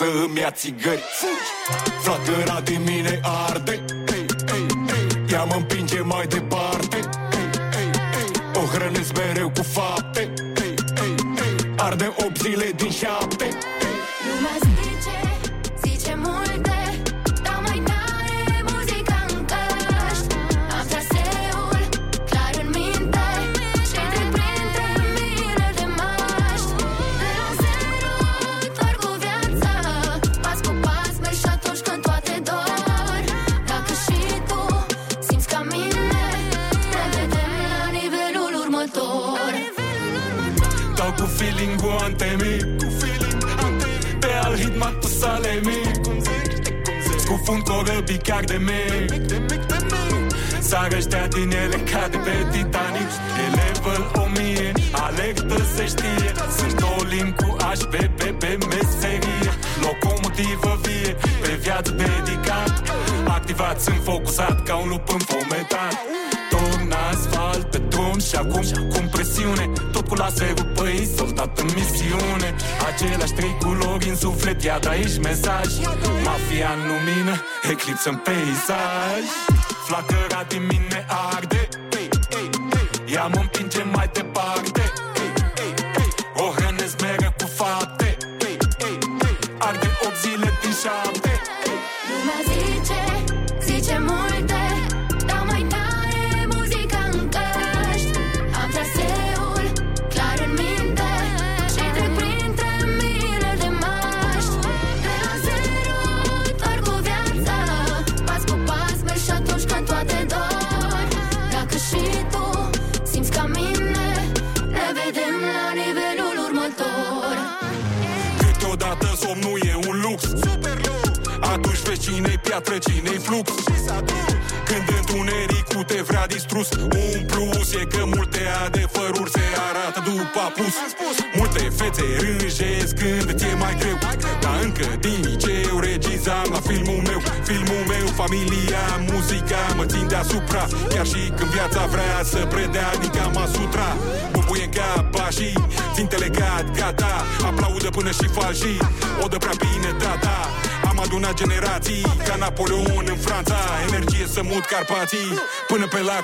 să 0.00 0.06
îmi 0.24 0.38
ia 0.38 0.50
țigări. 0.50 1.04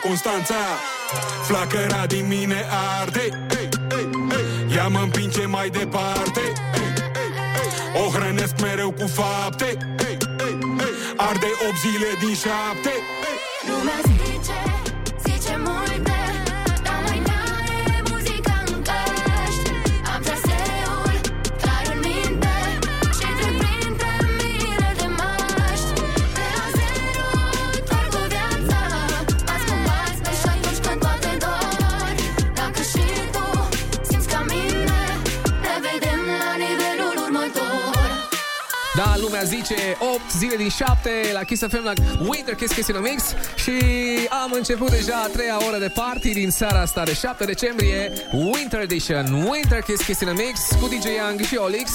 Constanța. 0.07 0.55
Flacăra 1.43 2.07
din 2.07 2.27
mine 2.27 2.65
arde. 3.01 3.28
Ea 4.77 4.89
mă 4.89 4.99
împinge 4.99 5.47
mai 5.47 5.69
departe. 5.69 6.41
O 8.07 8.11
hrănesc 8.11 8.61
mereu 8.61 8.91
cu 8.91 9.07
fapte. 9.07 9.77
Arde 11.16 11.47
8 11.69 11.78
zile 11.78 12.11
din 12.20 12.35
șapte. 12.35 12.93
Lumea 13.69 14.16
lumea 39.17 39.43
zice 39.43 39.75
8 40.15 40.21
zile 40.39 40.57
din 40.57 40.69
7 40.69 41.11
la 41.33 41.43
Kiss 41.43 41.63
FM 41.69 41.85
la 41.85 41.93
Winter 42.29 42.55
Kiss 42.55 42.75
Kiss 42.75 42.89
in 42.89 43.01
Mix. 43.01 43.23
Și 43.55 43.73
am 44.43 44.53
început 44.53 44.91
deja 44.91 45.17
a 45.25 45.29
treia 45.29 45.57
oră 45.69 45.79
de 45.79 45.89
party 45.95 46.33
din 46.33 46.51
seara 46.51 46.81
asta 46.81 47.03
de 47.05 47.15
7 47.15 47.45
decembrie. 47.45 48.13
Winter 48.33 48.81
Edition 48.81 49.33
Winter 49.33 49.81
Kiss 49.81 50.05
Kiss 50.05 50.21
in 50.21 50.33
Mix 50.33 50.61
cu 50.81 50.87
DJ 50.87 51.05
Young 51.05 51.41
și 51.41 51.57
Olix. 51.57 51.91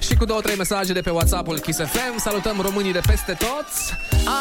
Și 0.00 0.16
cu 0.16 0.24
două 0.24 0.40
trei 0.40 0.56
mesaje 0.56 0.92
de 0.92 1.00
pe 1.00 1.10
WhatsApp-ul 1.10 1.58
Kiss 1.58 1.78
FM 1.78 2.18
salutăm 2.18 2.60
românii 2.60 2.92
de 2.92 3.00
peste 3.06 3.32
tot. 3.32 3.66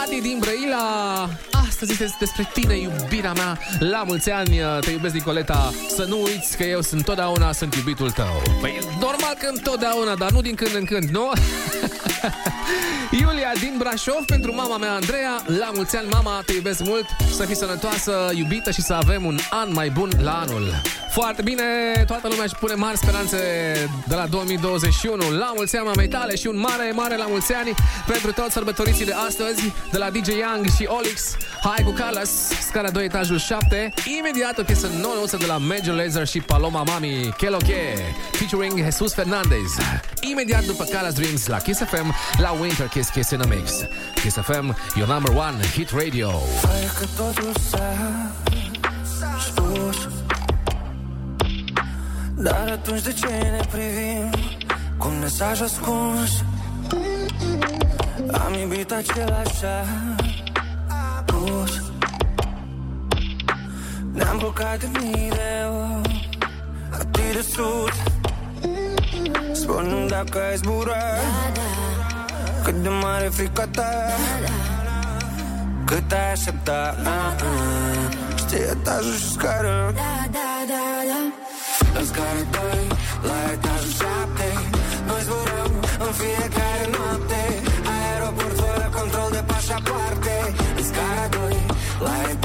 Adi 0.01 0.21
din 0.21 0.37
Brăila. 0.39 1.29
Astăzi 1.67 1.91
este 1.91 2.15
despre 2.19 2.49
tine 2.53 2.77
iubirea 2.77 3.33
mea. 3.33 3.59
La 3.79 4.03
mulți 4.05 4.29
ani 4.29 4.59
te 4.81 4.91
iubesc 4.91 5.13
Nicoleta. 5.13 5.73
Să 5.95 6.05
nu 6.07 6.21
uiți 6.21 6.57
că 6.57 6.63
eu 6.63 6.81
sunt 6.81 7.03
totdeauna 7.05 7.51
sunt 7.51 7.75
iubitul 7.75 8.11
tău. 8.11 8.41
Păi 8.61 8.79
normal 8.99 9.35
că 9.39 9.47
întotdeauna 9.53 10.15
dar 10.15 10.31
nu 10.31 10.41
din 10.41 10.55
când 10.55 10.75
în 10.75 10.85
când, 10.85 11.09
nu? 11.09 11.31
Iulia 13.21 13.51
din 13.59 13.75
Brașov 13.77 14.25
pentru 14.25 14.55
mama 14.55 14.77
mea 14.77 14.93
Andreea. 14.93 15.41
La 15.45 15.71
mulți 15.73 15.97
ani, 15.97 16.07
mama, 16.11 16.41
te 16.45 16.53
iubesc 16.53 16.83
mult. 16.83 17.05
Să 17.31 17.45
fii 17.45 17.55
sănătoasă, 17.55 18.31
iubită 18.35 18.71
și 18.71 18.81
să 18.81 18.93
avem 18.93 19.25
un 19.25 19.37
an 19.49 19.73
mai 19.73 19.89
bun 19.89 20.11
la 20.21 20.39
anul. 20.39 20.81
Foarte 21.13 21.41
bine, 21.41 21.63
toată 22.07 22.27
lumea 22.27 22.43
își 22.43 22.55
pune 22.55 22.73
mari 22.73 22.97
speranțe 22.97 23.37
de 24.07 24.15
la 24.15 24.25
2021. 24.27 25.29
La 25.37 25.51
mulți 25.55 25.75
ani 25.75 25.85
mamei 25.85 26.07
tale 26.07 26.35
și 26.35 26.47
un 26.47 26.59
mare, 26.59 26.91
mare 26.95 27.17
la 27.17 27.25
mulți 27.25 27.53
ani 27.53 27.73
pentru 28.07 28.31
toți 28.31 28.53
sărbătoriții 28.53 29.05
de 29.05 29.13
astăzi 29.27 29.73
de 29.91 29.97
la 29.97 30.09
DJ 30.09 30.27
Young 30.27 30.65
și 30.77 30.85
Olix. 30.85 31.35
Hai 31.63 31.83
cu 31.85 31.91
Carlos, 31.91 32.29
scara 32.67 32.89
2, 32.89 33.05
etajul 33.05 33.37
7. 33.37 33.93
Imediat 34.17 34.57
o 34.57 34.63
piesă 34.63 34.89
nouă 35.01 35.25
de 35.39 35.45
la 35.45 35.57
Major 35.57 35.95
Lazer 35.95 36.27
și 36.27 36.39
Paloma 36.39 36.83
Mami, 36.83 37.33
Que 37.37 37.49
Lo 37.49 37.57
Que, 37.57 37.95
featuring 38.31 38.83
Jesus 38.83 39.13
Fernandez. 39.13 39.77
Imediat 40.31 40.63
după 40.65 40.83
Carlos 40.83 41.13
Dreams 41.13 41.47
la 41.47 41.57
Kiss 41.57 41.79
FM, 41.79 42.12
la 42.39 42.51
Winter 42.51 42.87
Kiss 42.87 43.09
Kiss 43.09 43.31
in 43.31 43.41
a 43.41 43.47
Mix. 43.47 43.85
Kiss 44.15 44.37
FM, 44.37 44.75
your 44.95 45.07
number 45.07 45.31
one 45.31 45.59
hit 45.75 45.91
radio. 45.91 46.29
Pare 46.61 46.89
că 46.99 47.05
totul 47.15 47.51
s-a 47.69 48.31
spus. 49.45 50.07
Dar 52.35 52.69
atunci 52.71 53.01
de 53.01 53.13
ce 53.13 53.25
ne 53.27 53.61
privim 53.71 54.29
Cu 54.97 55.07
un 55.07 55.19
mesaj 55.19 55.61
ascuns? 55.61 56.43
Am 58.31 58.53
iubit 58.53 58.91
același 58.91 59.65
apus. 61.17 61.81
Ne-am 64.11 64.37
bucat 64.37 64.79
de 64.79 64.87
mii 64.99 65.29
de 65.29 65.65
ori 65.69 66.29
Atât 66.91 67.33
de 67.33 67.41
sus. 67.41 67.95
Spune-mi 69.51 70.07
dacă 70.07 70.41
ai 70.49 70.55
zburat 70.55 71.53
Cât 72.63 72.75
de 72.83 72.89
mare 72.89 73.27
frica 73.27 73.67
ta? 73.71 73.89
Cât 75.85 76.11
ai 76.11 76.31
aștepta? 76.31 76.95
Uh, 76.99 77.07
uh. 77.07 78.37
Știi 78.37 78.57
etajul 78.57 79.15
și 79.23 79.29
scară. 79.31 79.91
Da, 79.95 80.15
da, 80.37 80.51
da, 80.71 80.85
da. 81.11 81.21
În 81.99 82.05
scară 82.05 82.41
2, 82.51 82.87
la 83.27 83.37
etajul 83.53 83.93
7 83.99 84.47
Noi 85.07 85.21
zburăm 85.27 85.73
în 86.05 86.11
fiecare 86.21 86.85
noapte. 86.95 87.41
Aeroport 87.95 88.55
fără 88.59 88.87
control 88.97 89.29
de 89.31 89.43
pașapoarte. 89.51 90.35
În 90.77 90.83
scară 90.89 91.25
2, 91.29 91.65
la 92.05 92.13
etajul 92.31 92.42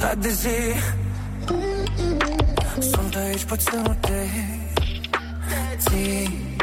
Am 0.00 0.04
uitat 0.04 0.22
de 0.22 0.28
zi. 0.28 0.58
Sunt 2.78 3.14
aici, 3.14 3.44
pot 3.44 3.60
să 3.60 3.76
nu 3.84 3.96
te 4.00 4.26
ții. 5.78 6.56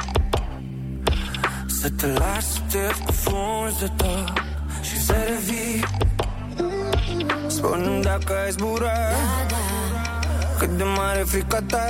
Să 1.68 1.90
te 1.98 2.08
las 2.08 2.54
să 2.54 2.60
te 2.72 3.04
cufunzi 3.06 3.80
de 3.80 3.92
tot 3.96 4.34
Și 4.82 5.02
să 5.02 5.14
revii. 5.28 5.84
Spune-mi 7.48 8.02
dacă 8.02 8.34
ai 8.46 8.52
zburat 8.52 9.54
Cât 10.58 10.70
de 10.78 10.84
mare 10.84 11.20
e 11.20 11.24
frica 11.24 11.62
ta. 11.62 11.86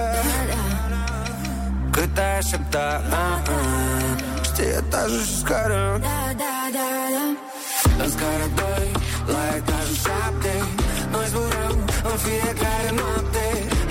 Cât 1.91 2.17
ai 2.17 2.38
aștepta 2.38 3.01
uh, 3.09 3.49
uh. 3.49 4.43
Știi 4.43 4.65
etajul 4.65 5.22
și 5.22 5.38
scară. 5.38 5.97
Da, 6.01 6.34
da, 6.38 6.55
da, 6.72 6.89
da. 7.15 8.03
În 8.03 8.09
scară 8.09 8.49
2, 8.55 8.91
la 9.26 9.55
etajul 9.55 9.95
7 9.95 10.84
Noi 11.15 11.27
zburăm 11.33 11.77
în 12.11 12.17
fiecare 12.27 12.89
noapte. 12.99 13.45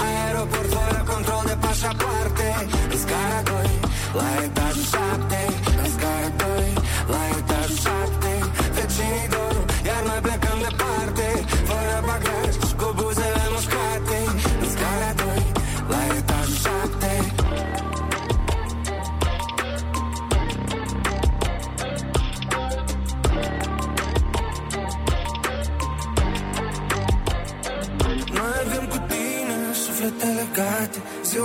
Aeroport 0.06 0.68
fără 0.76 1.00
control 1.12 1.42
de 1.50 1.56
pașapoarte 1.64 2.48
În 2.92 2.98
scară 3.04 3.38
2, 3.44 3.80
la 4.18 4.28
etajul 4.44 4.86
7 4.94 5.53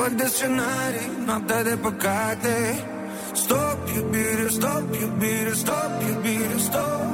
Ziua 0.10 0.22
de 0.24 0.30
scenarii, 0.36 1.10
noaptea 1.26 1.64
de 1.64 1.76
păcate. 1.82 2.56
Stop 3.34 3.80
iubire, 3.96 4.48
stop 4.58 4.88
iubire, 5.02 5.54
stop 5.54 5.92
iubire, 6.10 6.58
stop. 6.68 7.10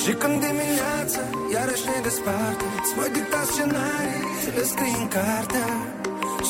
Și 0.00 0.12
când 0.20 0.36
dimineața 0.46 1.22
iarăși 1.54 1.84
ne 1.90 1.98
desparte 2.06 2.64
Îți 2.80 2.92
voi 2.96 3.10
dicta 3.16 3.40
scenarii, 3.52 4.24
ți 4.40 4.50
le 4.56 4.64
scrii 4.72 4.96
în 5.02 5.08
cartea 5.16 5.70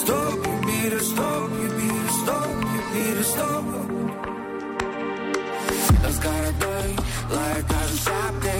Stop 0.00 0.38
iubire, 0.52 1.00
stop 1.10 1.50
iubire, 1.64 2.08
stop 2.20 2.58
iubire, 2.76 3.22
stop. 3.32 3.66
În 6.06 6.12
scară 6.18 6.50
2, 6.58 6.94
la 7.34 7.44
etajul 7.60 7.98
7 8.06 8.54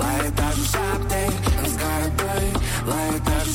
la 0.00 0.24
etajul 0.26 0.64
7 0.64 1.26
În 1.62 1.68
scara 1.72 2.08
2, 2.16 2.52
la 2.88 2.98
etajul 3.14 3.52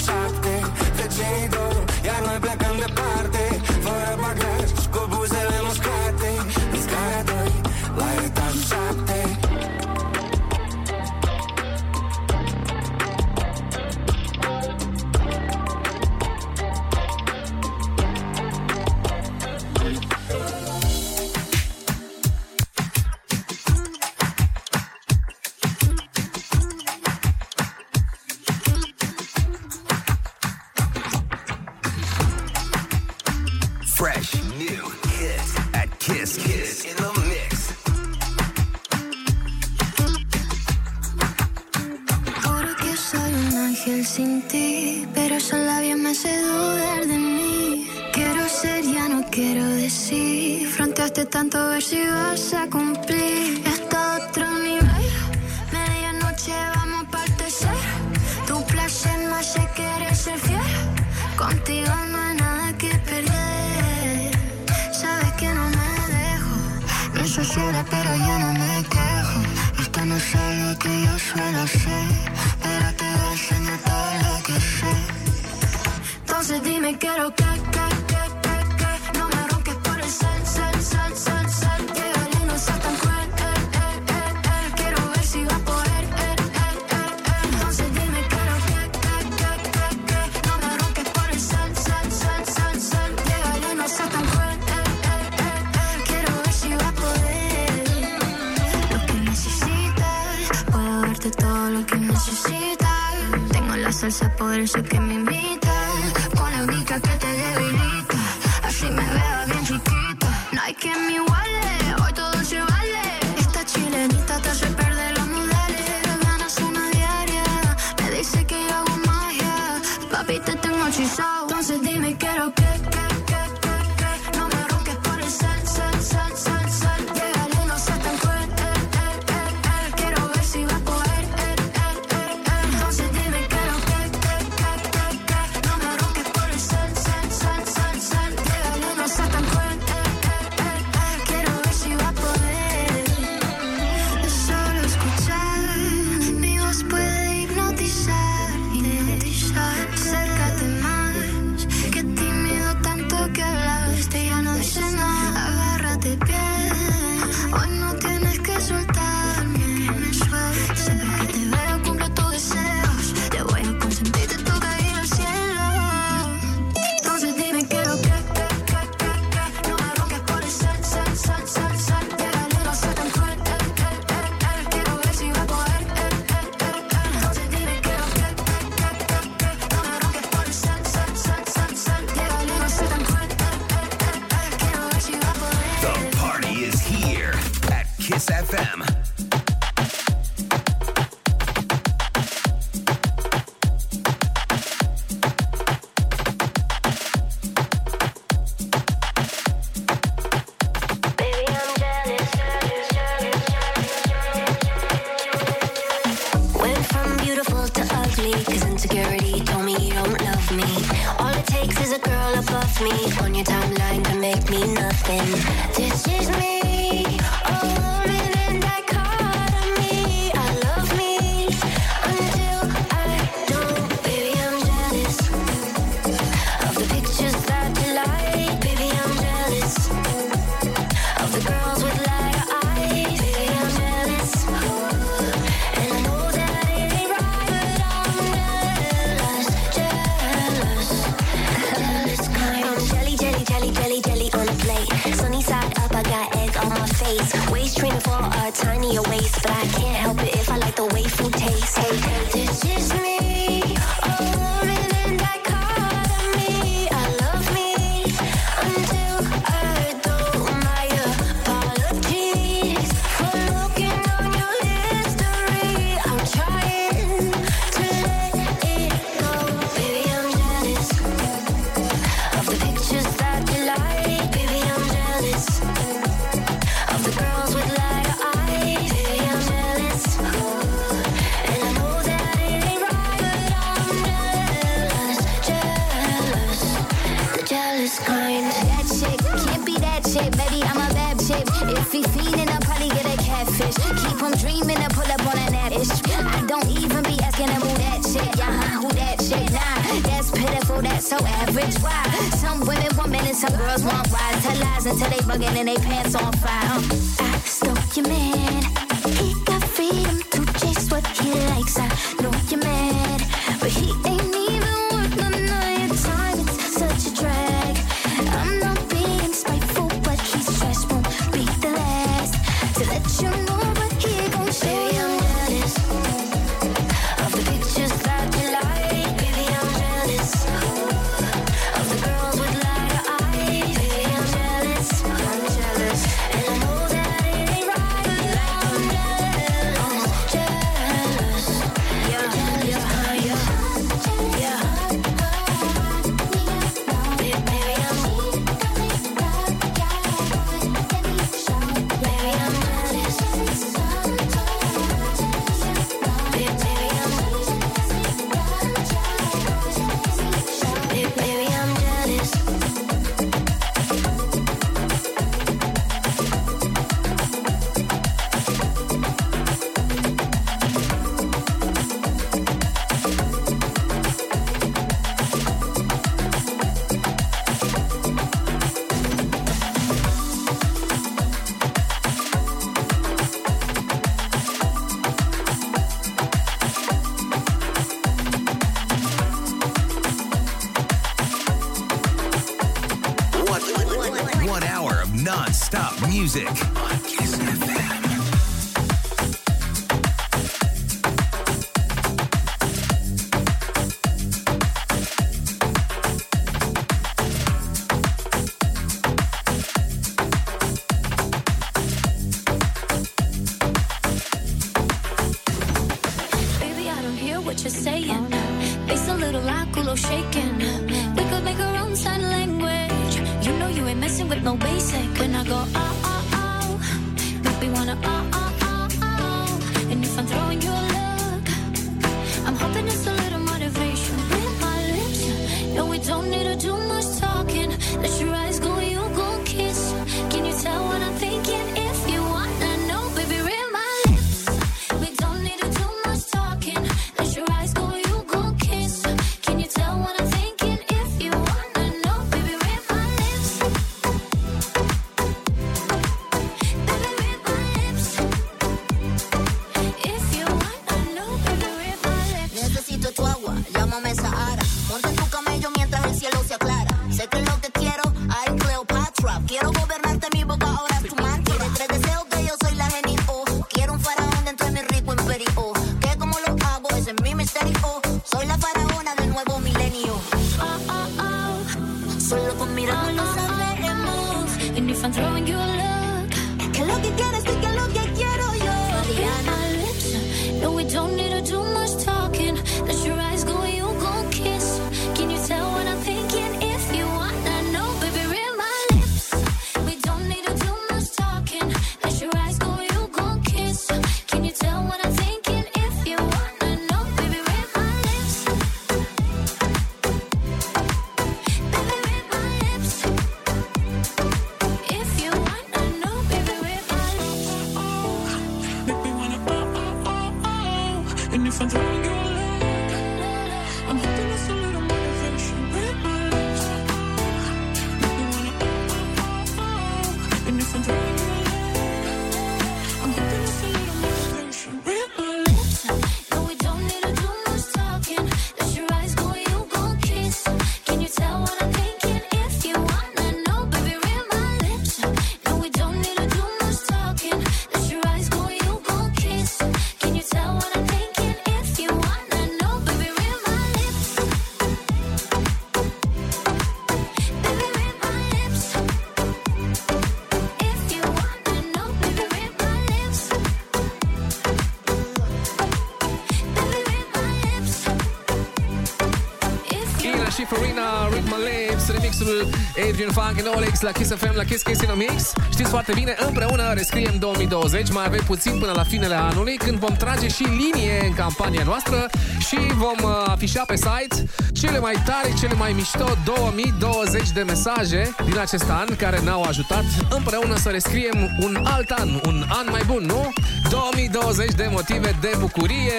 nostru 572.22 572.49
Adrian 572.89 573.11
Funk 573.11 573.38
and 573.39 573.56
Olex 573.56 573.81
la 573.81 573.91
Kiss 573.91 574.11
FM, 574.14 574.35
la 574.35 574.43
Kiss 574.43 574.64
Kiss 574.64 574.81
in 574.81 574.89
Mix. 574.95 575.34
Știți 575.52 575.69
foarte 575.69 575.91
bine, 575.95 576.15
împreună 576.27 576.73
rescriem 576.73 577.15
2020, 577.19 577.91
mai 577.91 578.06
avem 578.06 578.23
puțin 578.26 578.60
până 578.60 578.72
la 578.76 578.84
finele 578.84 579.15
anului, 579.15 579.56
când 579.56 579.77
vom 579.77 579.95
trage 579.95 580.27
și 580.27 580.43
linie 580.43 581.06
în 581.06 581.14
campania 581.14 581.64
noastră 581.64 582.10
și 582.39 582.57
vom 582.76 583.10
uh, 583.10 583.23
afișa 583.26 583.64
pe 583.68 583.76
site 583.76 584.30
cele 584.53 584.80
mai 584.80 584.93
tare, 585.06 585.34
cele 585.39 585.53
mai 585.53 585.72
mișto 585.72 586.18
2020 586.23 587.30
de 587.31 587.41
mesaje 587.41 588.15
din 588.26 588.38
acest 588.38 588.69
an 588.69 588.95
care 588.95 589.19
ne-au 589.19 589.41
ajutat 589.41 589.84
împreună 590.10 590.56
să 590.57 590.69
rescriem 590.69 591.38
un 591.39 591.57
alt 591.64 591.89
an, 591.89 592.10
un 592.26 592.45
an 592.49 592.68
mai 592.69 592.81
bun, 592.85 593.03
nu? 593.06 593.34
2020 593.69 594.52
de 594.52 594.68
motive 594.72 595.18
de 595.22 595.31
bucurie. 595.39 595.93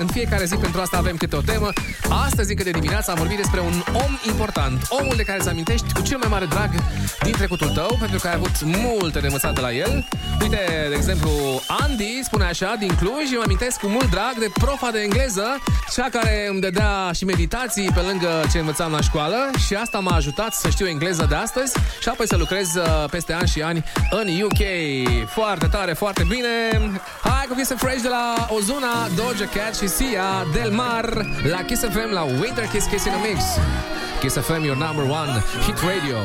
În 0.00 0.06
fiecare 0.06 0.44
zi 0.44 0.56
pentru 0.56 0.80
asta 0.80 0.96
avem 0.96 1.16
câte 1.16 1.36
o 1.36 1.40
temă 1.40 1.70
Astăzi, 2.10 2.50
încă 2.50 2.62
de 2.62 2.70
dimineață, 2.70 3.10
am 3.10 3.16
vorbit 3.16 3.36
despre 3.36 3.60
un 3.60 3.82
om 3.92 4.18
important, 4.26 4.86
omul 4.88 5.16
de 5.16 5.22
care 5.22 5.38
îți 5.38 5.48
amintești 5.48 5.92
cu 5.92 6.02
cel 6.02 6.18
mai 6.18 6.28
mare 6.30 6.44
drag 6.44 6.70
din 7.22 7.32
trecutul 7.32 7.68
tău, 7.68 7.96
pentru 8.00 8.18
că 8.18 8.26
ai 8.28 8.34
avut 8.34 8.62
multe 8.62 9.18
de 9.20 9.26
învățat 9.26 9.54
de 9.54 9.60
la 9.60 9.72
el. 9.72 10.08
Uite, 10.40 10.86
de 10.88 10.94
exemplu, 10.94 11.30
Andy 11.66 12.20
spune 12.22 12.44
așa, 12.44 12.74
din 12.78 12.94
Cluj, 12.94 13.32
eu 13.32 13.40
amintesc 13.40 13.80
cu 13.80 13.86
mult 13.86 14.10
drag 14.10 14.34
de 14.38 14.50
profa 14.54 14.90
de 14.90 15.00
engleză, 15.00 15.62
cea 15.94 16.08
care 16.10 16.46
îmi 16.50 16.60
dădea 16.60 17.10
și 17.14 17.24
meditații 17.24 17.90
pe 17.94 18.00
lângă 18.00 18.28
ce 18.52 18.58
învățam 18.58 18.92
la 18.92 19.00
școală 19.00 19.50
și 19.66 19.74
asta 19.74 19.98
m-a 19.98 20.16
ajutat 20.16 20.54
să 20.54 20.68
știu 20.68 20.86
engleză 20.86 21.26
de 21.28 21.34
astăzi 21.34 21.72
și 22.00 22.08
apoi 22.08 22.26
să 22.26 22.36
lucrez 22.36 22.74
uh, 22.74 23.04
peste 23.10 23.32
ani 23.32 23.48
și 23.48 23.62
ani 23.62 23.84
în 24.10 24.42
UK. 24.42 24.62
Foarte 25.28 25.66
tare, 25.66 25.92
foarte 25.92 26.24
bine! 26.28 26.48
Hai 27.22 27.44
cu 27.48 27.54
Kiss 27.54 27.72
Fresh 27.76 28.02
de 28.02 28.08
la 28.08 28.46
Ozuna, 28.50 29.08
Doja 29.16 29.44
Cat 29.54 29.76
și 29.76 29.88
Sia, 29.88 30.46
Del 30.52 30.70
Mar, 30.70 31.26
la 31.42 31.62
Kiss 31.62 31.82
FM, 31.82 32.12
la 32.12 32.22
Winter 32.22 32.64
Kiss 32.64 32.86
Kiss 32.86 33.04
in 33.04 33.12
a 33.12 33.20
Mix. 33.28 33.42
Kiss 34.20 34.36
FM, 34.36 34.64
your 34.64 34.76
number 34.76 35.04
one 35.04 35.30
hit 35.66 35.78
radio. 35.82 36.18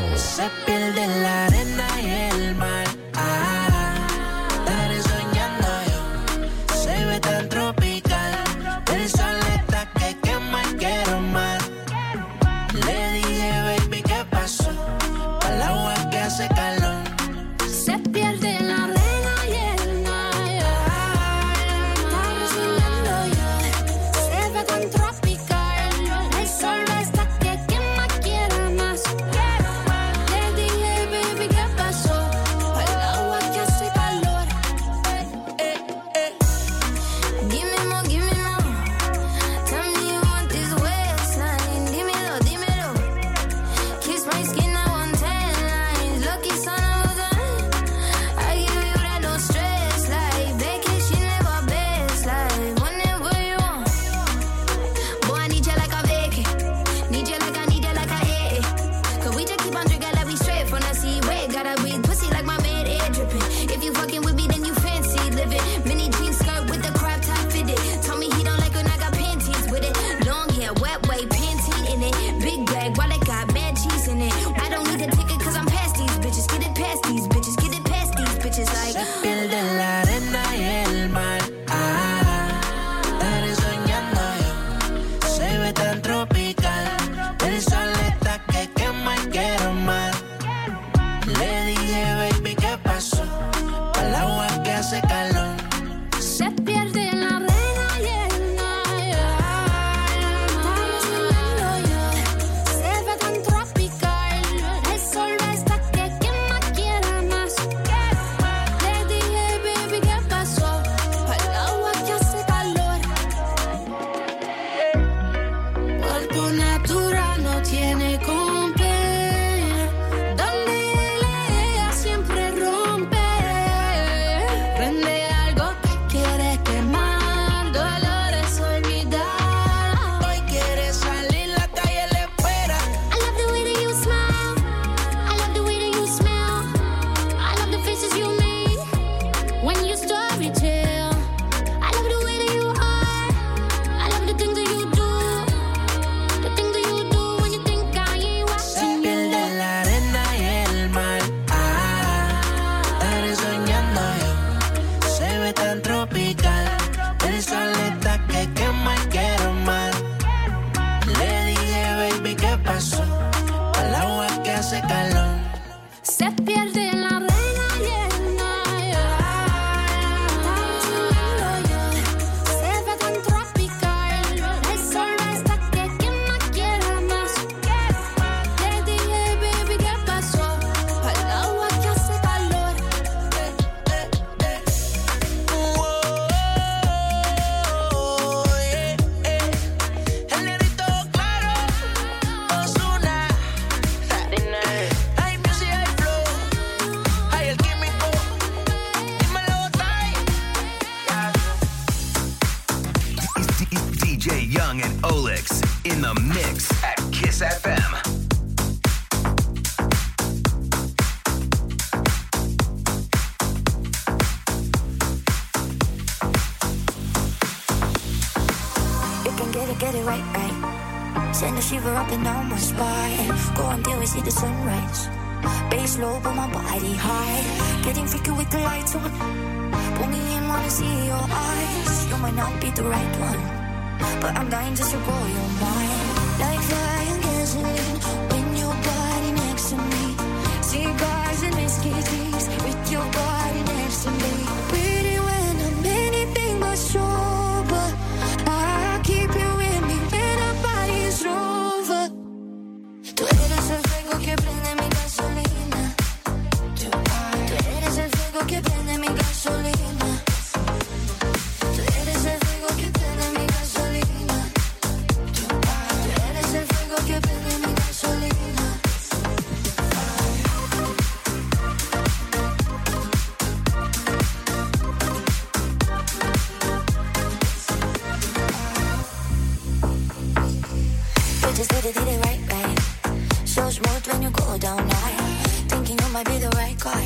might 286.24 286.34
be 286.34 286.40
the 286.40 286.50
right 286.56 286.80
guy. 286.80 287.04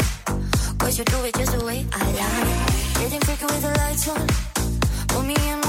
Cause 0.78 0.98
you 0.98 1.06
do 1.06 1.24
it 1.26 1.34
just 1.36 1.58
the 1.58 1.66
way 1.66 1.86
I 1.94 2.04
like. 2.12 3.00
Getting 3.00 3.22
freaky 3.22 3.46
with 3.46 3.62
the 3.62 3.74
lights 3.80 4.08
on. 4.08 4.28
Put 5.08 5.26
me 5.26 5.36
in 5.50 5.67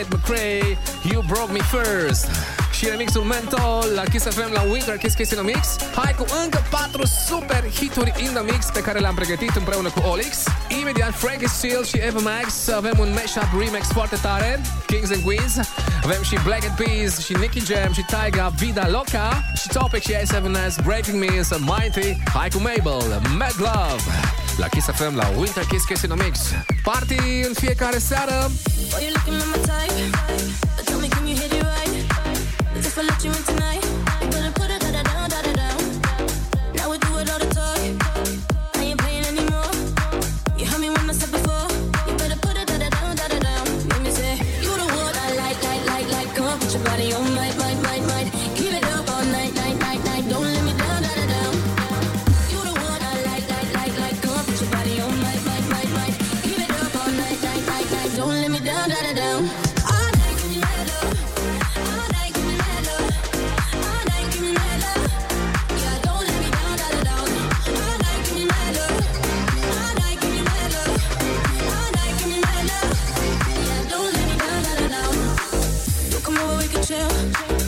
Ed 0.00 0.08
McRae, 0.08 0.78
You 1.10 1.22
Broke 1.28 1.52
Me 1.52 1.60
First 1.60 2.28
și 2.80 2.88
remixul 2.88 3.22
Mental 3.22 3.86
la 3.94 4.02
Kiss 4.02 4.24
FM 4.24 4.52
la 4.52 4.62
Winter 4.62 4.96
Kiss 4.96 5.14
Kiss 5.14 5.30
in 5.30 5.36
the 5.36 5.46
Mix. 5.46 5.76
Hai 5.94 6.14
cu 6.18 6.24
încă 6.44 6.62
patru 6.70 7.06
super 7.06 7.64
hituri 7.74 8.12
in 8.16 8.32
the 8.32 8.42
mix 8.42 8.66
pe 8.72 8.80
care 8.80 8.98
le-am 8.98 9.14
pregătit 9.14 9.54
împreună 9.56 9.88
cu 9.88 10.00
Olix. 10.00 10.44
Imediat 10.80 11.14
Frankie 11.14 11.48
Steel 11.48 11.84
și 11.84 11.96
Eva 11.96 12.20
Max 12.20 12.68
avem 12.68 12.96
un 12.98 13.08
mashup 13.18 13.60
remix 13.60 13.86
foarte 13.86 14.16
tare, 14.16 14.60
Kings 14.86 15.10
and 15.10 15.22
Queens. 15.22 15.54
Avem 16.04 16.22
și 16.22 16.36
Black 16.44 16.64
and 16.68 16.76
Peas 16.76 17.18
și 17.24 17.32
Nicky 17.32 17.64
Jam 17.64 17.92
și 17.92 18.04
Taiga, 18.10 18.52
Vida 18.56 18.88
Loca 18.88 19.42
și 19.60 19.68
Topic 19.68 20.02
și 20.02 20.12
A7S, 20.12 20.74
Breaking 20.84 21.18
Me 21.22 21.38
is 21.40 21.50
a 21.50 21.58
Mighty. 21.58 22.22
Hai 22.34 22.48
cu 22.48 22.58
Mabel, 22.58 23.20
Mad 23.38 23.56
Love 23.58 24.02
la 24.56 24.68
Kiss 24.68 24.86
FM 24.86 25.16
la 25.16 25.26
Winter 25.36 25.64
Kiss 25.64 25.84
Kiss 25.84 26.02
in 26.02 26.10
the 26.10 26.24
Mix. 26.24 26.38
Party 26.82 27.44
în 27.46 27.52
fiecare 27.54 27.98
seară! 27.98 28.50
Boy, 28.90 29.12
could 76.70 76.82
chill. 76.84 77.59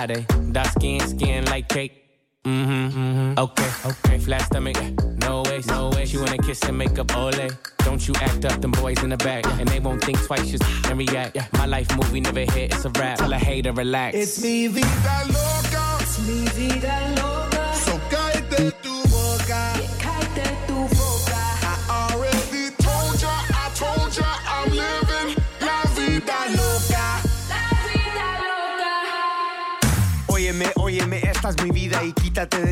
Skin 0.00 0.16
like 0.16 0.26
Sade. 0.26 0.52
Dark 0.52 0.68
skin, 0.68 1.00
skin 1.00 1.44
like 1.46 1.68
cake. 1.68 1.92
Mm-hmm, 2.44 2.98
mm-hmm. 2.98 3.38
Okay, 3.38 3.70
okay. 3.84 4.18
Flat 4.18 4.42
stomach, 4.42 4.76
no 5.18 5.42
way, 5.42 5.60
no 5.66 5.90
way. 5.90 6.06
She 6.06 6.16
wanna 6.16 6.38
kiss 6.38 6.62
and 6.64 6.78
make 6.78 6.98
up 6.98 7.14
ole. 7.16 7.48
Don't 7.84 8.06
you 8.08 8.14
act 8.20 8.44
up, 8.44 8.60
them 8.60 8.72
boys 8.72 9.02
in 9.02 9.10
the 9.10 9.16
back. 9.16 9.44
And 9.60 9.68
they 9.68 9.80
won't 9.80 10.02
think 10.02 10.18
twice, 10.26 10.50
just 10.50 10.64
and 10.86 10.98
react. 10.98 11.36
My 11.52 11.66
life 11.66 11.94
movie 11.96 12.20
never 12.20 12.40
hit, 12.40 12.72
it's 12.72 12.84
a 12.84 12.90
rap. 12.90 13.18
Tell 13.18 13.32
a 13.32 13.38
hater, 13.38 13.72
relax. 13.72 14.16
It's 14.16 14.42
mi 14.42 14.68
vida 14.68 15.24
loca. 15.28 15.98
Es 16.02 16.18
mi 16.26 16.46
vida 16.48 17.14
loca. 17.16 17.19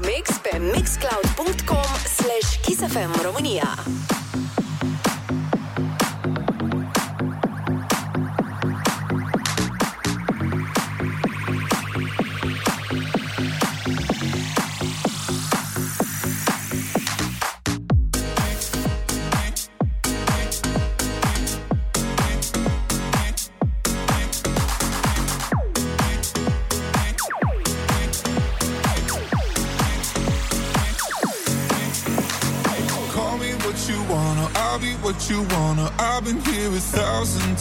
the 0.00 0.06
Mix 0.06 0.38
pe 0.38 0.58
mixcloud.com 0.58 1.84
slash 2.04 2.60
kissfm 2.60 4.15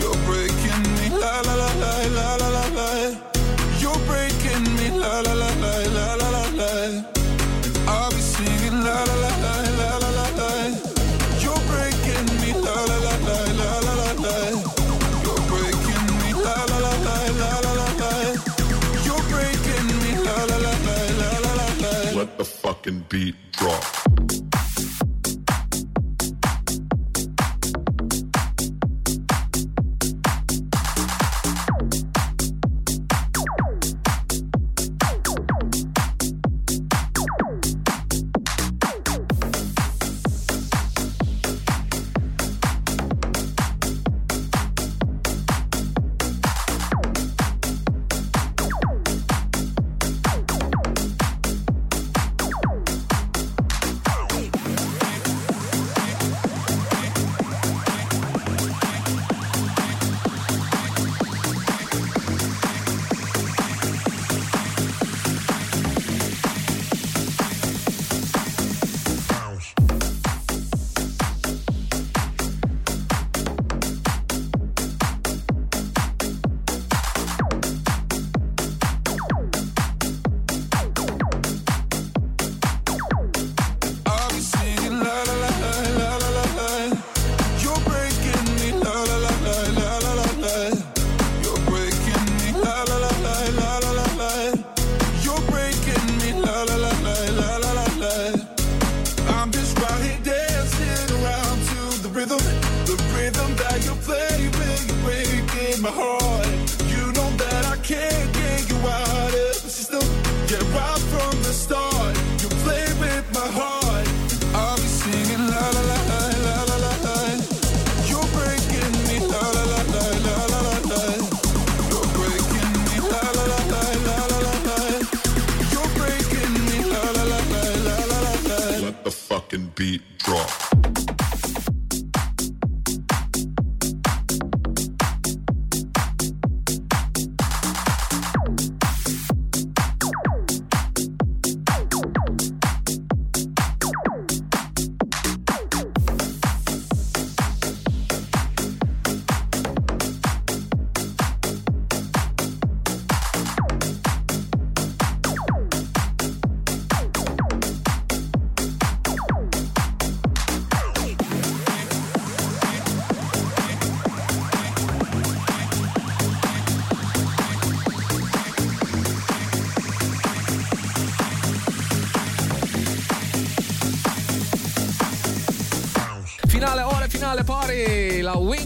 You're 0.00 0.20
breaking 0.26 0.82
me 0.96 1.08
la 1.10 1.40
la 1.40 1.54
la 1.54 1.70
la 1.82 1.92
la 2.16 2.36
la 2.36 2.48
la 2.56 2.64
la. 2.78 2.88
You're 3.80 4.00
breaking 4.06 4.64
me 4.76 4.90
la 4.90 5.20
la 5.20 5.32
la 5.32 5.50
la 5.62 5.72
la 5.96 6.06
la 6.20 6.28
la 6.36 6.44
la. 6.60 6.70
I'll 7.88 8.10
be 8.10 8.20
singing 8.20 8.78
la 8.84 8.96
la 9.08 9.14
la 9.24 9.32
la 9.44 9.54
la 9.80 9.90
la 10.02 10.10
la 10.18 10.26
la. 10.38 10.50
You're 11.42 11.62
breaking 11.72 12.26
me 12.40 12.50
la 12.66 12.76
la 12.90 12.96
la 13.06 13.14
la 13.28 13.38
la 13.60 13.70
la 13.86 13.94
la 14.00 14.10
la. 14.24 14.36
You're 15.24 15.42
breaking 15.52 16.06
me 16.20 16.30
la 16.44 16.56
la 16.70 16.78
la 16.84 16.92
la 17.06 17.16
la 17.40 17.50
la 17.64 17.72
la 17.80 17.88
la. 18.02 18.12
You're 19.06 19.24
breaking 19.32 19.88
me 20.02 20.10
la 20.26 20.36
la 20.50 20.56
la 20.64 20.74
la 20.86 20.96
la 21.20 21.30
la 21.46 21.66
la. 21.82 21.92
Let 22.18 22.30
the 22.36 22.44
fucking 22.44 23.00
beat 23.08 23.34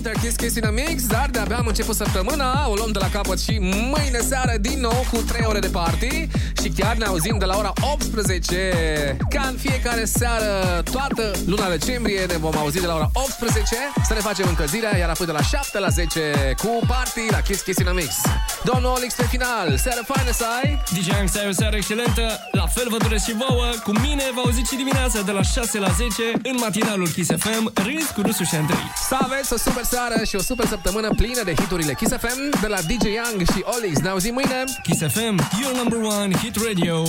la 0.09 0.15
Winter 0.15 0.23
Kiss 0.23 0.37
Kiss 0.37 0.57
in 0.57 0.65
a 0.65 0.71
Mix 0.71 1.07
Dar 1.07 1.29
de-abia 1.31 1.57
am 1.57 1.67
început 1.67 1.95
săptămâna 1.95 2.69
O 2.69 2.75
luăm 2.75 2.91
de 2.93 2.99
la 2.99 3.09
capăt 3.09 3.41
și 3.41 3.59
mâine 3.61 4.21
seară 4.29 4.55
din 4.61 4.81
nou 4.81 5.07
Cu 5.13 5.17
3 5.17 5.45
ore 5.47 5.59
de 5.59 5.69
party 5.69 6.29
Și 6.63 6.69
chiar 6.77 6.97
ne 6.97 7.05
auzim 7.05 7.39
de 7.39 7.45
la 7.45 7.57
ora 7.57 7.73
18 7.93 9.17
Ca 9.31 9.47
în 9.51 9.57
fiecare 9.57 10.05
seară 10.05 10.83
Toată 10.93 11.33
luna 11.47 11.69
decembrie 11.69 12.25
ne 12.25 12.37
vom 12.37 12.57
auzi 12.57 12.81
de 12.81 12.87
la 12.87 12.95
ora 12.95 13.11
18 13.13 13.77
Să 14.07 14.15
ne 14.15 14.21
facem 14.21 14.47
încălzirea 14.49 14.97
Iar 14.97 15.09
apoi 15.09 15.27
de 15.27 15.33
la 15.33 15.43
7 15.43 15.79
la 15.79 15.89
10 15.89 16.55
Cu 16.63 16.81
party 16.87 17.25
la 17.31 17.41
Kiss 17.41 17.63
Kiss 17.63 17.79
in 17.79 17.89
a 17.89 17.93
Mix. 17.93 18.15
Domnul 18.65 18.93
Olix 18.97 19.15
pe 19.15 19.27
final 19.31 19.77
Seară 19.77 20.01
faină 20.07 20.33
să 20.33 20.45
ai! 20.63 20.83
DJ 20.95 21.09
Ang, 21.19 21.29
să 21.29 21.39
ai 21.39 21.49
o 21.49 21.53
seară 21.53 21.77
excelentă 21.77 22.23
La 22.53 22.67
fel 22.67 22.87
vă 22.91 22.97
doresc 22.97 23.25
și 23.25 23.35
vouă. 23.43 23.67
Cu 23.85 23.93
mine 24.07 24.25
vă 24.35 24.41
auziți 24.45 24.71
și 24.71 24.77
dimineața 24.77 25.21
de 25.21 25.33
la 25.33 25.43
6 25.43 25.79
la 25.79 25.89
10 25.89 26.23
În 26.43 26.57
matinalul 26.61 27.09
Kiss 27.09 27.31
FM 27.37 27.73
Râs 27.75 28.07
cu 28.15 28.21
Rusu 28.21 28.43
și 28.43 28.55
Andrei 28.55 28.89
Să 29.09 29.17
aveți 29.21 29.53
o 29.53 29.57
super 29.57 29.85
seară 29.85 30.25
și 30.25 30.37
o 30.37 30.41
super 30.41 30.67
săptămână 30.67 31.09
plină 31.17 31.43
de 31.45 31.55
hiturile 31.55 31.95
Kiss 31.95 32.13
FM 32.17 32.61
de 32.61 32.67
la 32.67 32.77
DJ 32.77 33.05
Young 33.05 33.41
și 33.53 33.65
Olix. 33.77 34.01
Ne 34.01 34.09
auzim 34.09 34.35
mâine! 34.35 34.65
Kiss 34.83 35.01
FM, 35.13 35.41
your 35.61 35.75
number 35.77 35.99
one 35.99 36.37
hit 36.37 36.57
radio 36.67 37.03